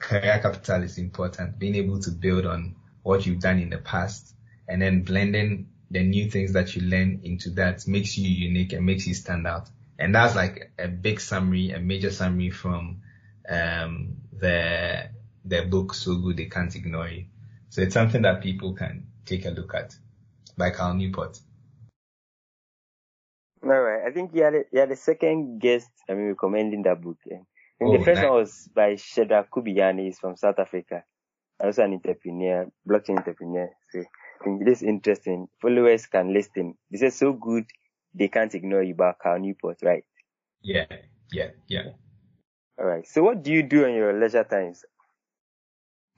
career 0.00 0.40
capital 0.42 0.82
is 0.82 0.98
important, 0.98 1.58
being 1.58 1.74
able 1.74 2.00
to 2.00 2.10
build 2.10 2.46
on 2.46 2.76
what 3.02 3.26
you've 3.26 3.40
done 3.40 3.58
in 3.58 3.70
the 3.70 3.78
past 3.78 4.34
and 4.68 4.80
then 4.82 5.02
blending 5.02 5.68
the 5.90 6.02
new 6.02 6.30
things 6.30 6.52
that 6.52 6.76
you 6.76 6.82
learn 6.82 7.20
into 7.24 7.50
that 7.50 7.86
makes 7.86 8.18
you 8.18 8.28
unique 8.28 8.72
and 8.72 8.84
makes 8.84 9.06
you 9.06 9.14
stand 9.14 9.46
out. 9.46 9.68
And 9.98 10.14
that's 10.14 10.36
like 10.36 10.72
a 10.78 10.86
big 10.86 11.20
summary, 11.20 11.70
a 11.70 11.80
major 11.80 12.10
summary 12.10 12.50
from 12.50 13.02
um, 13.48 14.16
the 14.32 15.08
the 15.44 15.62
book 15.62 15.94
So 15.94 16.16
Good 16.16 16.36
They 16.36 16.46
Can't 16.46 16.74
Ignore 16.74 17.08
You. 17.08 17.24
So 17.70 17.80
it's 17.80 17.94
something 17.94 18.22
that 18.22 18.42
people 18.42 18.74
can 18.74 19.06
take 19.24 19.46
a 19.46 19.50
look 19.50 19.74
at 19.74 19.96
by 20.56 20.70
Cal 20.70 20.94
Newport. 20.94 21.40
All 23.62 23.70
right. 23.70 24.06
I 24.06 24.12
think 24.12 24.34
you 24.34 24.42
had, 24.42 24.54
a, 24.54 24.62
you 24.72 24.80
had 24.80 24.90
a 24.90 24.96
second 24.96 25.58
guest, 25.58 25.90
I 26.08 26.14
mean, 26.14 26.28
recommending 26.28 26.82
that 26.82 27.00
book. 27.00 27.18
And 27.26 27.44
Oh, 27.80 27.92
the 27.96 28.04
first 28.04 28.16
nice. 28.20 28.24
one 28.24 28.34
was 28.34 28.68
by 28.74 28.94
Shedra 28.94 29.46
Kubiyani. 29.48 30.06
He's 30.06 30.18
from 30.18 30.36
South 30.36 30.58
Africa. 30.58 31.04
Also 31.60 31.84
an 31.84 31.92
entrepreneur, 31.94 32.66
blockchain 32.88 33.18
entrepreneur. 33.18 33.70
So 33.90 34.02
think 34.42 34.64
this 34.64 34.82
is 34.82 34.88
interesting. 34.88 35.48
Followers 35.60 36.06
can 36.06 36.32
listen. 36.32 36.74
This 36.90 37.02
is 37.02 37.16
so 37.16 37.32
good. 37.32 37.64
They 38.14 38.28
can't 38.28 38.54
ignore 38.54 38.82
you 38.82 38.94
by 38.94 39.14
Cal 39.22 39.38
Newport, 39.38 39.78
right? 39.82 40.04
Yeah, 40.62 40.86
yeah, 41.32 41.50
yeah. 41.66 41.90
All 42.78 42.86
right. 42.86 43.06
So 43.06 43.22
what 43.22 43.42
do 43.42 43.52
you 43.52 43.62
do 43.62 43.84
in 43.84 43.94
your 43.94 44.18
leisure 44.18 44.44
times? 44.44 44.84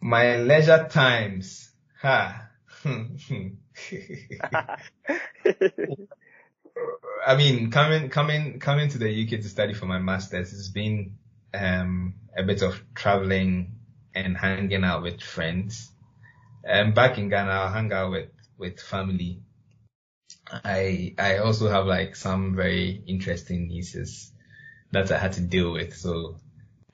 My 0.00 0.36
leisure 0.36 0.88
times, 0.90 1.70
ha. 2.00 2.48
I 7.26 7.36
mean, 7.36 7.70
coming 7.70 8.08
coming 8.08 8.58
coming 8.58 8.88
to 8.90 8.98
the 8.98 9.24
UK 9.24 9.40
to 9.42 9.48
study 9.48 9.74
for 9.74 9.86
my 9.86 9.98
masters, 9.98 10.52
it's 10.52 10.68
been 10.68 11.18
um, 11.52 12.14
a 12.36 12.42
bit 12.42 12.62
of 12.62 12.82
traveling 12.94 13.72
and 14.14 14.36
hanging 14.36 14.84
out 14.84 15.02
with 15.02 15.20
friends. 15.20 15.90
Um, 16.66 16.92
back 16.92 17.18
in 17.18 17.28
Ghana, 17.28 17.50
I'll 17.50 17.72
hang 17.72 17.92
out 17.92 18.10
with 18.10 18.30
with 18.58 18.80
family. 18.80 19.42
I 20.52 21.14
I 21.18 21.38
also 21.38 21.68
have 21.68 21.86
like 21.86 22.16
some 22.16 22.54
very 22.54 23.02
interesting 23.06 23.68
nieces 23.68 24.32
that 24.92 25.10
I 25.10 25.18
had 25.18 25.32
to 25.34 25.40
deal 25.40 25.72
with. 25.72 25.96
So 25.96 26.36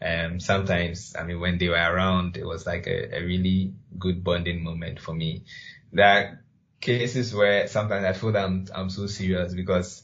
um, 0.00 0.40
sometimes, 0.40 1.14
I 1.18 1.24
mean, 1.24 1.40
when 1.40 1.58
they 1.58 1.68
were 1.68 1.74
around, 1.76 2.36
it 2.36 2.44
was 2.44 2.66
like 2.66 2.86
a, 2.86 3.16
a 3.16 3.24
really 3.24 3.74
good 3.98 4.22
bonding 4.22 4.62
moment 4.62 5.00
for 5.00 5.14
me. 5.14 5.44
There 5.92 6.06
are 6.06 6.44
cases 6.80 7.34
where 7.34 7.66
sometimes 7.66 8.04
I 8.04 8.12
feel 8.12 8.32
that 8.32 8.44
I'm, 8.44 8.66
I'm 8.74 8.90
so 8.90 9.06
serious 9.06 9.54
because 9.54 10.02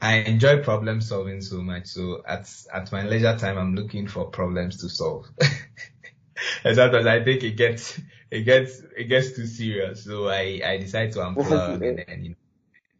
I 0.00 0.16
enjoy 0.16 0.62
problem 0.62 1.00
solving 1.00 1.42
so 1.42 1.60
much. 1.60 1.86
So 1.88 2.22
at, 2.26 2.50
at 2.72 2.90
my 2.92 3.02
leisure 3.06 3.36
time, 3.36 3.58
I'm 3.58 3.74
looking 3.74 4.06
for 4.08 4.26
problems 4.26 4.80
to 4.80 4.88
solve. 4.88 5.26
and 6.64 6.76
sometimes 6.76 7.06
I 7.06 7.22
think 7.22 7.42
it 7.42 7.56
gets, 7.56 8.00
it 8.30 8.42
gets, 8.42 8.82
it 8.96 9.04
gets 9.04 9.32
too 9.32 9.46
serious. 9.46 10.04
So 10.04 10.28
I, 10.28 10.60
I 10.64 10.76
decide 10.78 11.12
to 11.12 11.20
unplug 11.20 11.86
and 11.88 11.98
then, 11.98 12.24
you 12.24 12.30
know, 12.30 12.36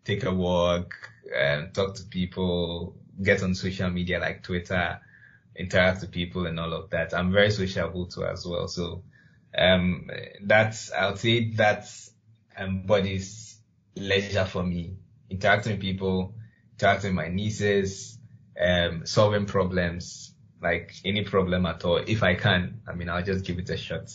take 0.05 0.25
a 0.25 0.33
walk, 0.33 0.95
um, 1.39 1.71
talk 1.73 1.95
to 1.97 2.05
people, 2.05 2.97
get 3.23 3.43
on 3.43 3.55
social 3.55 3.91
media 3.91 4.19
like 4.19 4.43
Twitter, 4.43 5.01
interact 5.57 6.01
with 6.03 6.13
people 6.13 6.47
and 6.47 6.59
all 6.59 6.73
of 6.73 6.91
that. 6.91 7.13
I'm 7.15 7.33
very 7.33 7.51
sociable 7.51 8.07
too 8.07 8.25
as 8.25 8.47
well. 8.47 8.69
So, 8.69 9.03
um, 9.57 10.09
that's, 10.43 10.93
I'll 10.93 11.17
say 11.17 11.51
that's 11.51 12.11
embodies 12.59 13.59
leisure 13.97 14.45
for 14.45 14.63
me. 14.63 14.97
Interacting 15.31 15.73
with 15.73 15.81
people, 15.81 16.35
interacting 16.73 17.15
with 17.15 17.27
my 17.27 17.29
nieces, 17.29 18.19
um, 18.61 19.05
solving 19.05 19.47
problems, 19.47 20.35
like 20.63 20.95
any 21.05 21.25
problem 21.25 21.67
at 21.67 21.85
all. 21.85 21.97
If 21.99 22.23
I 22.23 22.35
can, 22.35 22.81
I 22.89 22.95
mean, 22.95 23.09
I'll 23.09 23.23
just 23.23 23.45
give 23.45 23.59
it 23.59 23.71
a 23.71 23.77
shot. 23.77 24.11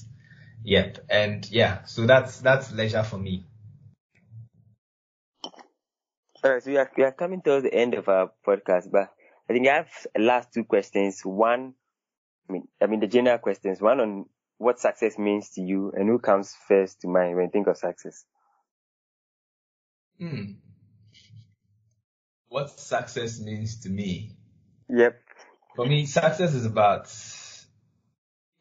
Yep. 0.63 1.05
And 1.09 1.49
yeah, 1.51 1.83
so 1.83 2.05
that's, 2.05 2.39
that's 2.39 2.71
leisure 2.71 3.03
for 3.03 3.17
me. 3.17 3.45
All 6.43 6.51
right. 6.51 6.63
So 6.63 6.71
we 6.71 6.77
are, 6.77 6.91
we 6.97 7.03
are 7.03 7.11
coming 7.11 7.41
towards 7.41 7.63
the 7.63 7.73
end 7.73 7.93
of 7.93 8.07
our 8.07 8.31
podcast, 8.45 8.91
but 8.91 9.13
I 9.49 9.53
think 9.53 9.67
I 9.67 9.75
have 9.75 9.89
last 10.17 10.53
two 10.53 10.63
questions. 10.63 11.21
One, 11.23 11.73
I 12.49 12.53
mean, 12.53 12.67
I 12.81 12.87
mean 12.87 12.99
the 12.99 13.07
general 13.07 13.37
questions. 13.37 13.81
One 13.81 13.99
on 13.99 14.25
what 14.57 14.79
success 14.79 15.17
means 15.17 15.49
to 15.51 15.61
you 15.61 15.91
and 15.95 16.07
who 16.07 16.19
comes 16.19 16.55
first 16.67 17.01
to 17.01 17.07
mind 17.07 17.35
when 17.35 17.45
you 17.45 17.51
think 17.51 17.67
of 17.67 17.77
success. 17.77 18.23
Hmm. 20.17 20.53
What 22.47 22.79
success 22.79 23.39
means 23.39 23.81
to 23.81 23.89
me? 23.89 24.37
Yep. 24.89 25.19
For 25.75 25.85
me, 25.87 26.05
success 26.05 26.53
is 26.53 26.65
about, 26.65 27.07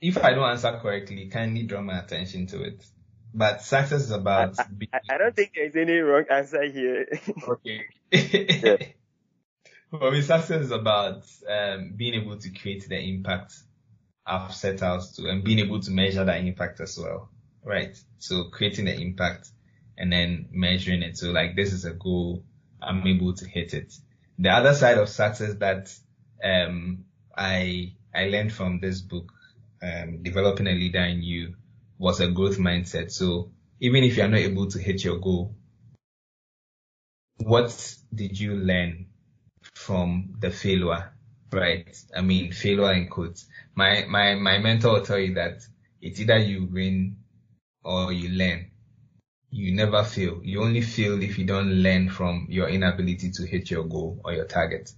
if 0.02 0.18
I 0.18 0.34
don't 0.34 0.50
answer 0.50 0.78
correctly, 0.82 1.28
kindly 1.28 1.62
draw 1.62 1.80
my 1.80 2.00
attention 2.00 2.46
to 2.48 2.62
it. 2.62 2.84
But 3.32 3.62
success 3.62 4.02
is 4.02 4.10
about 4.10 4.56
being, 4.76 4.90
I, 4.92 5.14
I 5.14 5.18
don't 5.18 5.34
think 5.34 5.52
there's 5.54 5.76
any 5.76 5.98
wrong 5.98 6.24
answer 6.28 6.64
here. 6.64 7.06
okay. 7.48 7.86
For 9.90 10.10
me, 10.10 10.20
success 10.22 10.62
is 10.62 10.70
about 10.70 11.24
um, 11.48 11.92
being 11.96 12.14
able 12.14 12.36
to 12.36 12.50
create 12.50 12.88
the 12.88 12.98
impact 12.98 13.54
I've 14.26 14.54
set 14.54 14.82
out 14.82 15.02
to 15.16 15.28
and 15.28 15.44
being 15.44 15.60
able 15.60 15.80
to 15.80 15.90
measure 15.90 16.24
that 16.24 16.40
impact 16.40 16.80
as 16.80 16.98
well. 16.98 17.30
Right. 17.64 17.96
So 18.18 18.50
creating 18.50 18.86
the 18.86 18.94
impact 19.00 19.50
and 19.96 20.12
then 20.12 20.48
measuring 20.50 21.02
it. 21.02 21.16
So 21.16 21.30
like 21.30 21.54
this 21.56 21.72
is 21.72 21.84
a 21.84 21.92
goal. 21.92 22.44
I'm 22.82 23.06
able 23.06 23.34
to 23.34 23.48
hit 23.48 23.72
it. 23.72 23.94
The 24.38 24.50
other 24.50 24.74
side 24.74 24.98
of 24.98 25.08
success 25.08 25.54
that 25.60 25.94
um, 26.42 27.04
I 27.36 27.94
I 28.14 28.26
learned 28.26 28.52
from 28.52 28.80
this 28.80 29.00
book, 29.00 29.32
um, 29.82 30.22
developing 30.22 30.66
a 30.66 30.72
leader 30.72 31.04
in 31.04 31.22
you, 31.22 31.54
was 31.98 32.20
a 32.20 32.28
growth 32.30 32.58
mindset. 32.58 33.10
So 33.10 33.50
even 33.80 34.04
if 34.04 34.16
you 34.16 34.24
are 34.24 34.28
not 34.28 34.40
able 34.40 34.68
to 34.68 34.78
hit 34.78 35.04
your 35.04 35.18
goal, 35.18 35.54
what 37.38 37.96
did 38.14 38.38
you 38.38 38.54
learn 38.54 39.06
from 39.74 40.34
the 40.38 40.50
failure? 40.50 41.12
Right? 41.50 41.96
I 42.16 42.22
mean, 42.22 42.52
failure 42.52 42.92
in 42.92 43.08
quotes. 43.08 43.46
My 43.74 44.06
my 44.08 44.34
my 44.36 44.58
mentor 44.58 44.92
will 44.92 45.04
tell 45.04 45.18
you 45.18 45.34
that 45.34 45.66
it's 46.00 46.20
either 46.20 46.38
you 46.38 46.66
win 46.66 47.16
or 47.84 48.12
you 48.12 48.30
learn 48.30 48.72
you 49.52 49.74
never 49.74 50.02
fail. 50.02 50.40
You 50.42 50.62
only 50.62 50.80
fail 50.80 51.22
if 51.22 51.38
you 51.38 51.44
don't 51.44 51.68
learn 51.68 52.08
from 52.08 52.46
your 52.48 52.68
inability 52.68 53.30
to 53.32 53.46
hit 53.46 53.70
your 53.70 53.84
goal 53.84 54.18
or 54.24 54.32
your 54.32 54.46
target. 54.46 54.90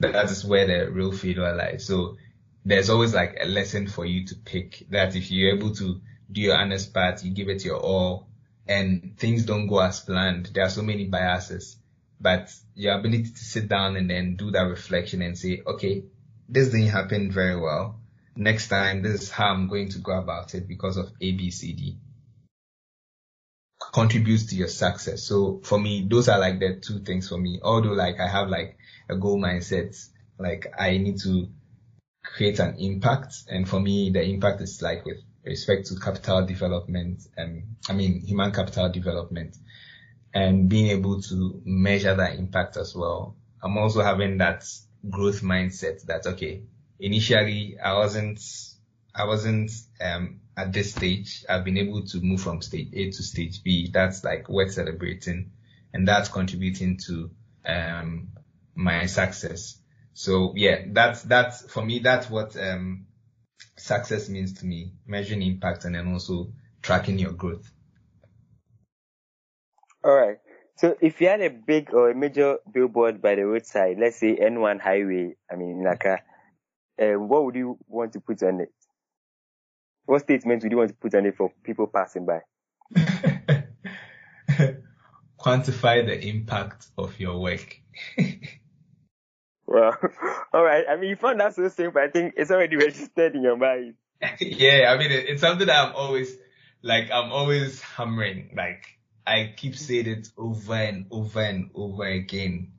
That 0.00 0.30
is 0.30 0.44
where 0.44 0.66
the 0.66 0.90
real 0.90 1.12
failure 1.12 1.54
lies. 1.54 1.84
So 1.86 2.16
there's 2.64 2.90
always 2.90 3.14
like 3.14 3.36
a 3.40 3.46
lesson 3.46 3.86
for 3.86 4.04
you 4.04 4.26
to 4.26 4.34
pick 4.36 4.86
that 4.90 5.16
if 5.16 5.30
you're 5.30 5.54
able 5.54 5.74
to 5.74 6.00
do 6.30 6.40
your 6.40 6.56
honest 6.56 6.94
part, 6.94 7.24
you 7.24 7.32
give 7.32 7.48
it 7.48 7.64
your 7.64 7.78
all 7.78 8.28
and 8.66 9.14
things 9.18 9.44
don't 9.44 9.66
go 9.66 9.80
as 9.80 10.00
planned. 10.00 10.46
There 10.54 10.64
are 10.64 10.70
so 10.70 10.82
many 10.82 11.06
biases, 11.06 11.76
but 12.20 12.52
your 12.74 12.98
ability 12.98 13.30
to 13.30 13.44
sit 13.44 13.68
down 13.68 13.96
and 13.96 14.08
then 14.08 14.36
do 14.36 14.50
that 14.52 14.62
reflection 14.62 15.22
and 15.22 15.36
say, 15.36 15.62
okay, 15.66 16.04
this 16.48 16.68
didn't 16.68 16.88
happen 16.88 17.30
very 17.32 17.60
well. 17.60 18.00
Next 18.36 18.68
time, 18.68 19.02
this 19.02 19.22
is 19.22 19.30
how 19.30 19.52
I'm 19.52 19.68
going 19.68 19.90
to 19.90 19.98
go 19.98 20.12
about 20.12 20.54
it 20.54 20.68
because 20.68 20.96
of 20.96 21.10
A, 21.20 21.32
B, 21.32 21.50
C, 21.50 21.72
D 21.72 21.98
contributes 23.92 24.46
to 24.46 24.56
your 24.56 24.68
success. 24.68 25.24
So 25.24 25.60
for 25.64 25.78
me, 25.78 26.06
those 26.08 26.28
are 26.28 26.38
like 26.38 26.60
the 26.60 26.76
two 26.76 27.00
things 27.00 27.28
for 27.28 27.38
me. 27.38 27.58
Although 27.62 27.92
like 27.92 28.20
I 28.20 28.28
have 28.28 28.48
like 28.48 28.76
a 29.08 29.16
goal 29.16 29.38
mindset, 29.38 29.96
like 30.38 30.72
I 30.78 30.98
need 30.98 31.18
to 31.20 31.48
create 32.22 32.58
an 32.58 32.76
impact. 32.78 33.34
And 33.48 33.68
for 33.68 33.80
me, 33.80 34.10
the 34.10 34.22
impact 34.22 34.60
is 34.60 34.80
like 34.82 35.04
with 35.04 35.18
respect 35.44 35.86
to 35.86 35.96
capital 35.96 36.46
development 36.46 37.22
and 37.36 37.76
I 37.88 37.94
mean 37.94 38.20
human 38.20 38.52
capital 38.52 38.88
development 38.90 39.56
and 40.32 40.68
being 40.68 40.88
able 40.88 41.20
to 41.20 41.60
measure 41.64 42.14
that 42.14 42.36
impact 42.38 42.76
as 42.76 42.94
well. 42.94 43.36
I'm 43.62 43.76
also 43.76 44.02
having 44.02 44.38
that 44.38 44.64
growth 45.08 45.42
mindset 45.42 46.04
that 46.06 46.26
okay, 46.26 46.62
initially 47.00 47.76
I 47.78 47.94
wasn't 47.94 48.40
I 49.14 49.24
wasn't 49.24 49.70
um 50.00 50.40
at 50.56 50.72
this 50.72 50.92
stage. 50.94 51.44
I've 51.48 51.64
been 51.64 51.78
able 51.78 52.04
to 52.06 52.20
move 52.20 52.40
from 52.40 52.62
stage 52.62 52.88
A 52.92 53.10
to 53.10 53.22
stage 53.22 53.62
B. 53.62 53.90
That's 53.92 54.22
like 54.22 54.48
worth 54.48 54.72
celebrating 54.72 55.50
and 55.92 56.08
that's 56.08 56.28
contributing 56.28 56.98
to, 57.06 57.30
um, 57.66 58.28
my 58.74 59.06
success. 59.06 59.78
So 60.14 60.52
yeah, 60.56 60.84
that's, 60.86 61.22
that's 61.22 61.62
for 61.70 61.84
me, 61.84 62.00
that's 62.00 62.28
what, 62.28 62.56
um, 62.56 63.06
success 63.76 64.28
means 64.28 64.54
to 64.60 64.66
me, 64.66 64.92
measuring 65.06 65.42
impact 65.42 65.84
and 65.84 65.94
then 65.94 66.12
also 66.12 66.52
tracking 66.82 67.18
your 67.18 67.32
growth. 67.32 67.70
All 70.04 70.14
right. 70.14 70.38
So 70.76 70.96
if 71.00 71.20
you 71.20 71.28
had 71.28 71.40
a 71.40 71.50
big 71.50 71.94
or 71.94 72.10
a 72.10 72.14
major 72.14 72.58
billboard 72.72 73.22
by 73.22 73.36
the 73.36 73.46
roadside, 73.46 73.98
let's 73.98 74.16
say 74.16 74.36
N1 74.36 74.80
highway, 74.80 75.36
I 75.50 75.56
mean, 75.56 75.80
in 75.80 75.86
Accra, 75.86 76.22
uh, 77.00 77.12
what 77.12 77.44
would 77.44 77.54
you 77.54 77.78
want 77.86 78.12
to 78.14 78.20
put 78.20 78.42
on 78.42 78.60
it? 78.60 78.72
What 80.06 80.22
statement 80.22 80.62
would 80.62 80.72
you 80.72 80.78
want 80.78 80.90
to 80.90 80.96
put 80.96 81.14
on 81.14 81.26
it 81.26 81.36
for 81.36 81.52
people 81.62 81.86
passing 81.86 82.26
by? 82.26 82.40
Quantify 85.38 86.04
the 86.06 86.20
impact 86.28 86.86
of 86.98 87.18
your 87.20 87.38
work. 87.38 87.78
well, 89.66 89.96
all 90.52 90.64
right. 90.64 90.84
I 90.88 90.96
mean, 90.96 91.10
you 91.10 91.16
found 91.16 91.40
that 91.40 91.54
so 91.54 91.68
simple. 91.68 92.00
I 92.02 92.08
think 92.08 92.34
it's 92.36 92.50
already 92.50 92.76
registered 92.76 93.34
in 93.34 93.42
your 93.42 93.56
mind. 93.56 93.94
yeah, 94.40 94.92
I 94.92 94.98
mean, 94.98 95.10
it, 95.10 95.28
it's 95.28 95.40
something 95.40 95.66
that 95.66 95.88
I'm 95.88 95.94
always 95.94 96.36
like, 96.82 97.10
I'm 97.10 97.32
always 97.32 97.80
hammering. 97.80 98.50
Like, 98.56 98.98
I 99.26 99.54
keep 99.56 99.76
saying 99.76 100.06
it 100.06 100.28
over 100.36 100.74
and 100.74 101.06
over 101.10 101.40
and 101.40 101.70
over 101.74 102.04
again. 102.04 102.72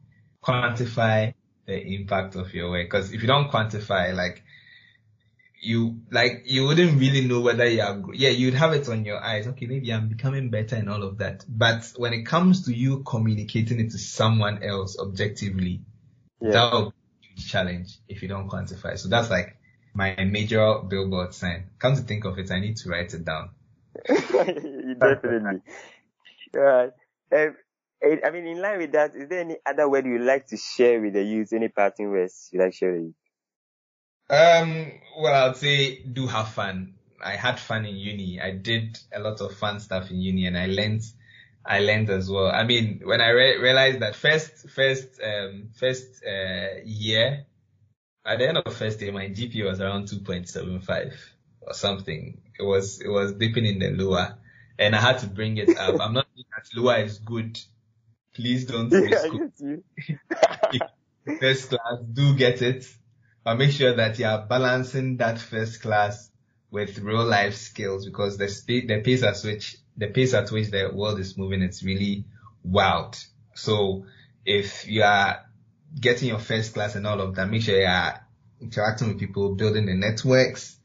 Quantify 0.43 1.33
the 1.65 1.81
impact 1.95 2.35
of 2.35 2.53
your 2.53 2.69
work. 2.69 2.89
Cause 2.89 3.13
if 3.13 3.21
you 3.21 3.27
don't 3.27 3.49
quantify, 3.49 4.13
like, 4.13 4.43
you, 5.61 6.01
like, 6.11 6.43
you 6.45 6.65
wouldn't 6.65 6.99
really 6.99 7.25
know 7.25 7.39
whether 7.39 7.65
you 7.65 7.81
are, 7.81 8.01
yeah, 8.13 8.29
you'd 8.29 8.53
have 8.53 8.73
it 8.73 8.89
on 8.89 9.05
your 9.05 9.23
eyes. 9.23 9.47
Okay, 9.47 9.65
maybe 9.65 9.93
I'm 9.93 10.09
becoming 10.09 10.49
better 10.49 10.75
and 10.75 10.89
all 10.89 11.03
of 11.03 11.19
that. 11.19 11.45
But 11.47 11.93
when 11.95 12.11
it 12.11 12.23
comes 12.23 12.65
to 12.65 12.73
you 12.73 13.03
communicating 13.03 13.79
it 13.79 13.91
to 13.91 13.97
someone 13.97 14.61
else 14.61 14.99
objectively, 14.99 15.81
yeah. 16.41 16.51
that 16.51 16.73
will 16.73 16.91
be 16.91 17.27
a 17.27 17.33
huge 17.33 17.51
challenge 17.51 17.97
if 18.07 18.21
you 18.21 18.27
don't 18.27 18.49
quantify. 18.49 18.97
So 18.97 19.09
that's 19.09 19.29
like 19.29 19.57
my 19.93 20.15
major 20.23 20.79
billboard 20.87 21.33
sign. 21.33 21.69
Come 21.79 21.95
to 21.95 22.01
think 22.01 22.25
of 22.25 22.37
it, 22.39 22.51
I 22.51 22.59
need 22.59 22.77
to 22.77 22.89
write 22.89 23.13
it 23.13 23.25
down. 23.25 23.51
Definitely. 24.07 25.61
Right. 26.53 26.91
Um, 27.31 27.55
I 28.03 28.31
mean, 28.31 28.47
in 28.47 28.61
line 28.61 28.79
with 28.79 28.91
that, 28.91 29.15
is 29.15 29.29
there 29.29 29.39
any 29.39 29.57
other 29.65 29.87
word 29.87 30.05
you'd 30.05 30.21
like 30.21 30.47
to 30.47 30.57
share 30.57 30.99
with 30.99 31.13
the 31.13 31.23
youth? 31.23 31.53
Any 31.53 31.69
parting 31.69 32.09
words 32.09 32.49
you'd 32.51 32.61
like 32.61 32.71
to 32.71 32.77
share? 32.77 32.97
Um, 34.29 34.91
well, 35.17 35.49
I'd 35.49 35.57
say 35.57 35.99
do 36.03 36.27
have 36.27 36.49
fun. 36.49 36.95
I 37.23 37.31
had 37.31 37.59
fun 37.59 37.85
in 37.85 37.95
uni. 37.95 38.41
I 38.41 38.51
did 38.51 38.99
a 39.13 39.19
lot 39.19 39.39
of 39.39 39.55
fun 39.55 39.79
stuff 39.79 40.11
in 40.11 40.17
uni 40.17 40.47
and 40.47 40.57
I 40.57 40.65
learned, 40.65 41.03
I 41.65 41.79
learned 41.79 42.09
as 42.09 42.29
well. 42.29 42.47
I 42.47 42.63
mean, 42.63 43.01
when 43.03 43.21
I 43.21 43.29
re- 43.29 43.57
realized 43.57 43.99
that 44.01 44.15
first, 44.15 44.69
first, 44.69 45.19
um, 45.23 45.69
first, 45.75 46.23
uh, 46.25 46.81
year, 46.83 47.45
at 48.25 48.39
the 48.39 48.47
end 48.47 48.57
of 48.57 48.75
first 48.75 49.01
year, 49.01 49.11
my 49.11 49.27
GPA 49.27 49.65
was 49.65 49.79
around 49.81 50.07
2.75 50.07 51.13
or 51.61 51.73
something. 51.73 52.41
It 52.59 52.63
was, 52.63 53.01
it 53.01 53.09
was 53.09 53.33
dipping 53.33 53.65
in 53.65 53.79
the 53.79 53.91
lower 53.91 54.37
and 54.79 54.95
I 54.95 55.01
had 55.01 55.19
to 55.19 55.27
bring 55.27 55.57
it 55.57 55.77
up. 55.77 55.99
I'm 55.99 56.13
not 56.13 56.27
saying 56.35 56.45
that 56.55 56.79
lower 56.79 56.97
is 56.97 57.19
good. 57.19 57.59
Please 58.33 58.65
don't 58.65 58.91
yeah, 60.73 60.87
first 61.39 61.69
class, 61.69 61.99
do 62.11 62.35
get 62.35 62.61
it. 62.61 62.85
But 63.43 63.57
make 63.57 63.71
sure 63.71 63.93
that 63.93 64.17
you 64.19 64.25
are 64.25 64.45
balancing 64.45 65.17
that 65.17 65.37
first 65.39 65.81
class 65.81 66.29
with 66.71 66.97
real 66.99 67.25
life 67.25 67.55
skills 67.55 68.05
because 68.05 68.37
the 68.37 68.47
speed, 68.47 68.87
the 68.87 69.01
pace 69.01 69.21
at 69.21 69.37
which, 69.43 69.77
the 69.97 70.07
pace 70.07 70.33
at 70.33 70.51
which 70.51 70.71
the 70.71 70.91
world 70.93 71.19
is 71.19 71.37
moving, 71.37 71.61
it's 71.61 71.83
really 71.83 72.25
wild. 72.63 73.17
So 73.53 74.05
if 74.45 74.87
you 74.87 75.03
are 75.03 75.45
getting 75.99 76.29
your 76.29 76.39
first 76.39 76.73
class 76.73 76.95
and 76.95 77.05
all 77.05 77.21
of 77.21 77.35
that, 77.35 77.49
make 77.49 77.61
sure 77.61 77.79
you 77.79 77.85
are 77.85 78.25
interacting 78.59 79.09
with 79.09 79.19
people, 79.19 79.55
building 79.55 79.85
the 79.85 79.93
networks, 79.93 80.77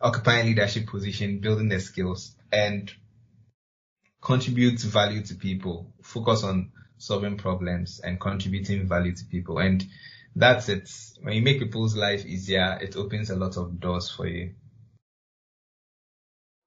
occupying 0.00 0.46
leadership 0.46 0.86
position, 0.86 1.40
building 1.40 1.68
the 1.68 1.80
skills 1.80 2.34
and 2.52 2.92
contribute 4.20 4.80
value 4.80 5.22
to 5.22 5.34
people, 5.34 5.92
focus 6.02 6.44
on 6.44 6.72
solving 6.96 7.36
problems 7.36 8.00
and 8.00 8.20
contributing 8.20 8.88
value 8.88 9.14
to 9.14 9.24
people. 9.26 9.58
And 9.58 9.84
that's 10.34 10.68
it. 10.68 10.90
When 11.22 11.34
you 11.34 11.42
make 11.42 11.58
people's 11.58 11.94
life 11.94 12.24
easier, 12.24 12.78
it 12.80 12.96
opens 12.96 13.30
a 13.30 13.36
lot 13.36 13.56
of 13.56 13.80
doors 13.80 14.10
for 14.10 14.26
you. 14.26 14.54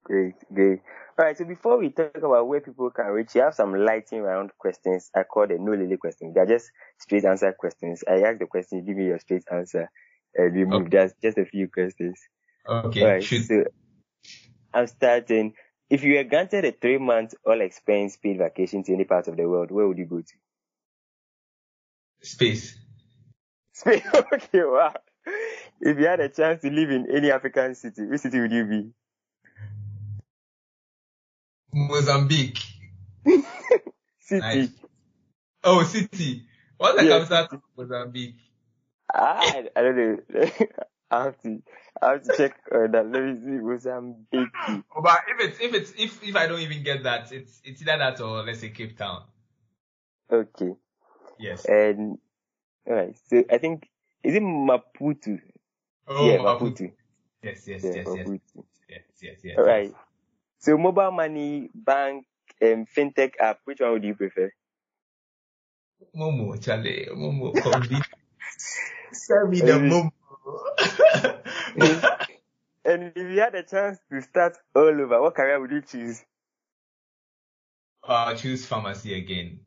Great, 0.03 0.35
great. 0.53 0.81
All 1.19 1.25
right. 1.25 1.37
So 1.37 1.45
before 1.45 1.79
we 1.79 1.89
talk 1.89 2.15
about 2.17 2.47
where 2.47 2.61
people 2.61 2.91
can 2.91 3.07
reach, 3.07 3.33
you 3.33 3.41
have 3.41 3.55
some 3.55 3.73
lighting 3.73 4.21
round 4.21 4.51
questions. 4.59 5.09
I 5.15 5.23
call 5.23 5.47
them 5.47 5.65
no 5.65 5.71
lily 5.71 5.97
questions. 5.97 6.35
They're 6.35 6.45
just 6.45 6.69
straight 6.99 7.25
answer 7.25 7.51
questions. 7.53 8.03
I 8.07 8.21
ask 8.21 8.37
the 8.37 8.45
question, 8.45 8.85
give 8.85 8.95
me 8.95 9.05
your 9.05 9.19
straight 9.19 9.43
answer, 9.51 9.89
and 10.35 10.53
we 10.53 10.65
move. 10.65 10.87
Okay. 10.87 11.09
Just 11.23 11.39
a 11.39 11.45
few 11.45 11.69
questions. 11.69 12.19
Okay. 12.69 13.01
All 13.01 13.07
right. 13.07 13.23
So 13.23 13.63
I'm 14.73 14.87
starting. 14.87 15.53
If 15.89 16.03
you 16.03 16.15
were 16.15 16.23
granted 16.23 16.65
a 16.65 16.71
three 16.71 16.99
month 16.99 17.33
all 17.45 17.61
expense 17.61 18.17
paid 18.17 18.37
vacation 18.37 18.83
to 18.83 18.93
any 18.93 19.05
part 19.05 19.27
of 19.27 19.37
the 19.37 19.47
world, 19.47 19.71
where 19.71 19.87
would 19.87 19.97
you 19.97 20.05
go 20.05 20.19
to? 20.19 20.33
Space. 22.21 22.77
Space. 23.71 24.03
okay, 24.13 24.63
wow. 24.63 24.93
If 25.81 25.97
you 25.97 26.05
had 26.05 26.19
a 26.19 26.29
chance 26.29 26.61
to 26.61 26.69
live 26.69 26.91
in 26.91 27.07
any 27.11 27.31
African 27.31 27.73
city, 27.73 28.05
which 28.05 28.21
city 28.21 28.39
would 28.39 28.51
you 28.51 28.65
be? 28.65 28.89
Mozambique. 31.77 32.59
city. 34.19 34.41
Nice. 34.41 34.69
Oh, 35.63 35.83
city. 35.83 36.43
What's 36.77 36.97
the 36.97 37.05
yes. 37.05 37.29
capital 37.29 37.57
of 37.57 37.63
Mozambique? 37.77 38.39
Ah, 39.13 39.39
I, 39.39 39.69
I 39.75 39.81
don't 39.81 39.97
know. 39.97 40.17
I 41.11 41.23
have 41.23 41.41
to, 41.43 41.63
I 42.01 42.09
have 42.11 42.23
to 42.23 42.37
check 42.37 42.59
uh, 42.73 42.87
that. 42.91 43.09
Let 43.09 43.23
me 43.23 43.35
see 43.39 43.63
Mozambique. 43.63 44.49
Oh, 44.67 44.83
but 45.01 45.21
if 45.29 45.39
it's 45.39 45.59
if 45.61 45.73
it's 45.73 45.93
if 45.97 46.23
if 46.23 46.35
I 46.35 46.47
don't 46.47 46.59
even 46.59 46.83
get 46.83 47.03
that, 47.03 47.31
it's 47.31 47.61
it's 47.63 47.81
either 47.81 47.97
that 47.97 48.19
or 48.19 48.43
let's 48.43 48.59
say 48.59 48.69
Cape 48.69 48.97
Town. 48.97 49.23
Okay. 50.31 50.73
Yes. 51.39 51.65
And 51.65 52.17
alright, 52.87 53.15
so 53.29 53.43
I 53.49 53.57
think 53.57 53.87
is 54.23 54.35
it 54.35 54.43
Maputo? 54.43 55.39
Oh, 56.07 56.27
yeah, 56.27 56.37
Maputo. 56.37 56.71
Maputo. 56.71 56.91
Yes, 57.41 57.67
yes, 57.67 57.83
yeah, 57.83 57.91
yes, 57.95 58.07
Maputo. 58.07 58.39
yes, 58.55 58.65
yes, 58.89 59.03
yes, 59.21 59.37
yes. 59.43 59.57
All 59.57 59.63
right. 59.63 59.93
So 60.67 60.77
mobile 60.77 61.11
money, 61.11 61.69
bank, 61.73 62.25
um, 62.61 62.85
fintech 62.93 63.35
app. 63.39 63.59
Which 63.63 63.79
one 63.79 63.93
would 63.93 64.03
you 64.03 64.15
prefer? 64.15 64.51
Momo, 66.13 66.61
Charlie, 66.61 67.07
Momo, 67.15 67.55
Send 69.13 69.49
me 69.49 69.61
the 69.61 69.71
Momo. 69.71 70.11
and 72.83 73.13
if 73.15 73.31
you 73.31 73.39
had 73.39 73.55
a 73.55 73.63
chance 73.63 73.97
to 74.11 74.21
start 74.21 74.57
all 74.75 74.89
over, 74.89 75.21
what 75.21 75.35
career 75.35 75.57
would 75.57 75.71
you 75.71 75.81
choose? 75.81 76.21
I'll 78.03 78.35
choose 78.35 78.65
pharmacy 78.65 79.13
again. 79.13 79.61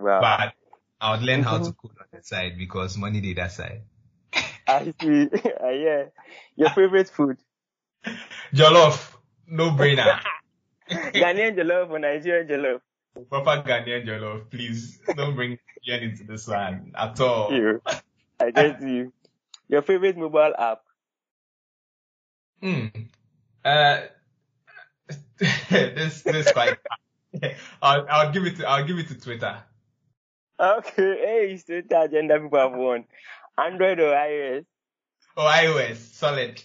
Wow. 0.00 0.20
But 0.20 0.54
I 1.00 1.12
would 1.12 1.22
learn 1.22 1.44
how 1.44 1.58
to 1.58 1.72
cook 1.80 1.92
on 2.00 2.06
the 2.12 2.24
side 2.24 2.58
because 2.58 2.98
money 2.98 3.20
did 3.20 3.36
that 3.36 3.52
side. 3.52 3.82
I 4.66 4.92
see. 5.00 5.28
uh, 5.62 5.68
yeah. 5.68 6.04
Your 6.56 6.70
favorite 6.70 7.08
food? 7.08 7.36
Jollof. 8.52 9.14
No 9.48 9.70
brainer. 9.70 10.20
Ghanaian 10.90 11.56
jollof 11.56 11.90
or 11.90 11.98
Nigerian 11.98 12.46
jollof? 12.46 12.80
Proper 13.30 13.62
Ghanaian 13.68 14.06
jollof, 14.06 14.50
please. 14.50 14.98
Don't 15.16 15.34
bring 15.34 15.58
Nigerian 15.86 16.10
into 16.10 16.24
this 16.24 16.46
one 16.46 16.92
at 16.94 17.20
all. 17.20 17.52
You. 17.52 17.82
I 18.40 18.50
get 18.50 18.80
you. 18.82 19.12
Your 19.68 19.82
favorite 19.82 20.16
mobile 20.16 20.54
app? 20.58 20.82
Hmm. 22.62 22.86
Uh, 23.64 24.00
this 25.38 26.22
this 26.22 26.52
quite. 26.52 26.78
I'll 27.82 28.06
I'll 28.08 28.32
give 28.32 28.46
it 28.46 28.56
to 28.56 28.68
I'll 28.68 28.84
give 28.84 28.98
it 28.98 29.08
to 29.08 29.20
Twitter. 29.20 29.62
Okay, 30.60 30.92
hey, 30.96 31.50
it's 31.52 31.64
Twitter 31.64 32.02
agenda 32.02 32.40
people 32.40 32.58
have 32.58 32.72
won. 32.72 33.04
Android 33.56 34.00
or 34.00 34.12
iOS? 34.12 34.64
Oh, 35.36 35.44
iOS, 35.44 35.96
solid. 35.96 36.62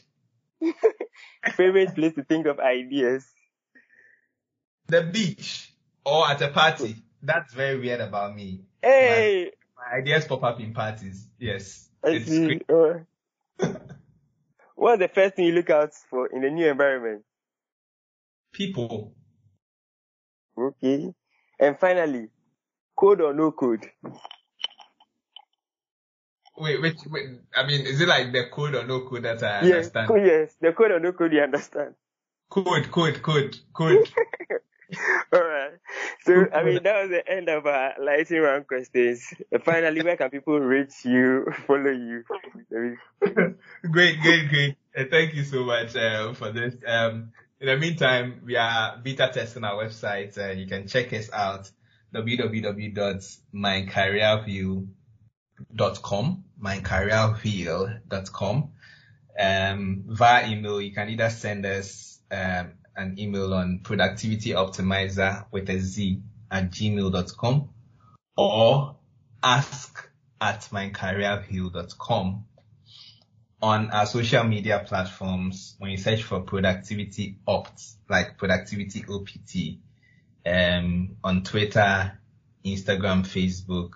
favorite 1.55 1.95
place 1.95 2.13
to 2.15 2.23
think 2.23 2.45
of 2.45 2.59
ideas? 2.59 3.25
The 4.87 5.03
beach 5.03 5.71
or 6.05 6.29
at 6.29 6.41
a 6.41 6.49
party. 6.49 6.95
That's 7.21 7.53
very 7.53 7.79
weird 7.79 8.01
about 8.01 8.35
me. 8.35 8.65
Hey, 8.81 9.51
my, 9.77 9.83
my 9.85 9.97
ideas 9.99 10.25
pop 10.25 10.43
up 10.43 10.59
in 10.59 10.73
parties. 10.73 11.27
Yes. 11.39 11.89
I 12.03 12.19
see. 12.19 12.61
Uh, 12.67 12.99
what's 14.75 14.99
the 14.99 15.07
first 15.07 15.35
thing 15.35 15.45
you 15.45 15.53
look 15.53 15.69
out 15.69 15.93
for 16.09 16.27
in 16.27 16.43
a 16.43 16.49
new 16.49 16.69
environment? 16.69 17.23
People. 18.51 19.13
Okay. 20.57 21.13
And 21.59 21.79
finally, 21.79 22.27
code 22.95 23.21
or 23.21 23.33
no 23.33 23.51
code? 23.51 23.89
Wait, 26.55 26.79
wait, 26.81 26.95
wait. 27.09 27.25
I 27.55 27.65
mean, 27.65 27.81
is 27.81 27.99
it 27.99 28.07
like 28.07 28.31
the 28.31 28.45
code 28.51 28.75
or 28.75 28.85
no 28.85 29.01
code 29.01 29.23
that 29.23 29.41
I 29.43 29.65
yes, 29.65 29.91
understand? 29.95 30.25
Yes, 30.25 30.55
the 30.61 30.71
code 30.71 30.91
or 30.91 30.99
no 30.99 31.11
code 31.13 31.33
you 31.33 31.41
understand. 31.41 31.95
Code, 32.49 32.91
code, 32.91 33.23
code, 33.23 33.57
code. 33.73 34.07
All 35.33 35.41
right. 35.41 35.71
So, 36.23 36.45
I 36.53 36.63
mean, 36.63 36.83
that 36.83 37.01
was 37.01 37.09
the 37.09 37.27
end 37.27 37.49
of 37.49 37.65
our 37.65 37.95
lightning 37.99 38.41
round 38.41 38.67
questions. 38.67 39.33
Finally, 39.63 40.03
where 40.03 40.17
can 40.17 40.29
people 40.29 40.59
reach 40.59 41.03
you, 41.03 41.51
follow 41.65 41.89
you? 41.89 42.23
great, 43.89 44.21
great, 44.21 44.49
great. 44.49 44.75
Uh, 44.95 45.05
thank 45.09 45.33
you 45.33 45.43
so 45.43 45.63
much 45.63 45.95
uh, 45.95 46.33
for 46.33 46.51
this. 46.51 46.75
Um, 46.85 47.31
in 47.59 47.65
the 47.67 47.77
meantime, 47.77 48.41
we 48.45 48.55
are 48.57 48.99
beta 49.01 49.31
testing 49.33 49.63
our 49.63 49.83
website. 49.83 50.37
Uh, 50.37 50.51
you 50.51 50.67
can 50.67 50.87
check 50.87 51.11
us 51.13 51.31
out 51.31 51.71
www.mycareerwheel.com, 52.13 54.93
mycareerwheel.com. 55.71 58.69
Um, 59.39 60.03
via 60.07 60.47
email, 60.47 60.81
you 60.81 60.91
can 60.93 61.09
either 61.09 61.29
send 61.29 61.65
us 61.65 62.19
um, 62.31 62.71
an 62.95 63.19
email 63.19 63.53
on 63.53 63.81
productivityoptimizer 63.83 65.45
with 65.51 65.69
a 65.69 65.79
Z 65.79 66.21
at 66.51 66.71
gmail.com 66.71 67.69
or 68.37 68.95
ask 69.41 70.09
at 70.39 70.61
mycareerwheel.com. 70.71 72.45
On 73.61 73.91
our 73.91 74.05
social 74.05 74.43
media 74.43 74.83
platforms, 74.85 75.75
when 75.79 75.91
you 75.91 75.97
search 75.97 76.23
for 76.23 76.41
productivity 76.41 77.37
opt, 77.47 77.81
like 78.09 78.37
productivity 78.37 79.05
OPT, 79.09 79.77
um, 80.45 81.15
on 81.23 81.43
Twitter, 81.43 82.19
Instagram, 82.65 83.25
Facebook, 83.25 83.91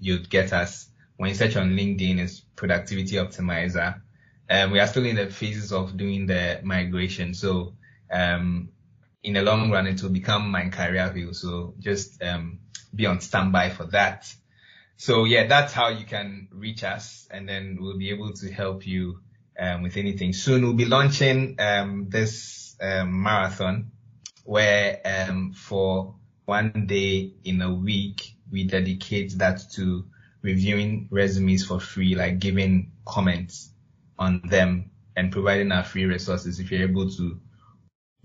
you'd 0.00 0.28
get 0.28 0.52
us. 0.52 0.88
When 1.22 1.28
you 1.28 1.36
search 1.36 1.54
on 1.54 1.76
LinkedIn, 1.76 2.18
it's 2.18 2.40
productivity 2.56 3.14
optimizer. 3.14 4.00
Um, 4.50 4.72
we 4.72 4.80
are 4.80 4.88
still 4.88 5.04
in 5.04 5.14
the 5.14 5.30
phases 5.30 5.72
of 5.72 5.96
doing 5.96 6.26
the 6.26 6.58
migration. 6.64 7.32
So 7.32 7.76
um, 8.10 8.70
in 9.22 9.34
the 9.34 9.42
long 9.42 9.70
run, 9.70 9.86
it 9.86 10.02
will 10.02 10.10
become 10.10 10.50
my 10.50 10.68
Career 10.68 11.12
Wheel. 11.14 11.32
So 11.32 11.74
just 11.78 12.20
um, 12.24 12.58
be 12.92 13.06
on 13.06 13.20
standby 13.20 13.70
for 13.70 13.84
that. 13.92 14.34
So 14.96 15.22
yeah, 15.22 15.46
that's 15.46 15.72
how 15.72 15.90
you 15.90 16.04
can 16.06 16.48
reach 16.50 16.82
us, 16.82 17.28
and 17.30 17.48
then 17.48 17.78
we'll 17.80 17.98
be 17.98 18.10
able 18.10 18.32
to 18.32 18.50
help 18.50 18.84
you 18.84 19.20
um, 19.56 19.82
with 19.82 19.96
anything. 19.96 20.32
Soon 20.32 20.64
we'll 20.64 20.74
be 20.74 20.86
launching 20.86 21.54
um, 21.60 22.06
this 22.08 22.74
um, 22.80 23.22
marathon, 23.22 23.92
where 24.42 25.00
um, 25.04 25.52
for 25.52 26.16
one 26.46 26.86
day 26.88 27.34
in 27.44 27.62
a 27.62 27.72
week 27.72 28.34
we 28.50 28.64
dedicate 28.64 29.38
that 29.38 29.60
to 29.74 30.06
reviewing 30.42 31.08
resumes 31.10 31.64
for 31.64 31.80
free, 31.80 32.14
like 32.14 32.38
giving 32.38 32.92
comments 33.06 33.70
on 34.18 34.42
them 34.44 34.90
and 35.16 35.32
providing 35.32 35.72
our 35.72 35.84
free 35.84 36.04
resources. 36.04 36.60
If 36.60 36.70
you're 36.70 36.88
able 36.88 37.10
to 37.10 37.40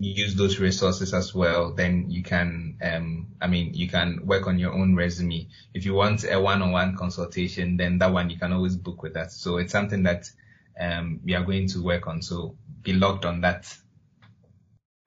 use 0.00 0.34
those 0.36 0.58
resources 0.58 1.12
as 1.12 1.34
well, 1.34 1.72
then 1.72 2.10
you 2.10 2.22
can, 2.22 2.78
um, 2.82 3.28
I 3.40 3.48
mean, 3.48 3.74
you 3.74 3.88
can 3.88 4.26
work 4.26 4.46
on 4.46 4.58
your 4.58 4.72
own 4.72 4.94
resume. 4.94 5.48
If 5.74 5.84
you 5.84 5.94
want 5.94 6.24
a 6.24 6.40
one-on-one 6.40 6.96
consultation, 6.96 7.76
then 7.76 7.98
that 7.98 8.12
one 8.12 8.30
you 8.30 8.38
can 8.38 8.52
always 8.52 8.76
book 8.76 9.02
with 9.02 9.16
us. 9.16 9.36
So 9.36 9.56
it's 9.58 9.72
something 9.72 10.04
that, 10.04 10.30
um, 10.80 11.20
we 11.24 11.34
are 11.34 11.42
going 11.42 11.68
to 11.68 11.82
work 11.82 12.06
on. 12.06 12.22
So 12.22 12.56
be 12.82 12.92
locked 12.92 13.24
on 13.24 13.40
that. 13.40 13.74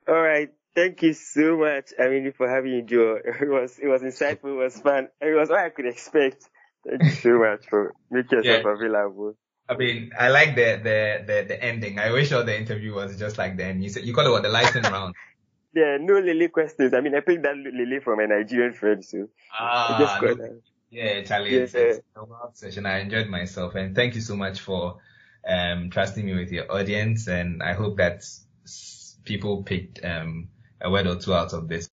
All 0.07 0.21
right. 0.21 0.49
Thank 0.75 1.03
you 1.03 1.13
so 1.13 1.57
much, 1.57 1.91
I 1.99 2.07
mean, 2.07 2.31
for 2.31 2.49
having 2.49 2.87
you. 2.87 3.19
It 3.41 3.49
was, 3.49 3.77
it 3.79 3.87
was 3.87 4.01
insightful. 4.01 4.53
It 4.53 4.63
was 4.63 4.79
fun. 4.79 5.09
It 5.21 5.35
was 5.35 5.49
what 5.49 5.59
I 5.59 5.69
could 5.69 5.85
expect. 5.85 6.49
Thank 6.87 7.03
you 7.03 7.11
so 7.11 7.39
much 7.39 7.67
for 7.69 7.93
making 8.09 8.39
yourself 8.39 8.63
yeah. 8.65 8.73
available. 8.73 9.35
I 9.69 9.77
mean, 9.77 10.11
I 10.19 10.29
like 10.29 10.55
the, 10.55 10.79
the, 10.83 11.23
the, 11.25 11.45
the 11.47 11.63
ending. 11.63 11.99
I 11.99 12.11
wish 12.11 12.31
all 12.31 12.43
the 12.43 12.57
interview 12.57 12.93
was 12.93 13.17
just 13.17 13.37
like 13.37 13.55
the 13.57 13.65
end. 13.65 13.83
You 13.83 13.89
said, 13.89 14.03
you 14.03 14.13
call 14.13 14.25
it 14.25 14.31
what, 14.31 14.43
the 14.43 14.49
lightning 14.49 14.83
round? 14.91 15.15
Yeah, 15.73 15.97
no 15.99 16.19
Lily 16.19 16.49
questions. 16.49 16.93
I 16.93 16.99
mean, 16.99 17.15
I 17.15 17.21
picked 17.21 17.43
that 17.43 17.55
Lily 17.55 17.99
from 18.03 18.19
a 18.19 18.27
Nigerian 18.27 18.73
friend, 18.73 19.03
so. 19.05 19.29
Ah, 19.57 20.19
no, 20.21 20.59
yeah, 20.89 21.23
Charlie, 21.23 21.55
yeah. 21.55 21.61
It's, 21.61 21.73
it's 21.73 22.01
a 22.17 22.25
wild 22.25 22.57
session. 22.57 22.85
I 22.85 22.99
enjoyed 22.99 23.27
myself 23.27 23.75
and 23.75 23.95
thank 23.95 24.15
you 24.15 24.21
so 24.21 24.35
much 24.35 24.59
for, 24.59 24.97
um, 25.47 25.89
trusting 25.89 26.25
me 26.25 26.33
with 26.33 26.51
your 26.51 26.69
audience. 26.69 27.27
And 27.27 27.63
I 27.63 27.73
hope 27.73 27.97
that 27.97 28.23
people 29.23 29.63
picked, 29.63 30.03
um, 30.03 30.49
a 30.81 30.89
word 30.89 31.07
or 31.07 31.15
two 31.15 31.33
out 31.33 31.53
of 31.53 31.69
this. 31.69 31.90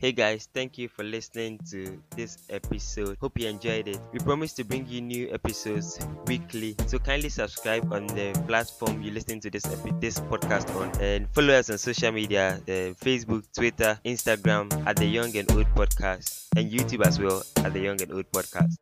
Hey 0.00 0.12
guys, 0.12 0.48
thank 0.54 0.78
you 0.78 0.88
for 0.88 1.04
listening 1.04 1.60
to 1.68 2.00
this 2.16 2.38
episode. 2.48 3.18
Hope 3.20 3.38
you 3.38 3.48
enjoyed 3.48 3.86
it. 3.86 4.00
We 4.14 4.18
promise 4.18 4.54
to 4.54 4.64
bring 4.64 4.86
you 4.88 5.02
new 5.02 5.28
episodes 5.30 6.00
weekly, 6.24 6.74
so 6.86 6.98
kindly 6.98 7.28
subscribe 7.28 7.92
on 7.92 8.06
the 8.06 8.32
platform 8.48 9.02
you're 9.02 9.12
listening 9.12 9.40
to 9.40 9.50
this 9.50 9.66
epi- 9.66 9.92
this 10.00 10.18
podcast 10.18 10.74
on, 10.74 10.88
and 11.02 11.28
follow 11.34 11.52
us 11.52 11.68
on 11.68 11.76
social 11.76 12.12
media: 12.12 12.56
uh, 12.64 12.96
Facebook, 12.96 13.44
Twitter, 13.52 14.00
Instagram 14.06 14.72
at 14.86 14.96
the 14.96 15.04
Young 15.04 15.36
and 15.36 15.52
Old 15.52 15.66
Podcast, 15.76 16.48
and 16.56 16.72
YouTube 16.72 17.04
as 17.04 17.20
well 17.20 17.42
at 17.58 17.74
the 17.74 17.80
Young 17.80 18.00
and 18.00 18.10
Old 18.10 18.32
Podcast. 18.32 18.80